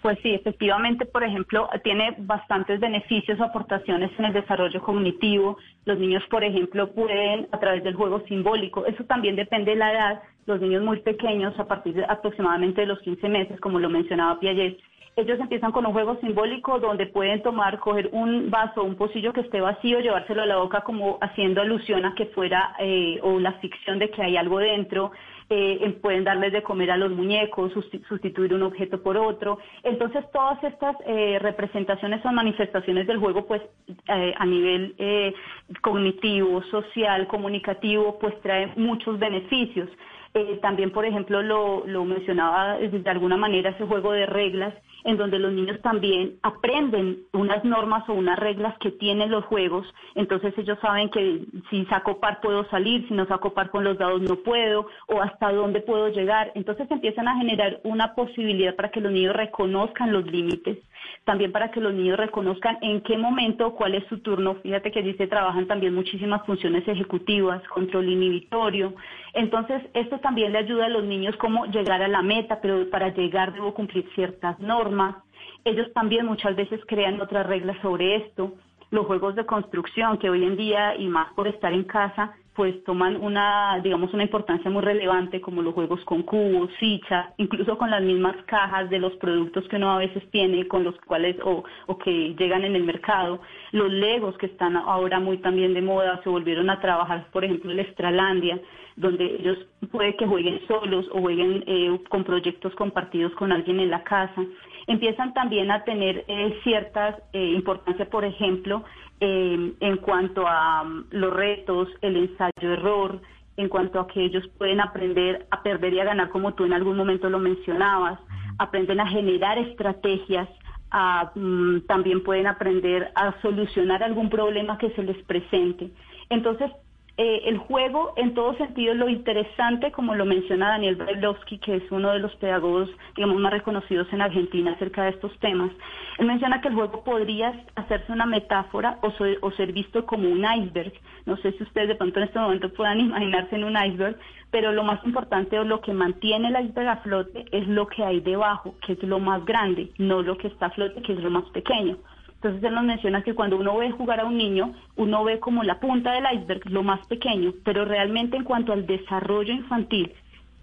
Pues 0.05 0.19
sí, 0.23 0.35
efectivamente, 0.35 1.07
por 1.07 1.25
ejemplo, 1.25 1.67
tiene 1.83 2.15
bastantes 2.19 2.79
beneficios 2.79 3.41
o 3.41 3.45
aportaciones 3.45 4.11
en 4.19 4.27
el 4.27 4.35
desarrollo 4.35 4.83
cognitivo. 4.83 5.57
Los 5.87 5.99
niños, 5.99 6.23
por 6.29 6.45
ejemplo, 6.45 6.93
pueden 6.93 7.49
a 7.53 7.59
través 7.59 7.83
del 7.85 7.95
juego 7.95 8.21
simbólico, 8.29 8.85
eso 8.85 9.03
también 9.05 9.35
depende 9.35 9.71
de 9.71 9.79
la 9.79 9.93
edad, 9.93 10.23
los 10.45 10.61
niños 10.61 10.83
muy 10.83 11.01
pequeños, 11.01 11.59
a 11.59 11.67
partir 11.67 11.95
de 11.95 12.05
aproximadamente 12.05 12.83
de 12.83 12.89
los 12.89 13.01
15 13.01 13.27
meses, 13.31 13.59
como 13.61 13.81
lo 13.81 13.89
mencionaba 13.89 14.39
Piaget, 14.39 14.79
ellos 15.17 15.41
empiezan 15.41 15.73
con 15.73 15.87
un 15.87 15.95
juego 15.95 16.19
simbólico 16.21 16.81
donde 16.81 17.07
pueden 17.07 17.41
tomar, 17.43 17.79
coger 17.79 18.11
un 18.13 18.51
vaso, 18.51 18.83
un 18.83 18.97
pocillo 18.97 19.33
que 19.33 19.41
esté 19.41 19.63
vacío, 19.63 20.01
llevárselo 20.01 20.43
a 20.43 20.47
la 20.47 20.57
boca 20.57 20.83
como 20.83 21.17
haciendo 21.23 21.63
alusión 21.63 22.05
a 22.05 22.15
que 22.15 22.27
fuera 22.27 22.75
eh, 22.79 23.21
o 23.23 23.39
la 23.39 23.53
ficción 23.55 23.99
de 23.99 24.11
que 24.11 24.23
hay 24.23 24.37
algo 24.37 24.59
dentro. 24.59 25.13
Eh, 25.57 25.99
pueden 26.03 26.25
darles 26.25 26.53
de 26.53 26.65
comer 26.65 26.91
a 26.91 26.97
los 26.97 27.13
muñecos, 27.13 27.73
sustituir 28.09 28.53
un 28.55 28.65
objeto 28.65 29.01
por 29.01 29.17
otro. 29.17 29.59
Entonces, 29.85 30.25
todas 30.33 30.63
estas 30.65 30.97
eh, 31.07 31.39
representaciones 31.41 32.25
o 32.25 32.33
manifestaciones 32.33 33.07
del 33.07 33.19
juego, 33.19 33.47
pues 33.47 33.63
eh, 34.09 34.35
a 34.37 34.45
nivel 34.45 34.97
eh, 34.99 35.33
cognitivo, 35.81 36.61
social, 36.65 37.29
comunicativo, 37.29 38.19
pues 38.19 38.35
traen 38.41 38.73
muchos 38.77 39.17
beneficios. 39.21 39.89
Eh, 40.37 40.59
también, 40.61 40.91
por 40.91 41.05
ejemplo, 41.05 41.43
lo, 41.43 41.87
lo 41.87 42.05
mencionaba 42.05 42.77
de 42.79 43.11
alguna 43.11 43.37
manera 43.37 43.71
ese 43.71 43.87
juego 43.87 44.11
de 44.11 44.27
reglas 44.27 44.75
en 45.05 45.19
donde 45.19 45.39
los 45.39 45.53
niños 45.53 45.81
también 45.83 46.39
aprenden 46.43 47.25
unas 47.33 47.63
normas 47.63 48.09
o 48.09 48.15
unas 48.15 48.39
reglas 48.39 48.77
que 48.79 48.91
tienen 48.91 49.31
los 49.31 49.45
juegos, 49.45 49.87
entonces 50.15 50.55
ellos 50.57 50.79
saben 50.81 51.11
que 51.11 51.43
si 51.71 51.85
saco 51.87 52.19
par 52.19 52.41
puedo 52.41 52.69
salir, 52.71 53.07
si 53.07 53.15
no 53.15 53.27
saco 53.27 53.53
par 53.53 53.71
con 53.71 53.85
los 53.85 53.99
dados 53.99 54.23
no 54.23 54.37
puedo, 54.37 54.89
o 55.07 55.21
hasta 55.21 55.53
dónde 55.53 55.83
puedo 55.83 56.09
llegar, 56.09 56.51
entonces 56.55 56.91
empiezan 56.91 57.29
a 57.29 57.37
generar 57.37 57.81
una 57.85 58.15
posibilidad 58.15 58.75
para 58.75 58.91
que 58.91 59.01
los 59.01 59.13
niños 59.13 59.37
reconozcan 59.37 60.11
los 60.11 60.25
límites, 60.27 60.79
también 61.25 61.53
para 61.53 61.71
que 61.71 61.81
los 61.81 61.95
niños 61.95 62.19
reconozcan 62.19 62.79
en 62.83 63.01
qué 63.03 63.17
momento, 63.17 63.75
cuál 63.75 63.95
es 63.95 64.05
su 64.09 64.19
turno, 64.19 64.57
fíjate 64.57 64.91
que 64.91 65.01
allí 65.01 65.15
se 65.15 65.27
trabajan 65.27 65.67
también 65.67 65.95
muchísimas 65.95 66.45
funciones 66.47 66.87
ejecutivas, 66.87 67.63
control 67.69 68.09
inhibitorio, 68.09 68.95
entonces 69.33 69.83
esto 69.95 70.19
también 70.21 70.53
le 70.53 70.59
ayuda 70.59 70.87
a 70.87 70.91
los 70.91 71.05
niños 71.05 71.37
cómo 71.37 71.67
llegar 71.67 72.03
a 72.03 72.09
la 72.09 72.23
meta, 72.23 72.61
pero 72.61 72.89
para 72.91 73.15
llegar 73.15 73.53
debo 73.53 73.75
cumplir 73.75 74.09
ciertas 74.15 74.59
normas, 74.61 75.17
ellos 75.65 75.93
también 75.95 76.27
muchas 76.27 76.55
veces 76.57 76.81
crean 76.87 77.21
otras 77.21 77.47
reglas 77.47 77.77
sobre 77.81 78.17
esto. 78.17 78.53
Los 78.91 79.07
juegos 79.07 79.35
de 79.35 79.47
construcción 79.47 80.19
que 80.19 80.31
hoy 80.31 80.45
en 80.45 80.57
día, 80.57 80.95
y 80.97 81.09
más 81.09 81.33
por 81.35 81.49
estar 81.49 81.73
en 81.73 81.85
casa, 81.85 82.35
pues 82.55 82.85
toman 82.85 83.17
una, 83.17 83.81
digamos, 83.83 84.15
una 84.15 84.23
importancia 84.23 84.71
muy 84.71 84.83
relevante 84.83 85.41
como 85.41 85.61
los 85.61 85.75
juegos 85.75 86.01
con 86.05 86.23
cubos, 86.23 86.71
fichas, 86.79 87.35
incluso 87.37 87.77
con 87.77 87.91
las 87.91 88.03
mismas 88.03 88.37
cajas 88.47 88.89
de 88.91 88.99
los 89.01 89.13
productos 89.17 89.67
que 89.69 89.77
uno 89.77 89.93
a 89.93 89.99
veces 89.99 90.23
tiene, 90.31 90.69
con 90.69 90.85
los 90.85 90.95
cuales, 91.01 91.37
o, 91.45 91.65
o 91.87 91.99
que 91.99 92.35
llegan 92.39 92.65
en 92.65 92.77
el 92.77 92.85
mercado. 92.85 93.41
Los 93.73 93.91
legos 93.91 94.39
que 94.39 94.47
están 94.47 94.77
ahora 94.77 95.19
muy 95.19 95.39
también 95.39 95.75
de 95.75 95.83
moda, 95.83 96.21
se 96.23 96.29
volvieron 96.29 96.71
a 96.71 96.81
trabajar, 96.81 97.27
por 97.33 97.45
ejemplo, 97.45 97.73
el 97.73 97.81
Estralandia, 97.81 98.61
donde 98.97 99.25
ellos 99.25 99.59
puede 99.91 100.15
que 100.17 100.27
jueguen 100.27 100.61
solos 100.69 101.07
o 101.13 101.21
jueguen 101.21 101.65
eh, 101.67 101.99
con 102.09 102.23
proyectos 102.23 102.73
compartidos 102.77 103.33
con 103.33 103.51
alguien 103.51 103.81
en 103.81 103.91
la 103.91 104.05
casa 104.05 104.45
empiezan 104.87 105.33
también 105.35 105.71
a 105.71 105.85
tener 105.85 106.25
eh, 106.29 106.59
ciertas 106.63 107.17
eh, 107.33 107.53
importancia, 107.57 108.09
por 108.09 108.25
ejemplo, 108.25 108.85
eh, 109.21 109.73
en 109.81 109.97
cuanto 109.99 110.47
a 110.47 110.83
um, 110.83 111.05
los 111.11 111.33
retos, 111.33 111.89
el 112.01 112.17
ensayo-error, 112.17 113.21
en 113.57 113.69
cuanto 113.69 114.01
a 114.01 114.07
que 114.07 114.25
ellos 114.25 114.47
pueden 114.59 114.81
aprender 114.81 115.47
a 115.51 115.63
perder 115.63 115.95
y 115.95 116.01
a 116.01 116.05
ganar, 116.05 116.31
como 116.31 116.55
tú 116.55 116.65
en 116.65 116.73
algún 116.73 116.97
momento 116.97 117.31
lo 117.31 117.39
mencionabas, 117.39 118.19
aprenden 118.59 119.01
a 119.01 119.07
generar 119.07 119.59
estrategias, 119.59 120.49
a, 120.91 121.33
um, 121.35 121.81
también 121.83 122.23
pueden 122.23 122.47
aprender 122.47 123.13
a 123.15 123.41
solucionar 123.41 124.03
algún 124.03 124.31
problema 124.31 124.79
que 124.79 124.91
se 124.91 125.03
les 125.03 125.23
presente. 125.25 125.91
Entonces, 126.31 126.71
eh, 127.17 127.43
el 127.47 127.59
juego 127.59 128.13
en 128.17 128.35
todo 128.35 128.55
sentido, 128.57 128.93
lo 128.95 129.09
interesante, 129.09 129.93
como 129.93 130.15
lo 130.17 130.25
menciona 130.25 130.71
Daniel 130.71 130.97
Brailovsky, 130.97 131.59
que 131.59 131.77
es 131.77 131.83
uno 131.93 132.11
de 132.11 132.19
los 132.19 132.35
pedagogos, 132.37 132.91
digamos, 133.15 133.39
más 133.41 133.53
reconocidos 133.53 134.13
en 134.13 134.21
Argentina 134.21 134.73
acerca 134.73 135.05
de 135.05 135.11
estos 135.11 135.37
temas, 135.39 135.71
él 136.19 136.27
menciona 136.27 136.61
que 136.61 136.69
el 136.69 136.75
juego 136.75 137.05
podría 137.05 137.55
hacerse 137.77 138.11
una 138.13 138.27
metáfora 138.27 138.99
o, 139.03 139.11
so- 139.13 139.25
o 139.43 139.51
ser 139.53 139.73
visto 139.73 140.05
como 140.07 140.29
un 140.29 140.45
iceberg. 140.45 140.93
No 141.27 141.37
sé 141.37 141.53
si 141.53 141.63
ustedes 141.63 141.89
de 141.89 141.95
pronto 141.95 142.19
en 142.19 142.27
este 142.27 142.39
momento 142.41 142.73
puedan 142.73 142.99
imaginarse 143.09 143.55
en 143.57 143.65
un 143.65 143.77
iceberg, 143.77 144.17
pero 144.51 144.73
lo 144.73 144.83
más 144.83 145.05
importante 145.05 145.59
o 145.59 145.65
lo 145.65 145.81
que 145.81 145.93
mantiene 145.93 146.49
el 146.49 146.65
iceberg 146.67 146.89
a 146.89 146.97
flote 146.99 147.45
es 147.53 147.67
lo 147.69 147.87
que 147.87 148.03
hay 148.05 148.21
debajo, 148.21 148.75
que 148.85 148.95
es 148.95 149.03
lo 149.05 149.21
más 149.21 149.45
grande, 149.45 149.91
no 149.99 150.23
lo 150.23 150.37
que 150.37 150.49
está 150.49 150.67
a 150.67 150.71
flote, 150.71 151.01
que 151.03 151.13
es 151.13 151.21
lo 151.21 151.31
más 151.31 151.45
pequeño. 151.51 151.97
Entonces 152.45 152.69
él 152.69 152.75
nos 152.75 152.85
menciona 152.85 153.23
que 153.23 153.35
cuando 153.35 153.57
uno 153.57 153.79
ve 153.79 153.91
jugar 153.91 154.21
a 154.21 154.27
un 154.27 154.37
niño, 154.37 154.75
uno 154.97 155.25
ve 155.25 155.41
como 155.41 155.63
la 155.63 155.81
punta 155.81 156.13
del 156.13 156.27
iceberg, 156.31 156.61
lo 156.69 156.83
más 156.83 157.07
pequeño, 157.07 157.55
pero 157.65 157.87
realmente 157.87 158.37
en 158.37 158.45
cuanto 158.45 158.75
al 158.75 158.85
desarrollo 158.85 159.55
infantil 159.55 160.13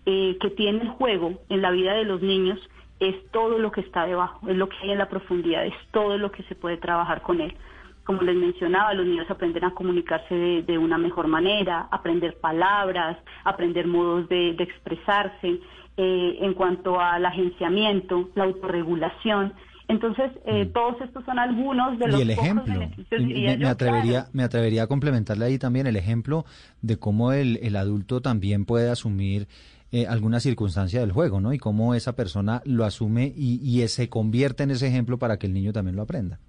eh, 0.06 0.38
que 0.40 0.52
tiene 0.52 0.84
el 0.84 0.90
juego 0.90 1.42
en 1.50 1.64
la 1.64 1.72
vida 1.72 1.94
de 1.94 2.04
los 2.04 2.22
niños, 2.22 2.60
es 3.00 3.16
todo 3.32 3.58
lo 3.58 3.72
que 3.72 3.82
está 3.82 4.06
debajo, 4.06 4.48
es 4.48 4.58
lo 4.58 4.70
que 4.70 4.78
hay 4.84 4.92
en 4.92 5.00
la 5.00 5.10
profundidad, 5.10 5.66
es 5.66 5.74
todo 5.90 6.20
lo 6.20 6.32
que 6.32 6.44
se 6.44 6.54
puede 6.54 6.78
trabajar 6.78 7.24
con 7.24 7.42
él. 7.42 7.56
Como 8.04 8.22
les 8.22 8.36
mencionaba, 8.36 8.94
los 8.94 9.08
niños 9.08 9.32
aprenden 9.32 9.64
a 9.64 9.74
comunicarse 9.74 10.36
de, 10.36 10.78
una 10.78 11.00
mejor 11.00 11.26
manera, 11.26 11.88
aprender 11.90 12.38
palabras, 12.40 13.18
aprender 13.44 13.88
modos 13.88 14.30
de, 14.30 14.54
de 14.54 14.64
expresarse, 14.64 15.60
eh, 15.98 16.38
en 16.42 16.54
cuanto 16.54 17.00
al 17.00 17.26
agenciamiento, 17.26 18.30
la 18.36 18.44
autorregulación. 18.44 19.54
Entonces, 19.92 20.32
eh, 20.46 20.66
todos 20.74 21.02
estos 21.02 21.24
son 21.26 21.38
algunos 21.38 22.00
de 22.00 22.08
los 22.08 22.20
Y 22.20 22.22
el 22.24 22.30
pocos 22.30 22.44
ejemplo, 22.44 22.80
beneficios, 22.80 23.22
y 23.22 23.26
diría 23.26 23.58
me, 23.58 23.68
atrevería, 23.68 24.12
claro. 24.12 24.30
me 24.34 24.44
atrevería 24.44 24.84
a 24.84 24.88
complementarle 24.88 25.46
ahí 25.46 25.58
también 25.58 25.86
el 25.86 25.98
ejemplo 25.98 26.46
de 26.82 26.98
cómo 26.98 27.34
el, 27.34 27.60
el 27.62 27.76
adulto 27.76 28.22
también 28.22 28.66
puede 28.66 28.89
asumir 28.89 29.48
eh, 29.92 30.08
alguna 30.08 30.39
circunstancia 30.39 31.02
del 31.02 31.12
juego, 31.12 31.42
¿no? 31.42 31.52
Y 31.52 31.58
cómo 31.58 31.94
esa 31.94 32.16
persona 32.16 32.62
lo 32.64 32.86
asume 32.86 33.34
y, 33.36 33.60
y 33.62 33.86
se 33.89 34.08
convierte 34.08 34.64
en 34.64 34.72
ese 34.72 34.88
ejemplo 34.88 35.18
para 35.20 35.38
que 35.38 35.48
el 35.48 35.54
niño 35.54 35.74
también 35.74 35.98
lo 35.98 36.04
aprenda. 36.04 36.39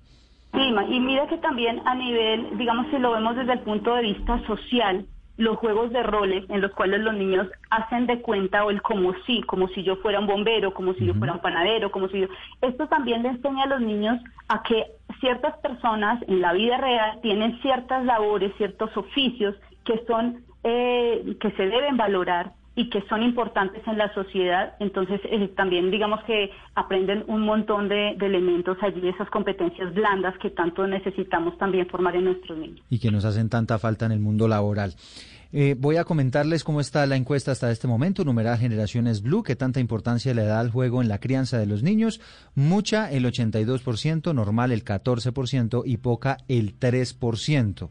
Sí, 0.53 0.61
y 0.61 1.01
mira 1.01 1.27
que 1.27 1.39
también 1.39 1.81
a 1.85 1.95
nivel, 1.95 2.57
digamos, 2.59 2.87
si 2.91 2.99
lo 2.99 3.13
vemos 3.13 3.35
desde 3.35 3.55
el 3.55 3.61
punto 3.61 3.95
de 3.97 4.03
vista 4.03 4.41
social, 4.47 5.07
los 5.37 5.57
juegos 5.57 5.91
de 5.93 6.03
roles 6.03 6.45
en 6.51 6.61
los 6.61 6.73
cuales 6.73 7.01
los 7.01 7.15
niños 7.15 7.49
hacen 7.71 8.07
de 8.07 8.21
cuenta 8.21 8.65
o 8.65 8.71
el 8.71 8.83
como 8.83 9.15
si, 9.27 9.43
como 9.43 9.69
si 9.69 9.83
yo 9.83 9.97
fuera 9.97 10.21
un 10.21 10.27
bombero, 10.27 10.75
como 10.75 10.95
si 10.95 11.07
yo 11.07 11.15
fuera 11.15 11.33
un 11.33 11.41
panadero, 11.41 11.91
como 11.91 12.09
si 12.09 12.21
yo... 12.21 12.29
Esto 12.61 12.87
también 12.89 13.23
le 13.23 13.31
enseña 13.31 13.65
a 13.65 13.69
los 13.69 13.81
niños 13.81 14.21
a 14.49 14.63
que 14.63 14.87
ciertas 15.21 15.57
personas 15.59 16.23
en 16.29 16.41
la 16.41 16.53
vida 16.53 16.77
real 16.79 17.19
tienen 17.23 17.61
ciertas 17.63 18.05
labores, 18.05 18.53
ciertos 18.57 18.95
oficios 18.97 19.57
que 19.85 20.05
son, 20.07 20.45
eh, 20.65 21.37
que 21.41 21.51
se 21.53 21.67
deben 21.67 21.97
valorar 21.97 22.53
y 22.75 22.89
que 22.89 23.03
son 23.09 23.23
importantes 23.23 23.83
en 23.87 23.99
la 23.99 24.13
sociedad, 24.15 24.75
entonces 24.81 25.21
eh, 25.25 25.49
también 25.57 25.91
digamos 25.91 26.23
que 26.25 26.51
aprenden 26.75 27.25
un 27.27 27.43
montón 27.43 27.89
de, 27.89 28.11
elementos 28.13 28.79
allí, 28.81 29.07
esas 29.09 29.29
competencias 29.31 29.93
blandas 29.93 30.37
que 30.39 30.51
tanto 30.51 30.87
necesitamos 30.87 31.59
también 31.59 31.87
formar 31.89 32.17
en 32.17 32.25
nuestros 32.25 32.57
niños. 32.57 32.81
y 32.89 32.99
que 32.99 33.11
nos 33.11 33.25
hacen 33.25 33.49
tanta 33.49 33.79
falta 33.79 34.07
en 34.07 34.13
el 34.13 34.21
mundo 34.21 34.49
laboral. 34.49 34.95
Eh, 35.55 35.77
voy 35.79 35.97
a 35.97 36.05
comentarles 36.05 36.65
cómo 36.65 36.81
está 36.81 37.05
la 37.05 37.17
encuesta 37.17 37.53
hasta 37.53 37.71
este 37.71 37.87
momento. 37.87 38.25
Numeral 38.25 38.57
Generaciones 38.57 39.21
Blue, 39.21 39.43
qué 39.43 39.55
tanta 39.55 39.81
importancia 39.81 40.33
le 40.33 40.45
da 40.45 40.61
al 40.61 40.71
juego 40.71 41.03
en 41.03 41.09
la 41.09 41.19
crianza 41.19 41.59
de 41.59 41.67
los 41.67 41.83
niños. 41.83 42.23
Mucha, 42.55 43.11
el 43.11 43.27
82%, 43.27 44.35
normal, 44.35 44.73
el 44.73 44.83
14% 44.83 45.83
y 45.85 45.99
poca, 45.99 46.39
el 46.49 46.79
3%. 46.79 47.91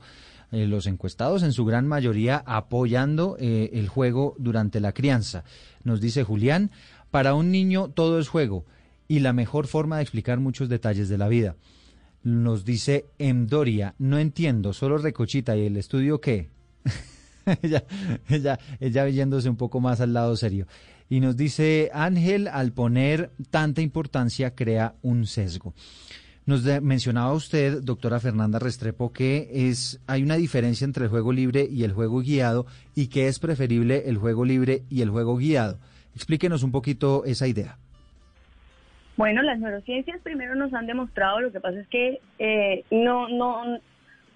Eh, 0.52 0.68
los 0.68 0.86
encuestados 0.86 1.44
en 1.44 1.54
su 1.54 1.64
gran 1.64 1.88
mayoría 1.88 2.44
apoyando 2.46 3.38
eh, 3.40 3.70
el 3.74 3.88
juego 3.88 4.36
durante 4.38 4.82
la 4.82 4.92
crianza. 4.92 5.46
Nos 5.84 6.02
dice 6.02 6.24
Julián, 6.24 6.72
para 7.10 7.36
un 7.36 7.52
niño 7.52 7.90
todo 7.90 8.20
es 8.20 8.28
juego 8.28 8.66
y 9.08 9.20
la 9.20 9.32
mejor 9.32 9.68
forma 9.68 9.98
de 9.98 10.04
explicar 10.04 10.40
muchos 10.40 10.68
detalles 10.68 11.08
de 11.08 11.18
la 11.18 11.30
vida. 11.30 11.56
Nos 12.24 12.66
dice 12.66 13.06
Emdoria, 13.18 13.96
no 13.98 14.20
entiendo, 14.20 14.74
solo 14.74 14.98
Recochita 14.98 15.56
y 15.56 15.68
el 15.68 15.78
estudio 15.78 16.20
qué. 16.20 16.50
ella, 17.62 17.86
ella, 18.28 18.60
ella 18.80 19.08
yéndose 19.08 19.50
un 19.50 19.56
poco 19.56 19.80
más 19.80 20.02
al 20.02 20.14
lado 20.14 20.36
serio. 20.36 20.68
Y 21.10 21.20
nos 21.22 21.36
dice 21.36 21.92
Ángel, 21.94 22.48
al 22.48 22.74
poner 22.74 23.32
tanta 23.50 23.82
importancia 23.82 24.54
crea 24.54 24.96
un 25.02 25.26
sesgo. 25.26 25.74
Nos 26.46 26.64
mencionaba 26.82 27.34
usted, 27.34 27.82
doctora 27.84 28.20
Fernanda 28.20 28.58
Restrepo, 28.58 29.14
que 29.14 29.48
es 29.52 30.02
hay 30.08 30.24
una 30.24 30.36
diferencia 30.36 30.86
entre 30.86 31.04
el 31.04 31.10
juego 31.10 31.32
libre 31.32 31.68
y 31.70 31.84
el 31.84 31.94
juego 31.94 32.22
guiado 32.22 32.66
y 32.96 33.10
que 33.10 33.28
es 33.28 33.40
preferible 33.40 34.10
el 34.10 34.18
juego 34.18 34.44
libre 34.44 34.82
y 34.90 35.04
el 35.04 35.12
juego 35.12 35.38
guiado. 35.38 35.78
Explíquenos 36.16 36.64
un 36.64 36.72
poquito 36.72 37.24
esa 37.26 37.48
idea. 37.48 37.78
Bueno, 39.18 39.44
las 39.44 39.60
neurociencias 39.60 40.20
primero 40.24 40.56
nos 40.56 40.74
han 40.74 40.88
demostrado, 40.88 41.42
lo 41.42 41.52
que 41.52 41.60
pasa 41.60 41.80
es 41.80 41.88
que 41.88 42.20
eh, 42.40 42.84
no, 42.90 43.30
no, 43.30 43.80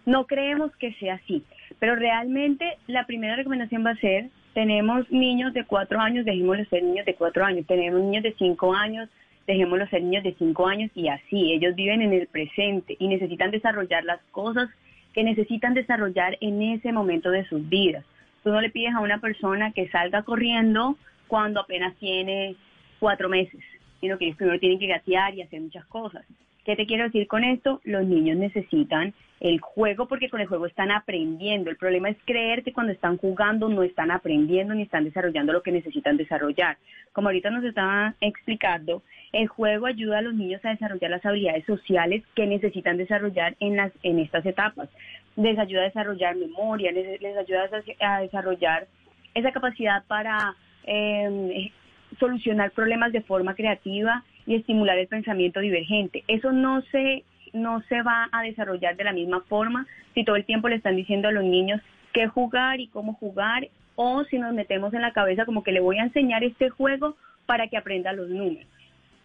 no 0.06 0.28
creemos 0.28 0.76
que 0.76 0.94
sea 0.94 1.16
así, 1.16 1.44
pero 1.80 1.96
realmente 1.96 2.78
la 2.86 3.08
primera 3.08 3.36
recomendación 3.36 3.84
va 3.84 3.92
a 3.92 3.96
ser, 3.96 4.30
tenemos 4.54 5.10
niños 5.12 5.54
de 5.54 5.66
cuatro 5.66 6.00
años, 6.00 6.24
dejémoslos 6.24 6.68
ser 6.68 6.84
niños 6.84 7.06
de 7.06 7.16
cuatro 7.16 7.44
años, 7.44 7.66
tenemos 7.66 8.00
niños 8.00 8.24
de 8.24 8.36
cinco 8.38 8.76
años, 8.76 9.10
dejémoslos 9.48 9.90
ser 9.90 10.04
niños 10.04 10.24
de 10.24 10.36
cinco 10.36 10.68
años 10.68 10.92
y 10.96 11.08
así, 11.08 11.54
ellos 11.54 11.76
viven 11.76 12.02
en 12.02 12.14
el 12.14 12.28
presente 12.28 12.96
y 13.00 13.08
necesitan 13.08 13.52
desarrollar 13.52 14.04
las 14.04 14.22
cosas 14.32 14.70
que 15.14 15.24
necesitan 15.24 15.74
desarrollar 15.74 16.38
en 16.42 16.62
ese 16.62 16.92
momento 16.92 17.32
de 17.32 17.46
sus 17.46 17.68
vidas. 17.70 18.04
Tú 18.44 18.52
no 18.52 18.62
le 18.62 18.70
pides 18.70 18.94
a 18.94 19.00
una 19.00 19.20
persona 19.20 19.72
que 19.72 19.88
salga 19.90 20.24
corriendo 20.24 20.98
cuando 21.28 21.62
apenas 21.62 21.96
tiene 21.96 22.56
cuatro 23.00 23.30
meses, 23.30 23.62
sino 24.02 24.18
que 24.18 24.26
ellos 24.26 24.38
primero 24.38 24.60
tienen 24.60 24.80
que 24.80 24.88
gatear 24.88 25.34
y 25.34 25.42
hacer 25.42 25.62
muchas 25.62 25.86
cosas. 25.86 26.26
¿Qué 26.66 26.76
te 26.76 26.88
quiero 26.88 27.04
decir 27.04 27.28
con 27.28 27.44
esto? 27.44 27.80
Los 27.84 28.06
niños 28.08 28.38
necesitan 28.38 29.14
el 29.40 29.60
juego 29.60 30.08
porque 30.08 30.30
con 30.30 30.42
el 30.42 30.48
juego 30.48 30.66
están 30.66 30.90
aprendiendo. 30.90 31.70
El 31.70 31.78
problema 31.78 32.10
es 32.10 32.18
creer 32.26 32.64
que 32.64 32.74
cuando 32.74 32.92
están 32.92 33.18
jugando 33.18 33.70
no 33.70 33.84
están 33.84 34.10
aprendiendo 34.10 34.74
ni 34.74 34.82
están 34.82 35.04
desarrollando 35.04 35.54
lo 35.54 35.62
que 35.62 35.72
necesitan 35.72 36.18
desarrollar. 36.18 36.78
Como 37.14 37.28
ahorita 37.28 37.52
nos 37.52 37.64
estaba 37.64 38.16
explicando, 38.20 39.04
el 39.32 39.48
juego 39.48 39.86
ayuda 39.86 40.18
a 40.18 40.22
los 40.24 40.34
niños 40.34 40.60
a 40.66 40.70
desarrollar 40.70 41.12
las 41.12 41.24
habilidades 41.24 41.66
sociales 41.66 42.24
que 42.34 42.48
necesitan 42.48 42.98
desarrollar 42.98 43.56
en, 43.60 43.76
las, 43.76 43.92
en 44.02 44.18
estas 44.18 44.44
etapas. 44.44 44.90
Les 45.36 45.60
ayuda 45.60 45.82
a 45.82 45.86
desarrollar 45.86 46.36
memoria, 46.36 46.92
les, 46.92 47.22
les 47.22 47.38
ayuda 47.38 47.70
a 48.00 48.22
desarrollar 48.22 48.88
esa 49.36 49.52
capacidad 49.52 50.04
para 50.08 50.56
eh, 50.86 51.72
solucionar 52.20 52.72
problemas 52.72 53.12
de 53.12 53.22
forma 53.22 53.54
creativa 53.54 54.24
y 54.46 54.56
estimular 54.56 54.98
el 54.98 55.08
pensamiento 55.08 55.60
divergente. 55.60 56.24
Eso 56.28 56.52
no 56.52 56.82
se, 56.92 57.24
no 57.54 57.82
se 57.90 58.02
va 58.02 58.30
a 58.32 58.44
desarrollar 58.44 58.96
de 58.96 59.04
la 59.04 59.14
misma 59.14 59.42
forma 59.42 59.88
si 60.14 60.24
todo 60.24 60.36
el 60.36 60.46
tiempo 60.46 60.70
le 60.70 60.76
están 60.76 60.96
diciendo 60.96 61.28
a 61.28 61.32
los 61.32 61.44
niños 61.44 61.82
qué 62.14 62.28
jugar 62.28 62.80
y 62.80 62.88
cómo 62.88 63.14
jugar, 63.14 63.68
o 63.96 64.24
si 64.26 64.38
nos 64.38 64.54
metemos 64.54 64.94
en 64.94 65.02
la 65.02 65.12
cabeza 65.12 65.46
como 65.46 65.64
que 65.64 65.72
le 65.72 65.80
voy 65.80 66.00
a 66.00 66.04
enseñar 66.04 66.44
este 66.44 66.70
juego 66.70 67.16
para 67.46 67.68
que 67.68 67.78
aprenda 67.78 68.14
los 68.14 68.30
números. 68.30 68.68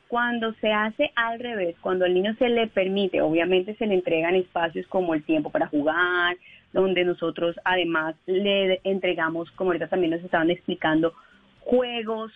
Cuando 0.08 0.52
se 0.54 0.72
hace 0.72 1.12
al 1.14 1.38
revés, 1.38 1.76
cuando 1.80 2.04
al 2.04 2.14
niño 2.14 2.34
se 2.34 2.48
le 2.48 2.66
permite, 2.66 3.20
obviamente 3.22 3.76
se 3.76 3.86
le 3.86 3.94
entregan 3.94 4.34
espacios 4.34 4.86
como 4.88 5.14
el 5.14 5.22
tiempo 5.22 5.50
para 5.50 5.68
jugar, 5.68 6.36
donde 6.72 7.04
nosotros 7.04 7.56
además 7.64 8.16
le 8.26 8.80
entregamos, 8.82 9.50
como 9.52 9.70
ahorita 9.70 9.88
también 9.88 10.12
nos 10.12 10.24
estaban 10.24 10.50
explicando, 10.50 11.12
juegos 11.60 12.32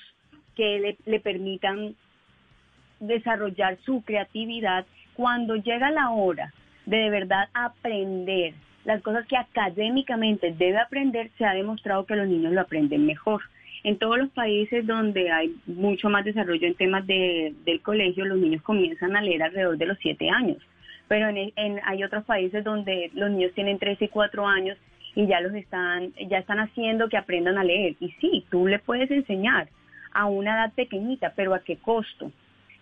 que 0.55 0.79
le, 0.79 0.97
le 1.05 1.19
permitan 1.19 1.97
desarrollar 3.07 3.79
su 3.85 4.03
creatividad. 4.03 4.85
Cuando 5.15 5.57
llega 5.57 5.91
la 5.91 6.11
hora 6.11 6.53
de 6.87 6.97
de 6.99 7.11
verdad 7.11 7.49
aprender 7.55 8.55
las 8.85 9.01
cosas 9.03 9.27
que 9.27 9.37
académicamente 9.37 10.53
debe 10.59 10.79
aprender, 10.79 11.31
se 11.39 11.45
ha 11.47 11.55
demostrado 11.55 12.05
que 12.05 12.17
los 12.17 12.29
niños 12.29 12.53
lo 12.53 12.61
aprenden 12.61 13.07
mejor. 13.07 13.41
En 13.83 13.99
todos 13.99 14.19
los 14.19 14.31
países 14.31 14.87
donde 14.87 15.31
hay 15.31 15.55
mucho 15.67 16.09
más 16.11 16.25
desarrollo 16.25 16.67
en 16.67 16.75
temas 16.75 17.07
de, 17.07 17.55
del 17.65 17.81
colegio, 17.81 18.25
los 18.25 18.39
niños 18.39 18.63
comienzan 18.63 19.17
a 19.17 19.23
leer 19.23 19.43
alrededor 19.43 19.79
de 19.79 19.87
los 19.87 19.99
siete 19.99 20.29
años. 20.29 20.59
Pero 21.09 21.29
en, 21.29 21.53
en- 21.57 21.81
hay 21.85 22.03
otros 22.05 22.25
países 22.25 22.65
donde 22.65 23.11
los 23.15 23.31
niños 23.31 23.53
tienen 23.55 23.79
tres 23.79 24.01
y 24.03 24.09
cuatro 24.09 24.47
años 24.47 24.77
y 25.15 25.27
ya 25.27 25.41
los 25.41 25.55
están, 25.55 26.13
ya 26.29 26.39
están 26.39 26.59
haciendo 26.61 27.09
que 27.09 27.17
aprendan 27.17 27.57
a 27.59 27.65
leer. 27.65 27.95
Y 28.01 28.11
sí, 28.21 28.45
tú 28.51 28.67
le 28.67 28.79
puedes 28.79 29.11
enseñar 29.11 29.69
a 30.13 30.27
una 30.27 30.55
edad 30.55 30.73
pequeñita, 30.75 31.33
pero 31.37 31.55
¿a 31.55 31.61
qué 31.61 31.77
costo? 31.77 32.31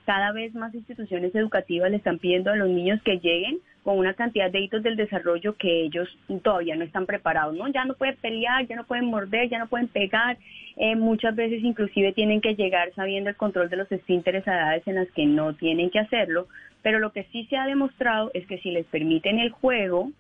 Cada 0.05 0.33
vez 0.33 0.55
más 0.55 0.75
instituciones 0.75 1.35
educativas 1.35 1.91
le 1.91 1.99
están 1.99 2.19
pidiendo 2.19 2.51
a 2.51 2.57
los 2.57 2.69
niños 2.69 3.01
que 3.03 3.19
lleguen 3.19 3.59
con 3.85 3.99
una 3.99 4.15
cantidad 4.15 4.51
de 4.51 4.61
hitos 4.61 4.83
del 4.83 4.97
desarrollo 4.97 5.57
que 5.57 5.83
ellos 5.83 6.09
todavía 6.43 6.77
no 6.77 6.85
están 6.85 7.07
preparados, 7.07 7.57
¿no? 7.57 7.69
Ya 7.69 7.85
no 7.85 7.95
pueden 7.95 8.17
pelear, 8.17 8.67
ya 8.67 8.77
no 8.77 8.85
pueden 8.85 9.07
morder, 9.07 9.49
ya 9.49 9.59
no 9.59 9.67
pueden 9.67 9.89
pegar. 9.89 10.39
Eh, 10.77 10.97
muchas 10.97 11.35
veces 11.35 11.63
inclusive 11.63 12.13
tienen 12.13 12.41
que 12.41 12.55
llegar 12.55 12.93
sabiendo 12.95 13.31
el 13.31 13.37
control 13.37 13.69
de 13.69 13.77
los 13.77 13.91
esfínteres 13.91 14.47
a 14.47 14.55
edades 14.55 14.87
en 14.87 14.97
las 14.97 15.11
que 15.11 15.27
no 15.27 15.55
tienen 15.55 15.91
que 15.91 15.99
hacerlo, 15.99 16.47
pero 16.83 16.99
lo 16.99 17.13
que 17.13 17.25
sí 17.33 17.47
se 17.47 17.57
ha 17.57 17.67
demostrado 17.67 18.31
es 18.35 18.47
que 18.47 18.59
si 18.59 18.71
les 18.71 18.87
permiten 18.87 19.39
el 19.39 19.51
juego 19.51 20.11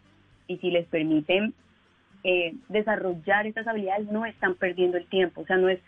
y 0.46 0.58
si 0.58 0.70
les 0.70 0.86
permiten 0.86 1.54
eh, 2.24 2.54
desarrollar 2.68 3.46
estas 3.46 3.66
habilidades 3.66 4.10
no 4.10 4.26
están 4.26 4.54
perdiendo 4.54 4.96
el 4.96 5.06
tiempo, 5.06 5.40
o 5.40 5.46
sea, 5.46 5.56
no 5.56 5.68
es 5.68 5.80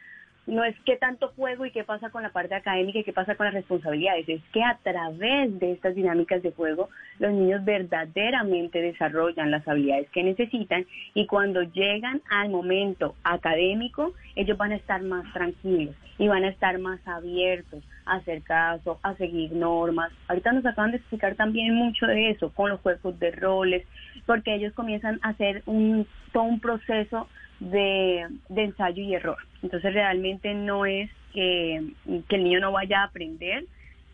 no 0.46 0.64
es 0.64 0.76
qué 0.84 0.96
tanto 0.96 1.32
juego 1.36 1.64
y 1.64 1.70
qué 1.70 1.84
pasa 1.84 2.10
con 2.10 2.22
la 2.22 2.30
parte 2.30 2.54
académica 2.54 2.98
y 2.98 3.04
qué 3.04 3.12
pasa 3.12 3.34
con 3.34 3.46
las 3.46 3.54
responsabilidades, 3.54 4.28
es 4.28 4.42
que 4.52 4.62
a 4.62 4.78
través 4.82 5.58
de 5.58 5.72
estas 5.72 5.94
dinámicas 5.94 6.42
de 6.42 6.52
juego 6.52 6.90
los 7.18 7.32
niños 7.32 7.64
verdaderamente 7.64 8.80
desarrollan 8.82 9.50
las 9.50 9.66
habilidades 9.66 10.10
que 10.10 10.22
necesitan 10.22 10.86
y 11.14 11.26
cuando 11.26 11.62
llegan 11.62 12.20
al 12.30 12.50
momento 12.50 13.14
académico 13.24 14.12
ellos 14.36 14.58
van 14.58 14.72
a 14.72 14.76
estar 14.76 15.02
más 15.02 15.32
tranquilos 15.32 15.94
y 16.18 16.28
van 16.28 16.44
a 16.44 16.48
estar 16.48 16.78
más 16.78 17.00
abiertos 17.06 17.82
a 18.06 18.16
hacer 18.16 18.42
caso, 18.42 18.98
a 19.02 19.14
seguir 19.14 19.52
normas. 19.52 20.12
Ahorita 20.28 20.52
nos 20.52 20.66
acaban 20.66 20.90
de 20.90 20.98
explicar 20.98 21.34
también 21.36 21.74
mucho 21.74 22.06
de 22.06 22.30
eso 22.30 22.50
con 22.52 22.70
los 22.70 22.80
juegos 22.80 23.18
de 23.18 23.30
roles, 23.30 23.86
porque 24.26 24.54
ellos 24.54 24.72
comienzan 24.74 25.18
a 25.22 25.30
hacer 25.30 25.62
un, 25.66 26.06
todo 26.32 26.44
un 26.44 26.60
proceso 26.60 27.28
de, 27.70 28.26
ensayo 28.54 29.02
y 29.02 29.14
error. 29.14 29.38
Entonces 29.62 29.92
realmente 29.92 30.54
no 30.54 30.86
es 30.86 31.10
que, 31.32 31.82
que 32.28 32.36
el 32.36 32.44
niño 32.44 32.60
no 32.60 32.72
vaya 32.72 33.00
a 33.00 33.04
aprender, 33.04 33.64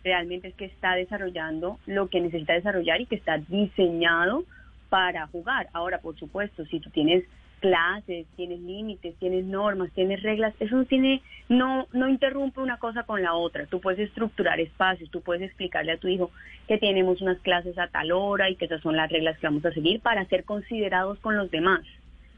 realmente 0.03 0.48
es 0.48 0.55
que 0.55 0.64
está 0.64 0.94
desarrollando 0.94 1.78
lo 1.86 2.09
que 2.09 2.20
necesita 2.20 2.55
desarrollar 2.55 3.01
y 3.01 3.07
que 3.07 3.16
está 3.16 3.38
diseñado 3.38 4.44
para 4.88 5.26
jugar. 5.26 5.68
Ahora, 5.72 5.98
por 5.98 6.18
supuesto, 6.18 6.64
si 6.66 6.80
tú 6.80 6.90
tienes 6.90 7.24
clases, 7.61 8.26
tienes 8.36 8.59
límites, 8.61 9.14
tienes 9.16 9.44
normas, 9.44 9.90
tienes 9.92 10.22
reglas, 10.22 10.55
eso 10.61 10.76
no 10.76 10.86
tiene, 10.86 11.20
no, 11.51 11.86
no 11.92 12.09
interrumpe 12.09 12.61
una 12.61 12.78
cosa 12.78 13.03
con 13.03 13.22
la 13.22 13.34
otra. 13.34 13.66
Tú 13.66 13.80
puedes 13.80 14.01
estructurar 14.01 14.59
espacios, 14.61 15.11
tú 15.11 15.20
puedes 15.20 15.42
explicarle 15.42 15.92
a 15.92 15.98
tu 15.98 16.09
hijo 16.09 16.30
que 16.66 16.78
tenemos 16.78 17.20
unas 17.20 17.38
clases 17.40 17.78
a 17.78 17.88
tal 17.88 18.12
hora 18.12 18.48
y 18.48 18.57
que 18.57 18.64
esas 18.64 18.80
son 18.80 18.96
las 18.96 19.11
reglas 19.11 19.38
que 19.38 19.46
vamos 19.46 19.64
a 19.66 19.72
seguir 19.72 20.01
para 20.01 20.24
ser 20.24 20.44
considerados 20.44 21.18
con 21.18 21.36
los 21.36 21.51
demás 21.51 21.82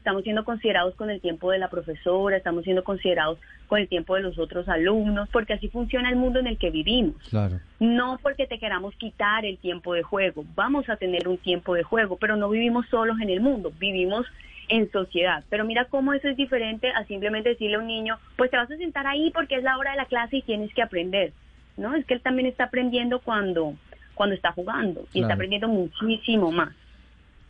estamos 0.03 0.23
siendo 0.23 0.43
considerados 0.43 0.95
con 0.95 1.09
el 1.09 1.21
tiempo 1.21 1.49
de 1.49 1.59
la 1.59 1.69
profesora, 1.69 2.35
estamos 2.35 2.65
siendo 2.65 2.83
considerados 2.83 3.39
con 3.67 3.79
el 3.79 3.87
tiempo 3.87 4.15
de 4.15 4.21
los 4.21 4.37
otros 4.37 4.67
alumnos, 4.67 5.29
porque 5.29 5.53
así 5.53 5.69
funciona 5.69 6.09
el 6.09 6.17
mundo 6.17 6.39
en 6.39 6.47
el 6.47 6.57
que 6.57 6.71
vivimos. 6.71 7.15
Claro. 7.29 7.61
No 7.79 8.19
porque 8.21 8.45
te 8.45 8.59
queramos 8.59 8.93
quitar 8.95 9.45
el 9.45 9.57
tiempo 9.59 9.93
de 9.93 10.03
juego, 10.03 10.43
vamos 10.55 10.89
a 10.89 10.97
tener 10.97 11.29
un 11.29 11.37
tiempo 11.37 11.73
de 11.73 11.83
juego, 11.83 12.17
pero 12.17 12.35
no 12.35 12.49
vivimos 12.49 12.85
solos 12.89 13.15
en 13.21 13.29
el 13.29 13.39
mundo, 13.39 13.71
vivimos 13.79 14.25
en 14.67 14.91
sociedad. 14.91 15.45
Pero 15.49 15.63
mira 15.63 15.85
cómo 15.85 16.11
eso 16.11 16.27
es 16.27 16.35
diferente 16.35 16.91
a 16.91 17.05
simplemente 17.05 17.49
decirle 17.49 17.77
a 17.77 17.79
un 17.79 17.87
niño, 17.87 18.17
pues 18.35 18.51
te 18.51 18.57
vas 18.57 18.69
a 18.69 18.75
sentar 18.75 19.07
ahí 19.07 19.31
porque 19.31 19.55
es 19.55 19.63
la 19.63 19.77
hora 19.77 19.91
de 19.91 19.97
la 19.97 20.05
clase 20.05 20.35
y 20.35 20.41
tienes 20.41 20.73
que 20.73 20.81
aprender. 20.81 21.31
No, 21.77 21.95
es 21.95 22.05
que 22.05 22.13
él 22.13 22.21
también 22.21 22.49
está 22.49 22.65
aprendiendo 22.65 23.19
cuando 23.19 23.73
cuando 24.15 24.35
está 24.35 24.51
jugando 24.51 25.07
y 25.13 25.21
está 25.21 25.33
aprendiendo 25.33 25.69
muchísimo 25.69 26.51
más. 26.51 26.75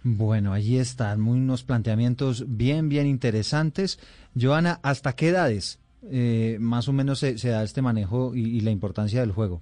Bueno, 0.03 0.51
allí 0.53 0.77
están 0.77 1.21
muy 1.21 1.39
unos 1.39 1.63
planteamientos 1.63 2.45
bien, 2.57 2.89
bien 2.89 3.07
interesantes. 3.07 3.99
Joana, 4.39 4.79
¿hasta 4.83 5.13
qué 5.13 5.29
edades 5.29 5.79
eh, 6.11 6.57
más 6.59 6.89
o 6.89 6.93
menos 6.93 7.19
se, 7.19 7.37
se 7.37 7.49
da 7.49 7.63
este 7.63 7.81
manejo 7.81 8.35
y, 8.35 8.41
y 8.41 8.59
la 8.61 8.71
importancia 8.71 9.21
del 9.21 9.31
juego? 9.31 9.61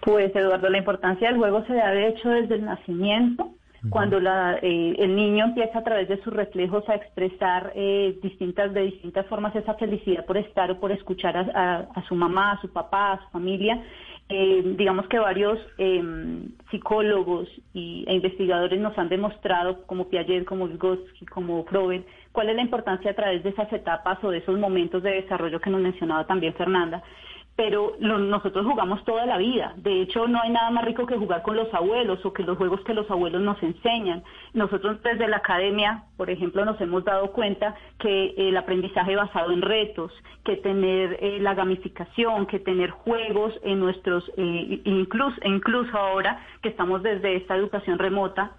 Pues 0.00 0.34
Eduardo, 0.34 0.70
la 0.70 0.78
importancia 0.78 1.28
del 1.28 1.36
juego 1.38 1.64
se 1.66 1.74
da 1.74 1.90
de 1.90 2.08
hecho 2.08 2.28
desde 2.30 2.54
el 2.54 2.64
nacimiento, 2.64 3.50
cuando 3.90 4.18
la, 4.18 4.58
eh, 4.62 4.94
el 4.98 5.14
niño 5.14 5.44
empieza 5.44 5.78
a 5.78 5.84
través 5.84 6.08
de 6.08 6.20
sus 6.24 6.32
reflejos 6.32 6.82
a 6.88 6.94
expresar 6.96 7.72
eh, 7.76 8.18
distintas 8.22 8.72
de 8.74 8.82
distintas 8.82 9.24
formas 9.26 9.54
esa 9.54 9.74
felicidad 9.74 10.24
por 10.24 10.36
estar 10.36 10.70
o 10.70 10.80
por 10.80 10.90
escuchar 10.90 11.36
a, 11.36 11.40
a- 11.54 11.88
a 11.94 12.08
su 12.08 12.14
mamá, 12.16 12.52
a 12.52 12.60
su 12.60 12.68
papá, 12.72 13.12
a 13.12 13.24
su 13.24 13.30
familia. 13.30 13.80
Eh, 14.30 14.62
digamos 14.76 15.08
que 15.08 15.18
varios 15.18 15.58
eh, 15.78 16.02
psicólogos 16.70 17.48
y, 17.72 18.04
e 18.06 18.14
investigadores 18.14 18.78
nos 18.78 18.96
han 18.98 19.08
demostrado, 19.08 19.86
como 19.86 20.08
Piaget, 20.08 20.44
como 20.44 20.68
Vygotsky, 20.68 21.24
como 21.26 21.64
Freud, 21.64 22.02
cuál 22.32 22.50
es 22.50 22.56
la 22.56 22.62
importancia 22.62 23.10
a 23.10 23.14
través 23.14 23.42
de 23.42 23.50
esas 23.50 23.72
etapas 23.72 24.22
o 24.22 24.30
de 24.30 24.38
esos 24.38 24.58
momentos 24.58 25.02
de 25.02 25.22
desarrollo 25.22 25.60
que 25.60 25.70
nos 25.70 25.80
mencionaba 25.80 26.26
también 26.26 26.52
Fernanda 26.54 27.02
pero 27.58 27.94
lo- 27.98 28.20
nosotros 28.20 28.64
jugamos 28.64 29.04
toda 29.04 29.26
la 29.26 29.36
vida. 29.36 29.72
De 29.78 30.00
hecho, 30.00 30.28
no 30.28 30.40
hay 30.40 30.50
nada 30.50 30.70
más 30.70 30.84
rico 30.84 31.06
que 31.06 31.16
jugar 31.16 31.42
con 31.42 31.56
los 31.56 31.74
abuelos 31.74 32.24
o 32.24 32.32
que 32.32 32.44
los 32.44 32.56
juegos 32.56 32.80
que 32.82 32.94
los 32.94 33.10
abuelos 33.10 33.42
nos 33.42 33.60
enseñan. 33.64 34.22
Nosotros 34.54 35.02
desde 35.02 35.26
la 35.26 35.38
academia, 35.38 36.04
por 36.16 36.30
ejemplo, 36.30 36.64
nos 36.64 36.80
hemos 36.80 37.04
dado 37.04 37.32
cuenta 37.32 37.74
que 37.98 38.32
el 38.36 38.56
aprendizaje 38.56 39.16
basado 39.16 39.50
en 39.50 39.62
retos, 39.62 40.12
que 40.44 40.54
tener 40.58 41.16
eh, 41.20 41.40
la 41.40 41.54
gamificación, 41.54 42.46
que 42.46 42.60
tener 42.60 42.90
juegos 42.90 43.52
en 43.64 43.80
nuestros, 43.80 44.30
eh, 44.36 44.80
incluso, 44.84 45.34
incluso 45.44 45.98
ahora 45.98 46.38
que 46.62 46.68
estamos 46.68 47.02
desde 47.02 47.34
esta 47.34 47.56
educación 47.56 47.98
remota, 47.98 48.52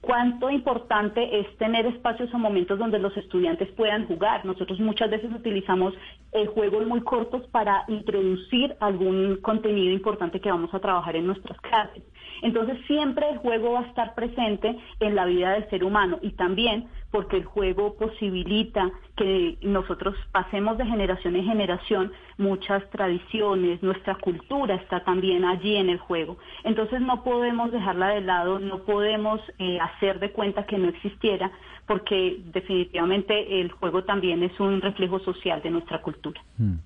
cuánto 0.00 0.50
importante 0.50 1.40
es 1.40 1.56
tener 1.58 1.86
espacios 1.86 2.32
o 2.32 2.38
momentos 2.38 2.78
donde 2.78 2.98
los 2.98 3.16
estudiantes 3.16 3.68
puedan 3.72 4.06
jugar. 4.06 4.44
Nosotros 4.44 4.80
muchas 4.80 5.10
veces 5.10 5.30
utilizamos 5.32 5.94
eh, 6.32 6.46
juegos 6.46 6.86
muy 6.86 7.00
cortos 7.02 7.46
para 7.48 7.84
introducir 7.88 8.74
algún 8.80 9.36
contenido 9.36 9.92
importante 9.92 10.40
que 10.40 10.50
vamos 10.50 10.72
a 10.72 10.80
trabajar 10.80 11.16
en 11.16 11.26
nuestras 11.26 11.60
clases. 11.60 12.02
Entonces 12.42 12.78
siempre 12.86 13.28
el 13.28 13.38
juego 13.38 13.72
va 13.72 13.80
a 13.80 13.88
estar 13.88 14.14
presente 14.14 14.78
en 15.00 15.14
la 15.14 15.26
vida 15.26 15.52
del 15.52 15.68
ser 15.68 15.84
humano 15.84 16.18
y 16.22 16.30
también 16.32 16.88
porque 17.10 17.36
el 17.36 17.44
juego 17.44 17.94
posibilita 17.94 18.90
que 19.16 19.58
nosotros 19.62 20.14
pasemos 20.32 20.78
de 20.78 20.86
generación 20.86 21.36
en 21.36 21.44
generación 21.44 22.12
muchas 22.38 22.88
tradiciones, 22.90 23.82
nuestra 23.82 24.14
cultura 24.16 24.76
está 24.76 25.04
también 25.04 25.44
allí 25.44 25.76
en 25.76 25.90
el 25.90 25.98
juego. 25.98 26.38
Entonces 26.64 27.00
no 27.00 27.22
podemos 27.22 27.72
dejarla 27.72 28.08
de 28.08 28.20
lado, 28.20 28.58
no 28.58 28.84
podemos 28.84 29.40
eh, 29.58 29.78
hacer 29.80 30.20
de 30.20 30.32
cuenta 30.32 30.66
que 30.66 30.78
no 30.78 30.88
existiera, 30.88 31.50
porque 31.86 32.40
definitivamente 32.52 33.60
el 33.60 33.70
juego 33.72 34.04
también 34.04 34.42
es 34.42 34.58
un 34.60 34.80
reflejo 34.80 35.18
social 35.20 35.60
de 35.62 35.70
nuestra 35.70 36.00
cultura. 36.00 36.40
Hmm. 36.56 36.76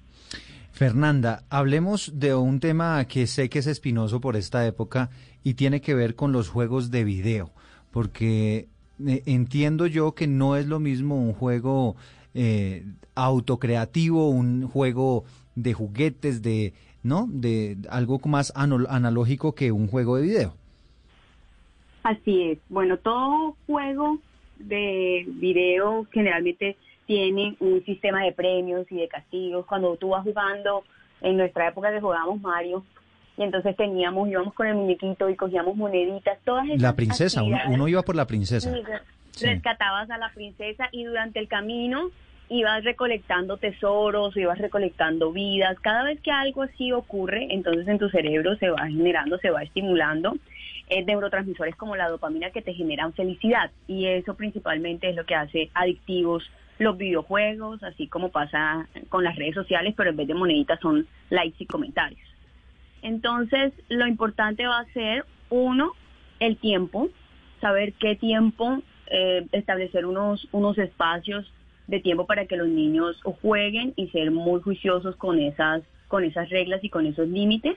Fernanda, 0.73 1.45
hablemos 1.51 2.19
de 2.19 2.35
un 2.35 2.59
tema 2.59 3.05
que 3.05 3.29
sé 3.29 3.49
que 3.49 3.61
es 3.61 3.69
espinoso 3.69 4.21
por 4.21 4.35
esta 4.35 4.67
época 4.67 5.09
y 5.45 5.55
tiene 5.55 5.81
que 5.81 5.95
ver 5.95 6.17
con 6.17 6.33
los 6.33 6.49
juegos 6.49 6.91
de 6.91 7.05
video, 7.05 7.53
porque 7.93 8.67
eh, 9.07 9.23
entiendo 9.27 9.87
yo 9.87 10.15
que 10.15 10.27
no 10.27 10.57
es 10.57 10.67
lo 10.67 10.81
mismo 10.81 11.17
un 11.17 11.33
juego 11.33 11.97
eh, 12.35 12.85
autocreativo, 13.15 14.29
un 14.29 14.69
juego 14.69 15.25
de 15.55 15.73
juguetes, 15.73 16.43
de 16.43 16.73
no, 17.03 17.27
de 17.29 17.77
algo 17.91 18.19
más 18.25 18.53
analógico 18.57 19.55
que 19.55 19.73
un 19.73 19.89
juego 19.89 20.17
de 20.17 20.23
video. 20.23 20.55
Así 22.03 22.43
es. 22.51 22.59
Bueno, 22.69 22.99
todo 22.99 23.57
juego 23.67 24.19
de 24.59 25.25
video 25.27 26.07
generalmente 26.13 26.77
tiene 27.07 27.57
un 27.61 27.85
sistema 27.85 28.25
de 28.25 28.33
premios 28.33 28.87
y 28.91 28.97
de 28.97 29.09
castigos. 29.09 29.67
Cuando 29.67 29.97
tú 29.97 30.11
vas 30.11 30.23
jugando, 30.23 30.85
en 31.21 31.37
nuestra 31.37 31.69
época 31.69 31.91
que 31.93 32.01
jugábamos 32.01 32.41
Mario, 32.41 32.85
y 33.37 33.43
entonces 33.43 33.77
teníamos, 33.77 34.29
íbamos 34.29 34.55
con 34.55 34.67
el 34.67 34.75
muñequito 34.75 35.29
y 35.29 35.37
cogíamos 35.37 35.77
moneditas, 35.77 36.39
todas 36.45 36.67
esas 36.67 36.81
La 36.81 36.95
princesa, 36.95 37.43
uno, 37.43 37.89
iba 37.89 38.03
por 38.03 38.17
la 38.17 38.27
princesa. 38.27 38.73
Sí. 39.33 39.47
rescatabas 39.47 40.09
a 40.11 40.19
la 40.19 40.31
princesa 40.33 40.89
y 40.93 41.05
durante 41.05 41.41
el 41.41 41.49
camino 41.49 42.11
ibas 42.49 42.85
recolectando 42.85 43.57
tesoros, 43.57 44.37
ibas 44.37 44.59
recolectando 44.59 45.33
vidas. 45.33 45.79
Cada 45.81 46.05
vez 46.05 46.21
que 46.21 46.31
algo 46.31 46.63
así 46.63 46.93
ocurre, 46.93 47.49
entonces 47.51 47.89
en 47.89 47.99
tu 47.99 48.09
cerebro 48.11 48.57
se 48.57 48.71
va 48.71 48.87
generando, 48.87 49.39
se 49.39 49.51
va 49.51 49.63
estimulando 49.63 50.37
eh, 50.89 51.03
neurotransmisores 51.05 51.75
como 51.75 51.97
la 51.97 52.09
dopamina 52.09 52.51
que 52.51 52.63
te 52.63 52.75
generan 52.75 53.13
felicidad. 53.15 53.71
Y 53.89 54.07
eso 54.07 54.35
principalmente 54.35 55.09
es 55.09 55.17
lo 55.17 55.25
que 55.25 55.35
hace 55.35 55.71
adictivos 55.75 56.49
los 56.79 56.97
videojuegos, 56.97 57.83
así 57.83 58.09
como 58.09 58.31
pasa 58.31 58.87
con 59.09 59.25
las 59.25 59.37
redes 59.37 59.55
sociales, 59.55 59.95
pero 59.97 60.11
en 60.11 60.17
vez 60.17 60.29
de 60.29 60.35
moneditas 60.35 60.79
son 60.81 61.07
likes 61.31 61.57
y 61.59 61.67
comentarios. 61.67 62.34
Entonces, 63.05 63.75
lo 63.91 64.07
importante 64.07 64.67
va 64.67 64.81
a 64.81 64.93
ser, 64.95 65.27
uno, 65.51 65.93
el 66.41 66.57
tiempo, 66.57 67.11
saber 67.61 67.93
qué 67.93 68.17
tiempo, 68.17 68.83
eh, 69.09 69.47
establecer 69.53 70.07
unos, 70.07 70.49
unos 70.53 70.79
espacios 70.79 71.53
de 71.87 72.01
tiempo 72.01 72.27
para 72.27 72.47
que 72.47 72.57
los 72.57 72.67
niños 72.67 73.21
jueguen 73.43 73.93
y 73.97 74.09
ser 74.09 74.31
muy 74.31 74.63
juiciosos 74.63 75.17
con 75.17 75.39
esas, 75.39 75.83
con 76.09 76.25
esas 76.25 76.49
reglas 76.49 76.83
y 76.83 76.89
con 76.89 77.05
esos 77.05 77.29
límites. 77.29 77.77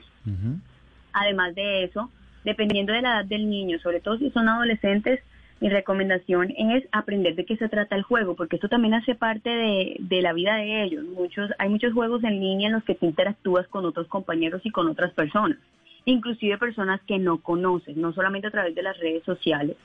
Además 1.12 1.54
de 1.54 1.84
eso, 1.84 2.10
dependiendo 2.44 2.94
de 2.94 3.02
la 3.02 3.16
edad 3.16 3.24
del 3.26 3.50
niño, 3.50 3.78
sobre 3.80 4.00
todo 4.00 4.16
si 4.16 4.30
son 4.30 4.48
adolescentes, 4.48 5.20
mi 5.60 5.68
recomendación 5.68 6.52
es 6.56 6.84
aprender 6.92 7.34
de 7.34 7.44
qué 7.44 7.56
se 7.56 7.68
trata 7.68 7.96
el 7.96 8.02
juego, 8.02 8.36
porque 8.36 8.56
esto 8.56 8.68
también 8.68 8.94
hace 8.94 9.14
parte 9.14 9.50
de, 9.50 9.96
de 9.98 10.22
la 10.22 10.32
vida 10.32 10.56
de 10.56 10.84
ellos. 10.84 11.04
Muchos, 11.04 11.50
hay 11.58 11.68
muchos 11.68 11.92
juegos 11.92 12.22
en 12.22 12.38
línea 12.38 12.68
en 12.68 12.74
los 12.74 12.84
que 12.84 12.94
tú 12.94 13.06
interactúas 13.06 13.66
con 13.68 13.84
otros 13.84 14.06
compañeros 14.06 14.60
y 14.64 14.70
con 14.70 14.88
otras 14.88 15.12
personas, 15.14 15.58
inclusive 16.04 16.58
personas 16.58 17.00
que 17.06 17.18
no 17.18 17.38
conoces, 17.38 17.96
no 17.96 18.12
solamente 18.12 18.48
a 18.48 18.52
través 18.52 18.74
de 18.74 18.82
las 18.82 18.98
redes 18.98 19.24
sociales, 19.24 19.76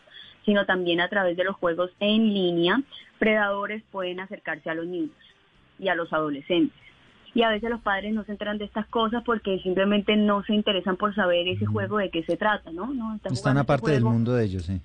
sino 0.45 0.65
también 0.65 1.01
a 1.01 1.09
través 1.09 1.37
de 1.37 1.43
los 1.43 1.55
juegos 1.55 1.89
en 1.99 2.33
línea. 2.33 2.81
Predadores 3.17 3.83
pueden 3.91 4.19
acercarse 4.19 4.69
a 4.69 4.75
los 4.75 4.85
niños 4.85 5.15
y 5.79 5.87
a 5.87 5.95
los 5.95 6.13
adolescentes. 6.13 6.77
Y 7.33 7.41
a 7.41 7.49
veces 7.49 7.71
los 7.71 7.81
padres 7.81 8.13
no 8.13 8.23
se 8.25 8.31
enteran 8.31 8.59
de 8.59 8.65
estas 8.65 8.85
cosas 8.87 9.23
porque 9.25 9.57
simplemente 9.59 10.15
no 10.15 10.43
se 10.43 10.53
interesan 10.53 10.97
por 10.97 11.15
saber 11.15 11.47
ese 11.47 11.65
juego 11.65 11.97
de 11.97 12.11
qué 12.11 12.23
se 12.23 12.37
trata, 12.37 12.71
¿no? 12.71 12.93
no 12.93 13.15
Están 13.15 13.33
ese 13.33 13.59
aparte 13.59 13.89
del 13.89 14.03
mundo 14.03 14.33
de 14.33 14.45
ellos, 14.45 14.65
sí. 14.65 14.79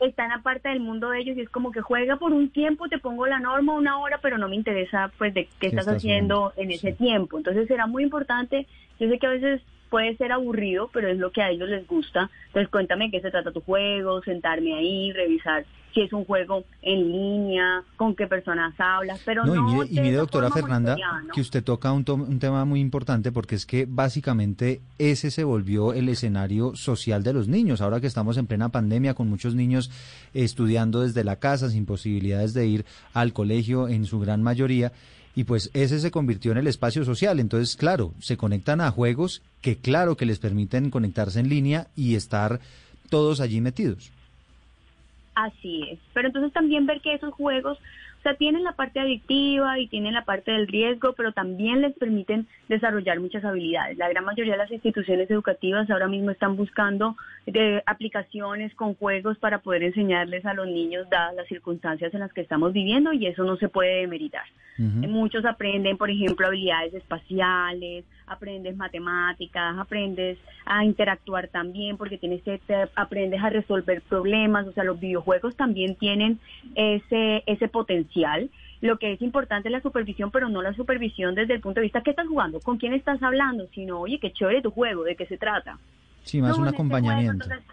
Están 0.00 0.32
aparte 0.32 0.68
del 0.68 0.80
mundo 0.80 1.10
de 1.10 1.20
ellos 1.20 1.36
y 1.36 1.42
es 1.42 1.48
como 1.48 1.72
que 1.72 1.80
juega 1.80 2.16
por 2.16 2.32
un 2.32 2.50
tiempo, 2.50 2.88
te 2.88 2.98
pongo 2.98 3.26
la 3.26 3.38
norma 3.38 3.74
una 3.74 3.98
hora, 3.98 4.18
pero 4.22 4.38
no 4.38 4.48
me 4.48 4.56
interesa 4.56 5.10
pues 5.18 5.34
de 5.34 5.48
qué, 5.60 5.68
estás, 5.68 5.86
estás 5.86 5.96
haciendo 5.96 6.52
en 6.56 6.70
ese 6.70 6.92
tiempo. 6.92 7.38
Entonces 7.38 7.68
será 7.68 7.86
muy 7.86 8.02
importante, 8.02 8.66
yo 8.98 9.08
sé 9.08 9.18
que 9.18 9.26
a 9.26 9.30
veces 9.30 9.62
puede 9.94 10.16
ser 10.16 10.32
aburrido, 10.32 10.90
pero 10.92 11.06
es 11.06 11.18
lo 11.18 11.30
que 11.30 11.40
a 11.40 11.50
ellos 11.50 11.68
les 11.68 11.86
gusta. 11.86 12.28
Entonces 12.48 12.68
cuéntame 12.68 13.12
qué 13.12 13.20
se 13.20 13.30
trata 13.30 13.52
tu 13.52 13.60
juego, 13.60 14.20
sentarme 14.24 14.74
ahí, 14.74 15.12
revisar 15.12 15.64
si 15.92 16.00
es 16.00 16.12
un 16.12 16.24
juego 16.24 16.64
en 16.82 17.12
línea, 17.12 17.84
con 17.94 18.16
qué 18.16 18.26
personas 18.26 18.74
hablas, 18.78 19.20
pero 19.24 19.46
no, 19.46 19.54
No, 19.54 19.84
y 19.84 19.90
mire, 19.90 20.10
de 20.10 20.16
doctora 20.16 20.50
Fernanda, 20.50 20.96
que 21.32 21.40
usted 21.40 21.62
toca 21.62 21.92
un, 21.92 22.02
to- 22.04 22.14
un 22.16 22.40
tema 22.40 22.64
muy 22.64 22.80
importante 22.80 23.30
porque 23.30 23.54
es 23.54 23.64
que 23.64 23.86
básicamente 23.88 24.80
ese 24.98 25.30
se 25.30 25.44
volvió 25.44 25.92
el 25.92 26.08
escenario 26.08 26.74
social 26.74 27.22
de 27.22 27.32
los 27.32 27.46
niños. 27.46 27.80
Ahora 27.80 28.00
que 28.00 28.08
estamos 28.08 28.36
en 28.38 28.48
plena 28.48 28.70
pandemia 28.70 29.14
con 29.14 29.30
muchos 29.30 29.54
niños 29.54 29.92
estudiando 30.34 31.02
desde 31.02 31.22
la 31.22 31.36
casa 31.36 31.70
sin 31.70 31.86
posibilidades 31.86 32.54
de 32.54 32.66
ir 32.66 32.84
al 33.12 33.32
colegio 33.32 33.86
en 33.86 34.04
su 34.04 34.18
gran 34.18 34.42
mayoría. 34.42 34.90
Y 35.36 35.44
pues 35.44 35.70
ese 35.74 35.98
se 35.98 36.10
convirtió 36.10 36.52
en 36.52 36.58
el 36.58 36.66
espacio 36.66 37.04
social. 37.04 37.40
Entonces, 37.40 37.76
claro, 37.76 38.12
se 38.20 38.36
conectan 38.36 38.80
a 38.80 38.90
juegos 38.90 39.42
que 39.60 39.76
claro 39.76 40.16
que 40.16 40.26
les 40.26 40.38
permiten 40.38 40.90
conectarse 40.90 41.40
en 41.40 41.48
línea 41.48 41.88
y 41.96 42.14
estar 42.14 42.60
todos 43.10 43.40
allí 43.40 43.60
metidos. 43.60 44.10
Así 45.34 45.82
es. 45.90 45.98
Pero 46.12 46.28
entonces 46.28 46.52
también 46.52 46.86
ver 46.86 47.00
que 47.00 47.14
esos 47.14 47.34
juegos, 47.34 47.78
sea, 48.24 48.34
tienen 48.34 48.64
la 48.64 48.72
parte 48.72 48.98
adictiva 48.98 49.78
y 49.78 49.86
tienen 49.86 50.14
la 50.14 50.24
parte 50.24 50.50
del 50.50 50.66
riesgo, 50.66 51.12
pero 51.12 51.32
también 51.32 51.80
les 51.80 51.96
permiten 51.96 52.46
desarrollar 52.68 53.20
muchas 53.20 53.44
habilidades. 53.44 53.96
La 53.98 54.08
gran 54.08 54.24
mayoría 54.24 54.52
de 54.52 54.58
las 54.58 54.70
instituciones 54.70 55.30
educativas 55.30 55.88
ahora 55.90 56.08
mismo 56.08 56.30
están 56.30 56.56
buscando 56.56 57.16
de 57.46 57.82
aplicaciones 57.86 58.74
con 58.74 58.94
juegos 58.94 59.38
para 59.38 59.58
poder 59.58 59.84
enseñarles 59.84 60.44
a 60.46 60.54
los 60.54 60.66
niños 60.66 61.08
dadas 61.10 61.36
las 61.36 61.46
circunstancias 61.46 62.12
en 62.14 62.20
las 62.20 62.32
que 62.32 62.40
estamos 62.40 62.72
viviendo 62.72 63.12
y 63.12 63.26
eso 63.26 63.44
no 63.44 63.56
se 63.56 63.68
puede 63.68 64.00
demeritar. 64.00 64.44
Muchos 64.78 65.44
aprenden, 65.44 65.96
por 65.96 66.10
ejemplo, 66.10 66.48
habilidades 66.48 66.94
espaciales, 66.94 68.04
aprendes 68.26 68.76
matemáticas, 68.76 69.76
aprendes 69.78 70.38
a 70.64 70.84
interactuar 70.84 71.48
también 71.48 71.96
porque 71.96 72.18
tienes 72.18 72.42
que 72.42 72.58
te- 72.58 72.88
aprendes 72.96 73.42
a 73.42 73.50
resolver 73.50 74.00
problemas, 74.02 74.66
o 74.66 74.72
sea, 74.72 74.84
los 74.84 74.98
videojuegos 75.00 75.56
también 75.56 75.96
tienen 75.96 76.38
ese 76.74 77.42
ese 77.46 77.68
potencial. 77.68 78.50
Lo 78.80 78.98
que 78.98 79.12
es 79.12 79.22
importante 79.22 79.68
es 79.68 79.72
la 79.72 79.80
supervisión, 79.80 80.30
pero 80.30 80.48
no 80.48 80.60
la 80.60 80.74
supervisión 80.74 81.34
desde 81.34 81.54
el 81.54 81.60
punto 81.60 81.80
de 81.80 81.84
vista 81.84 82.02
¿qué 82.02 82.10
estás 82.10 82.26
jugando? 82.26 82.60
¿Con 82.60 82.78
quién 82.78 82.92
estás 82.92 83.22
hablando? 83.22 83.66
Sino, 83.74 84.00
oye, 84.00 84.18
qué 84.18 84.30
chévere 84.32 84.62
tu 84.62 84.70
juego, 84.70 85.04
¿de 85.04 85.16
qué 85.16 85.26
se 85.26 85.38
trata? 85.38 85.78
Sí, 86.22 86.40
más 86.42 86.56
No, 86.56 86.62
un 86.62 86.68
este 86.68 86.76
juego, 86.78 86.92
acompañamiento. 86.92 87.44
entonces, 87.44 87.64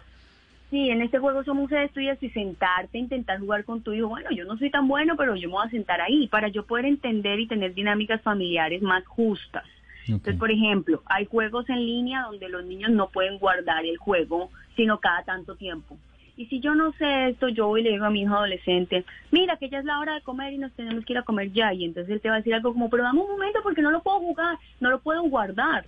sí, 0.70 0.88
en 0.90 1.02
este 1.02 1.18
juego 1.18 1.44
somos 1.44 1.70
esto 1.72 2.00
y 2.00 2.08
así 2.08 2.30
sentarte, 2.30 2.98
intentar 2.98 3.38
jugar 3.40 3.64
con 3.64 3.82
tu 3.82 3.92
hijo. 3.92 4.08
Bueno, 4.08 4.30
yo 4.30 4.44
no 4.44 4.56
soy 4.56 4.70
tan 4.70 4.88
bueno, 4.88 5.16
pero 5.16 5.36
yo 5.36 5.48
me 5.48 5.54
voy 5.54 5.66
a 5.66 5.70
sentar 5.70 6.00
ahí 6.00 6.28
para 6.28 6.48
yo 6.48 6.64
poder 6.64 6.86
entender 6.86 7.40
y 7.40 7.46
tener 7.46 7.74
dinámicas 7.74 8.22
familiares 8.22 8.80
más 8.82 9.04
justas. 9.06 9.64
Entonces, 10.06 10.36
por 10.36 10.50
ejemplo, 10.50 11.02
hay 11.06 11.26
juegos 11.26 11.68
en 11.68 11.84
línea 11.84 12.22
donde 12.22 12.48
los 12.48 12.64
niños 12.64 12.90
no 12.90 13.08
pueden 13.08 13.38
guardar 13.38 13.84
el 13.84 13.96
juego, 13.96 14.50
sino 14.76 14.98
cada 14.98 15.22
tanto 15.22 15.56
tiempo. 15.56 15.96
Y 16.36 16.46
si 16.46 16.60
yo 16.60 16.74
no 16.74 16.92
sé 16.92 17.28
esto, 17.28 17.48
yo 17.48 17.68
voy 17.68 17.82
y 17.82 17.84
le 17.84 17.90
digo 17.90 18.06
a 18.06 18.10
mi 18.10 18.22
hijo 18.22 18.34
adolescente, 18.34 19.04
mira 19.30 19.58
que 19.58 19.68
ya 19.68 19.78
es 19.78 19.84
la 19.84 19.98
hora 19.98 20.14
de 20.14 20.22
comer 20.22 20.52
y 20.52 20.58
nos 20.58 20.72
tenemos 20.72 21.04
que 21.04 21.12
ir 21.12 21.18
a 21.18 21.24
comer 21.24 21.52
ya. 21.52 21.74
Y 21.74 21.84
entonces 21.84 22.12
él 22.12 22.20
te 22.20 22.28
va 22.28 22.36
a 22.36 22.38
decir 22.38 22.54
algo 22.54 22.72
como, 22.72 22.88
pero 22.88 23.02
dame 23.02 23.20
un 23.20 23.30
momento 23.30 23.60
porque 23.62 23.82
no 23.82 23.90
lo 23.90 24.02
puedo 24.02 24.18
jugar, 24.18 24.58
no 24.80 24.90
lo 24.90 25.00
puedo 25.00 25.22
guardar. 25.24 25.84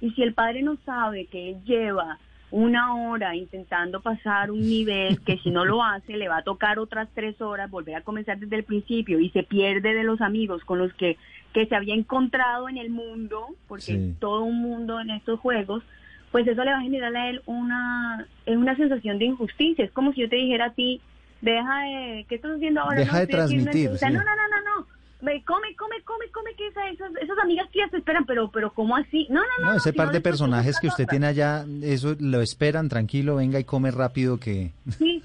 Y 0.00 0.10
si 0.10 0.22
el 0.22 0.34
padre 0.34 0.62
no 0.62 0.76
sabe 0.84 1.26
que 1.26 1.50
él 1.50 1.64
lleva 1.64 2.18
una 2.50 2.94
hora 2.94 3.34
intentando 3.36 4.00
pasar 4.00 4.50
un 4.50 4.60
nivel 4.60 5.20
que 5.20 5.38
si 5.38 5.50
no 5.50 5.64
lo 5.64 5.82
hace 5.82 6.16
le 6.16 6.28
va 6.28 6.38
a 6.38 6.44
tocar 6.44 6.78
otras 6.78 7.08
tres 7.14 7.38
horas 7.42 7.70
volver 7.70 7.96
a 7.96 8.00
comenzar 8.00 8.38
desde 8.38 8.56
el 8.56 8.64
principio 8.64 9.20
y 9.20 9.28
se 9.30 9.42
pierde 9.42 9.92
de 9.94 10.02
los 10.02 10.22
amigos 10.22 10.64
con 10.64 10.78
los 10.78 10.92
que, 10.94 11.18
que 11.54 11.66
se 11.66 11.74
había 11.74 11.94
encontrado 11.94 12.68
en 12.68 12.76
el 12.78 12.90
mundo, 12.90 13.46
porque 13.66 13.82
Sí. 13.84 14.14
todo 14.20 14.42
un 14.44 14.60
mundo 14.60 15.00
en 15.00 15.10
estos 15.10 15.40
juegos, 15.40 15.82
pues 16.30 16.46
eso 16.46 16.62
le 16.62 16.70
va 16.72 16.78
a 16.78 16.82
generar 16.82 17.14
a 17.16 17.30
él 17.30 17.40
una, 17.46 18.26
es 18.46 18.56
una 18.56 18.76
sensación 18.76 19.18
de 19.18 19.24
injusticia. 19.26 19.84
Es 19.84 19.90
como 19.92 20.12
si 20.12 20.20
yo 20.20 20.28
te 20.28 20.36
dijera 20.36 20.66
a 20.66 20.72
ti, 20.74 21.00
deja 21.40 21.80
de, 21.82 22.26
¿qué 22.28 22.34
estás 22.34 22.52
haciendo 22.56 22.80
ahora? 22.82 23.00
Deja 23.00 23.16
de 23.18 23.22
estoy 23.24 23.40
haciendo 23.40 23.64
transmitir, 23.70 23.90
entrevista". 23.92 24.06
sí. 24.08 24.12
No, 24.12 24.20
no, 24.20 24.36
no, 24.36 24.48
no, 24.48 24.80
no. 24.80 24.86
Come, 25.20 25.74
come, 25.74 25.74
come, 26.04 26.28
come, 26.30 26.54
que 26.56 26.68
esa- 26.68 26.88
esas, 26.90 27.10
esas 27.20 27.36
amigas 27.42 27.68
tuyas 27.72 27.90
te 27.90 27.96
esperan, 27.96 28.24
pero, 28.24 28.50
pero 28.52 28.72
¿cómo 28.72 28.94
así? 28.96 29.26
No, 29.30 29.40
no, 29.40 29.46
no. 29.64 29.70
No, 29.72 29.76
ese 29.76 29.92
par 29.92 30.06
no, 30.08 30.12
de 30.12 30.20
personajes 30.20 30.78
que 30.78 30.86
usted 30.86 31.08
tiene 31.08 31.26
allá, 31.26 31.64
eso 31.82 32.14
lo 32.20 32.40
esperan, 32.40 32.88
tranquilo, 32.88 33.34
venga 33.36 33.58
y 33.58 33.64
come 33.64 33.90
rápido 33.90 34.38
que... 34.38 34.70
Sí. 34.90 35.20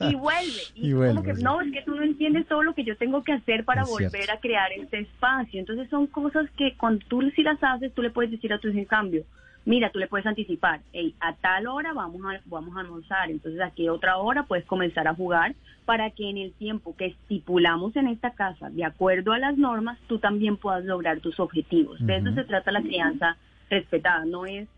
Y 0.00 0.14
vuelve. 0.14 0.62
Y, 0.74 0.92
vuelve, 0.94 1.14
como 1.14 1.22
que, 1.22 1.36
sí. 1.36 1.42
no, 1.42 1.60
es 1.60 1.72
que 1.72 1.82
tú 1.82 1.94
no 1.94 2.02
entiendes 2.02 2.46
todo 2.46 2.62
lo 2.62 2.74
que 2.74 2.84
yo 2.84 2.96
tengo 2.96 3.22
que 3.24 3.32
hacer 3.32 3.64
para 3.64 3.82
Es 3.82 3.88
volver 3.88 4.10
cierto. 4.10 4.32
a 4.32 4.40
crear 4.40 4.72
este 4.72 5.00
espacio. 5.00 5.60
Entonces 5.60 5.88
son 5.88 6.06
cosas 6.06 6.48
que 6.56 6.76
cuando 6.76 7.04
tú 7.06 7.22
sí 7.34 7.42
las 7.42 7.62
haces, 7.62 7.92
tú 7.94 8.02
le 8.02 8.10
puedes 8.10 8.30
decir 8.30 8.52
a 8.52 8.58
tu 8.58 8.68
hijo 8.68 8.78
en 8.78 8.84
cambio, 8.84 9.24
mira, 9.64 9.90
tú 9.90 9.98
le 9.98 10.08
puedes 10.08 10.26
anticipar, 10.26 10.80
hey, 10.92 11.14
a 11.20 11.34
tal 11.36 11.66
hora 11.66 11.92
vamos 11.92 12.20
a, 12.24 12.40
vamos 12.46 12.76
a 12.76 12.80
almorzar, 12.80 13.30
entonces 13.30 13.60
a 13.60 13.70
qué 13.70 13.90
otra 13.90 14.16
hora 14.18 14.44
puedes 14.44 14.64
comenzar 14.64 15.06
a 15.06 15.14
jugar 15.14 15.54
para 15.84 16.10
que 16.10 16.28
en 16.28 16.38
el 16.38 16.52
tiempo 16.52 16.96
que 16.96 17.06
estipulamos 17.06 17.94
en 17.96 18.08
esta 18.08 18.32
casa, 18.32 18.70
de 18.70 18.84
acuerdo 18.84 19.32
a 19.32 19.38
las 19.38 19.56
normas, 19.56 19.98
tú 20.06 20.18
también 20.18 20.56
puedas 20.56 20.84
lograr 20.84 21.20
tus 21.20 21.38
objetivos. 21.40 22.04
De 22.04 22.16
eso 22.16 22.32
se 22.34 22.44
trata 22.44 22.72
la 22.72 22.82
crianza 22.82 23.36
respetada, 23.70 24.24
no 24.24 24.46
es 24.46 24.68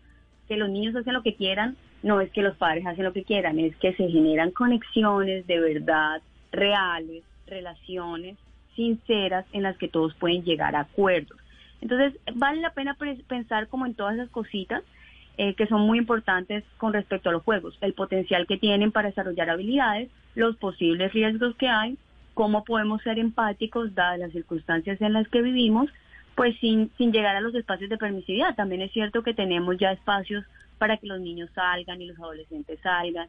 que 0.47 0.57
los 0.57 0.69
niños 0.69 0.95
hacen 0.95 1.13
lo 1.13 1.23
que 1.23 1.35
quieran, 1.35 1.75
no 2.05 2.21
es 2.21 2.29
que 2.29 2.43
los 2.43 2.55
padres 2.55 2.85
hacen 2.85 3.03
lo 3.03 3.13
que 3.13 3.23
quieran, 3.23 3.57
es 3.57 3.75
que 3.77 3.91
se 3.95 4.07
generan 4.07 4.51
conexiones 4.51 5.47
de 5.47 5.59
verdad, 5.59 6.21
reales, 6.51 7.23
relaciones 7.47 8.37
sinceras 8.75 9.43
en 9.53 9.63
las 9.63 9.75
que 9.77 9.87
todos 9.87 10.13
pueden 10.13 10.43
llegar 10.43 10.75
a 10.75 10.81
acuerdos. 10.81 11.39
Entonces, 11.81 12.13
vale 12.35 12.61
la 12.61 12.69
pena 12.73 12.95
pensar 13.27 13.67
como 13.69 13.87
en 13.87 13.95
todas 13.95 14.13
esas 14.13 14.29
cositas 14.29 14.83
eh, 15.39 15.55
que 15.55 15.65
son 15.65 15.81
muy 15.81 15.97
importantes 15.97 16.63
con 16.77 16.93
respecto 16.93 17.29
a 17.29 17.31
los 17.31 17.41
juegos, 17.41 17.75
el 17.81 17.93
potencial 17.93 18.45
que 18.45 18.59
tienen 18.59 18.91
para 18.91 19.09
desarrollar 19.09 19.49
habilidades, 19.49 20.09
los 20.35 20.57
posibles 20.57 21.11
riesgos 21.11 21.55
que 21.55 21.69
hay, 21.69 21.97
cómo 22.35 22.63
podemos 22.65 23.01
ser 23.01 23.17
empáticos 23.17 23.95
dadas 23.95 24.19
las 24.19 24.31
circunstancias 24.31 25.01
en 25.01 25.13
las 25.13 25.27
que 25.29 25.41
vivimos, 25.41 25.89
pues 26.35 26.55
sin, 26.59 26.91
sin 26.99 27.11
llegar 27.11 27.35
a 27.35 27.41
los 27.41 27.55
espacios 27.55 27.89
de 27.89 27.97
permisividad. 27.97 28.53
También 28.55 28.83
es 28.83 28.91
cierto 28.91 29.23
que 29.23 29.33
tenemos 29.33 29.75
ya 29.79 29.91
espacios 29.91 30.45
para 30.77 30.97
que 30.97 31.07
los 31.07 31.19
niños 31.19 31.49
salgan 31.55 32.01
y 32.01 32.07
los 32.07 32.19
adolescentes 32.19 32.79
salgan 32.81 33.27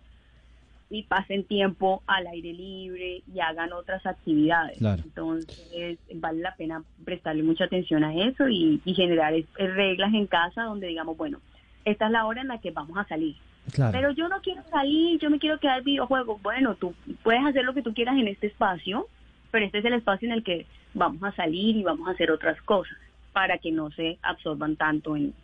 y 0.88 1.02
pasen 1.02 1.42
tiempo 1.44 2.02
al 2.06 2.26
aire 2.28 2.52
libre 2.52 3.22
y 3.32 3.40
hagan 3.40 3.72
otras 3.72 4.04
actividades. 4.06 4.78
Claro. 4.78 5.02
Entonces, 5.04 5.98
vale 6.14 6.40
la 6.40 6.54
pena 6.54 6.82
prestarle 7.04 7.42
mucha 7.42 7.64
atención 7.64 8.04
a 8.04 8.14
eso 8.14 8.48
y, 8.48 8.80
y 8.84 8.94
generar 8.94 9.34
es- 9.34 9.46
reglas 9.56 10.14
en 10.14 10.26
casa 10.28 10.62
donde 10.62 10.86
digamos, 10.86 11.16
bueno, 11.16 11.40
esta 11.84 12.06
es 12.06 12.12
la 12.12 12.24
hora 12.26 12.40
en 12.42 12.48
la 12.48 12.58
que 12.60 12.70
vamos 12.70 12.96
a 12.98 13.04
salir. 13.08 13.36
Claro. 13.72 13.92
Pero 13.92 14.10
yo 14.12 14.28
no 14.28 14.40
quiero 14.42 14.62
salir, 14.70 15.18
yo 15.18 15.28
me 15.28 15.40
quiero 15.40 15.58
quedar 15.58 15.82
videojuegos. 15.82 16.40
Bueno, 16.40 16.76
tú 16.76 16.94
puedes 17.24 17.44
hacer 17.44 17.64
lo 17.64 17.74
que 17.74 17.82
tú 17.82 17.92
quieras 17.92 18.16
en 18.16 18.28
este 18.28 18.46
espacio, 18.46 19.08
pero 19.50 19.66
este 19.66 19.78
es 19.78 19.84
el 19.84 19.94
espacio 19.94 20.26
en 20.28 20.34
el 20.34 20.44
que 20.44 20.66
vamos 20.94 21.20
a 21.24 21.32
salir 21.34 21.76
y 21.76 21.82
vamos 21.82 22.06
a 22.06 22.12
hacer 22.12 22.30
otras 22.30 22.60
cosas 22.62 22.96
para 23.32 23.58
que 23.58 23.72
no 23.72 23.90
se 23.90 24.18
absorban 24.22 24.76
tanto 24.76 25.16
en 25.16 25.34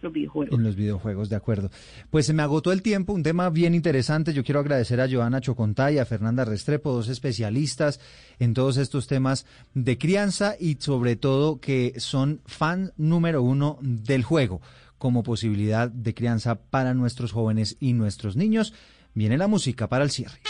los 0.00 0.12
videojuegos. 0.12 0.58
En 0.58 0.64
los 0.64 0.76
videojuegos, 0.76 1.28
de 1.28 1.36
acuerdo. 1.36 1.70
Pues 2.10 2.26
se 2.26 2.32
me 2.32 2.42
agotó 2.42 2.72
el 2.72 2.82
tiempo, 2.82 3.12
un 3.12 3.22
tema 3.22 3.50
bien 3.50 3.74
interesante. 3.74 4.32
Yo 4.32 4.44
quiero 4.44 4.60
agradecer 4.60 5.00
a 5.00 5.08
Joana 5.08 5.40
Chocontay 5.40 5.98
a 5.98 6.04
Fernanda 6.04 6.44
Restrepo, 6.44 6.92
dos 6.92 7.08
especialistas 7.08 8.00
en 8.38 8.54
todos 8.54 8.76
estos 8.76 9.06
temas 9.06 9.46
de 9.74 9.98
crianza 9.98 10.54
y 10.58 10.76
sobre 10.80 11.16
todo 11.16 11.60
que 11.60 11.94
son 11.98 12.40
fan 12.46 12.92
número 12.96 13.42
uno 13.42 13.78
del 13.82 14.22
juego 14.22 14.60
como 14.98 15.22
posibilidad 15.22 15.88
de 15.88 16.14
crianza 16.14 16.56
para 16.56 16.92
nuestros 16.94 17.32
jóvenes 17.32 17.76
y 17.80 17.92
nuestros 17.92 18.36
niños. 18.36 18.74
Viene 19.14 19.38
la 19.38 19.48
música 19.48 19.88
para 19.88 20.04
el 20.04 20.10
cierre. 20.10 20.40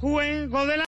Juego 0.00 0.66
de 0.66 0.76
la 0.76 0.84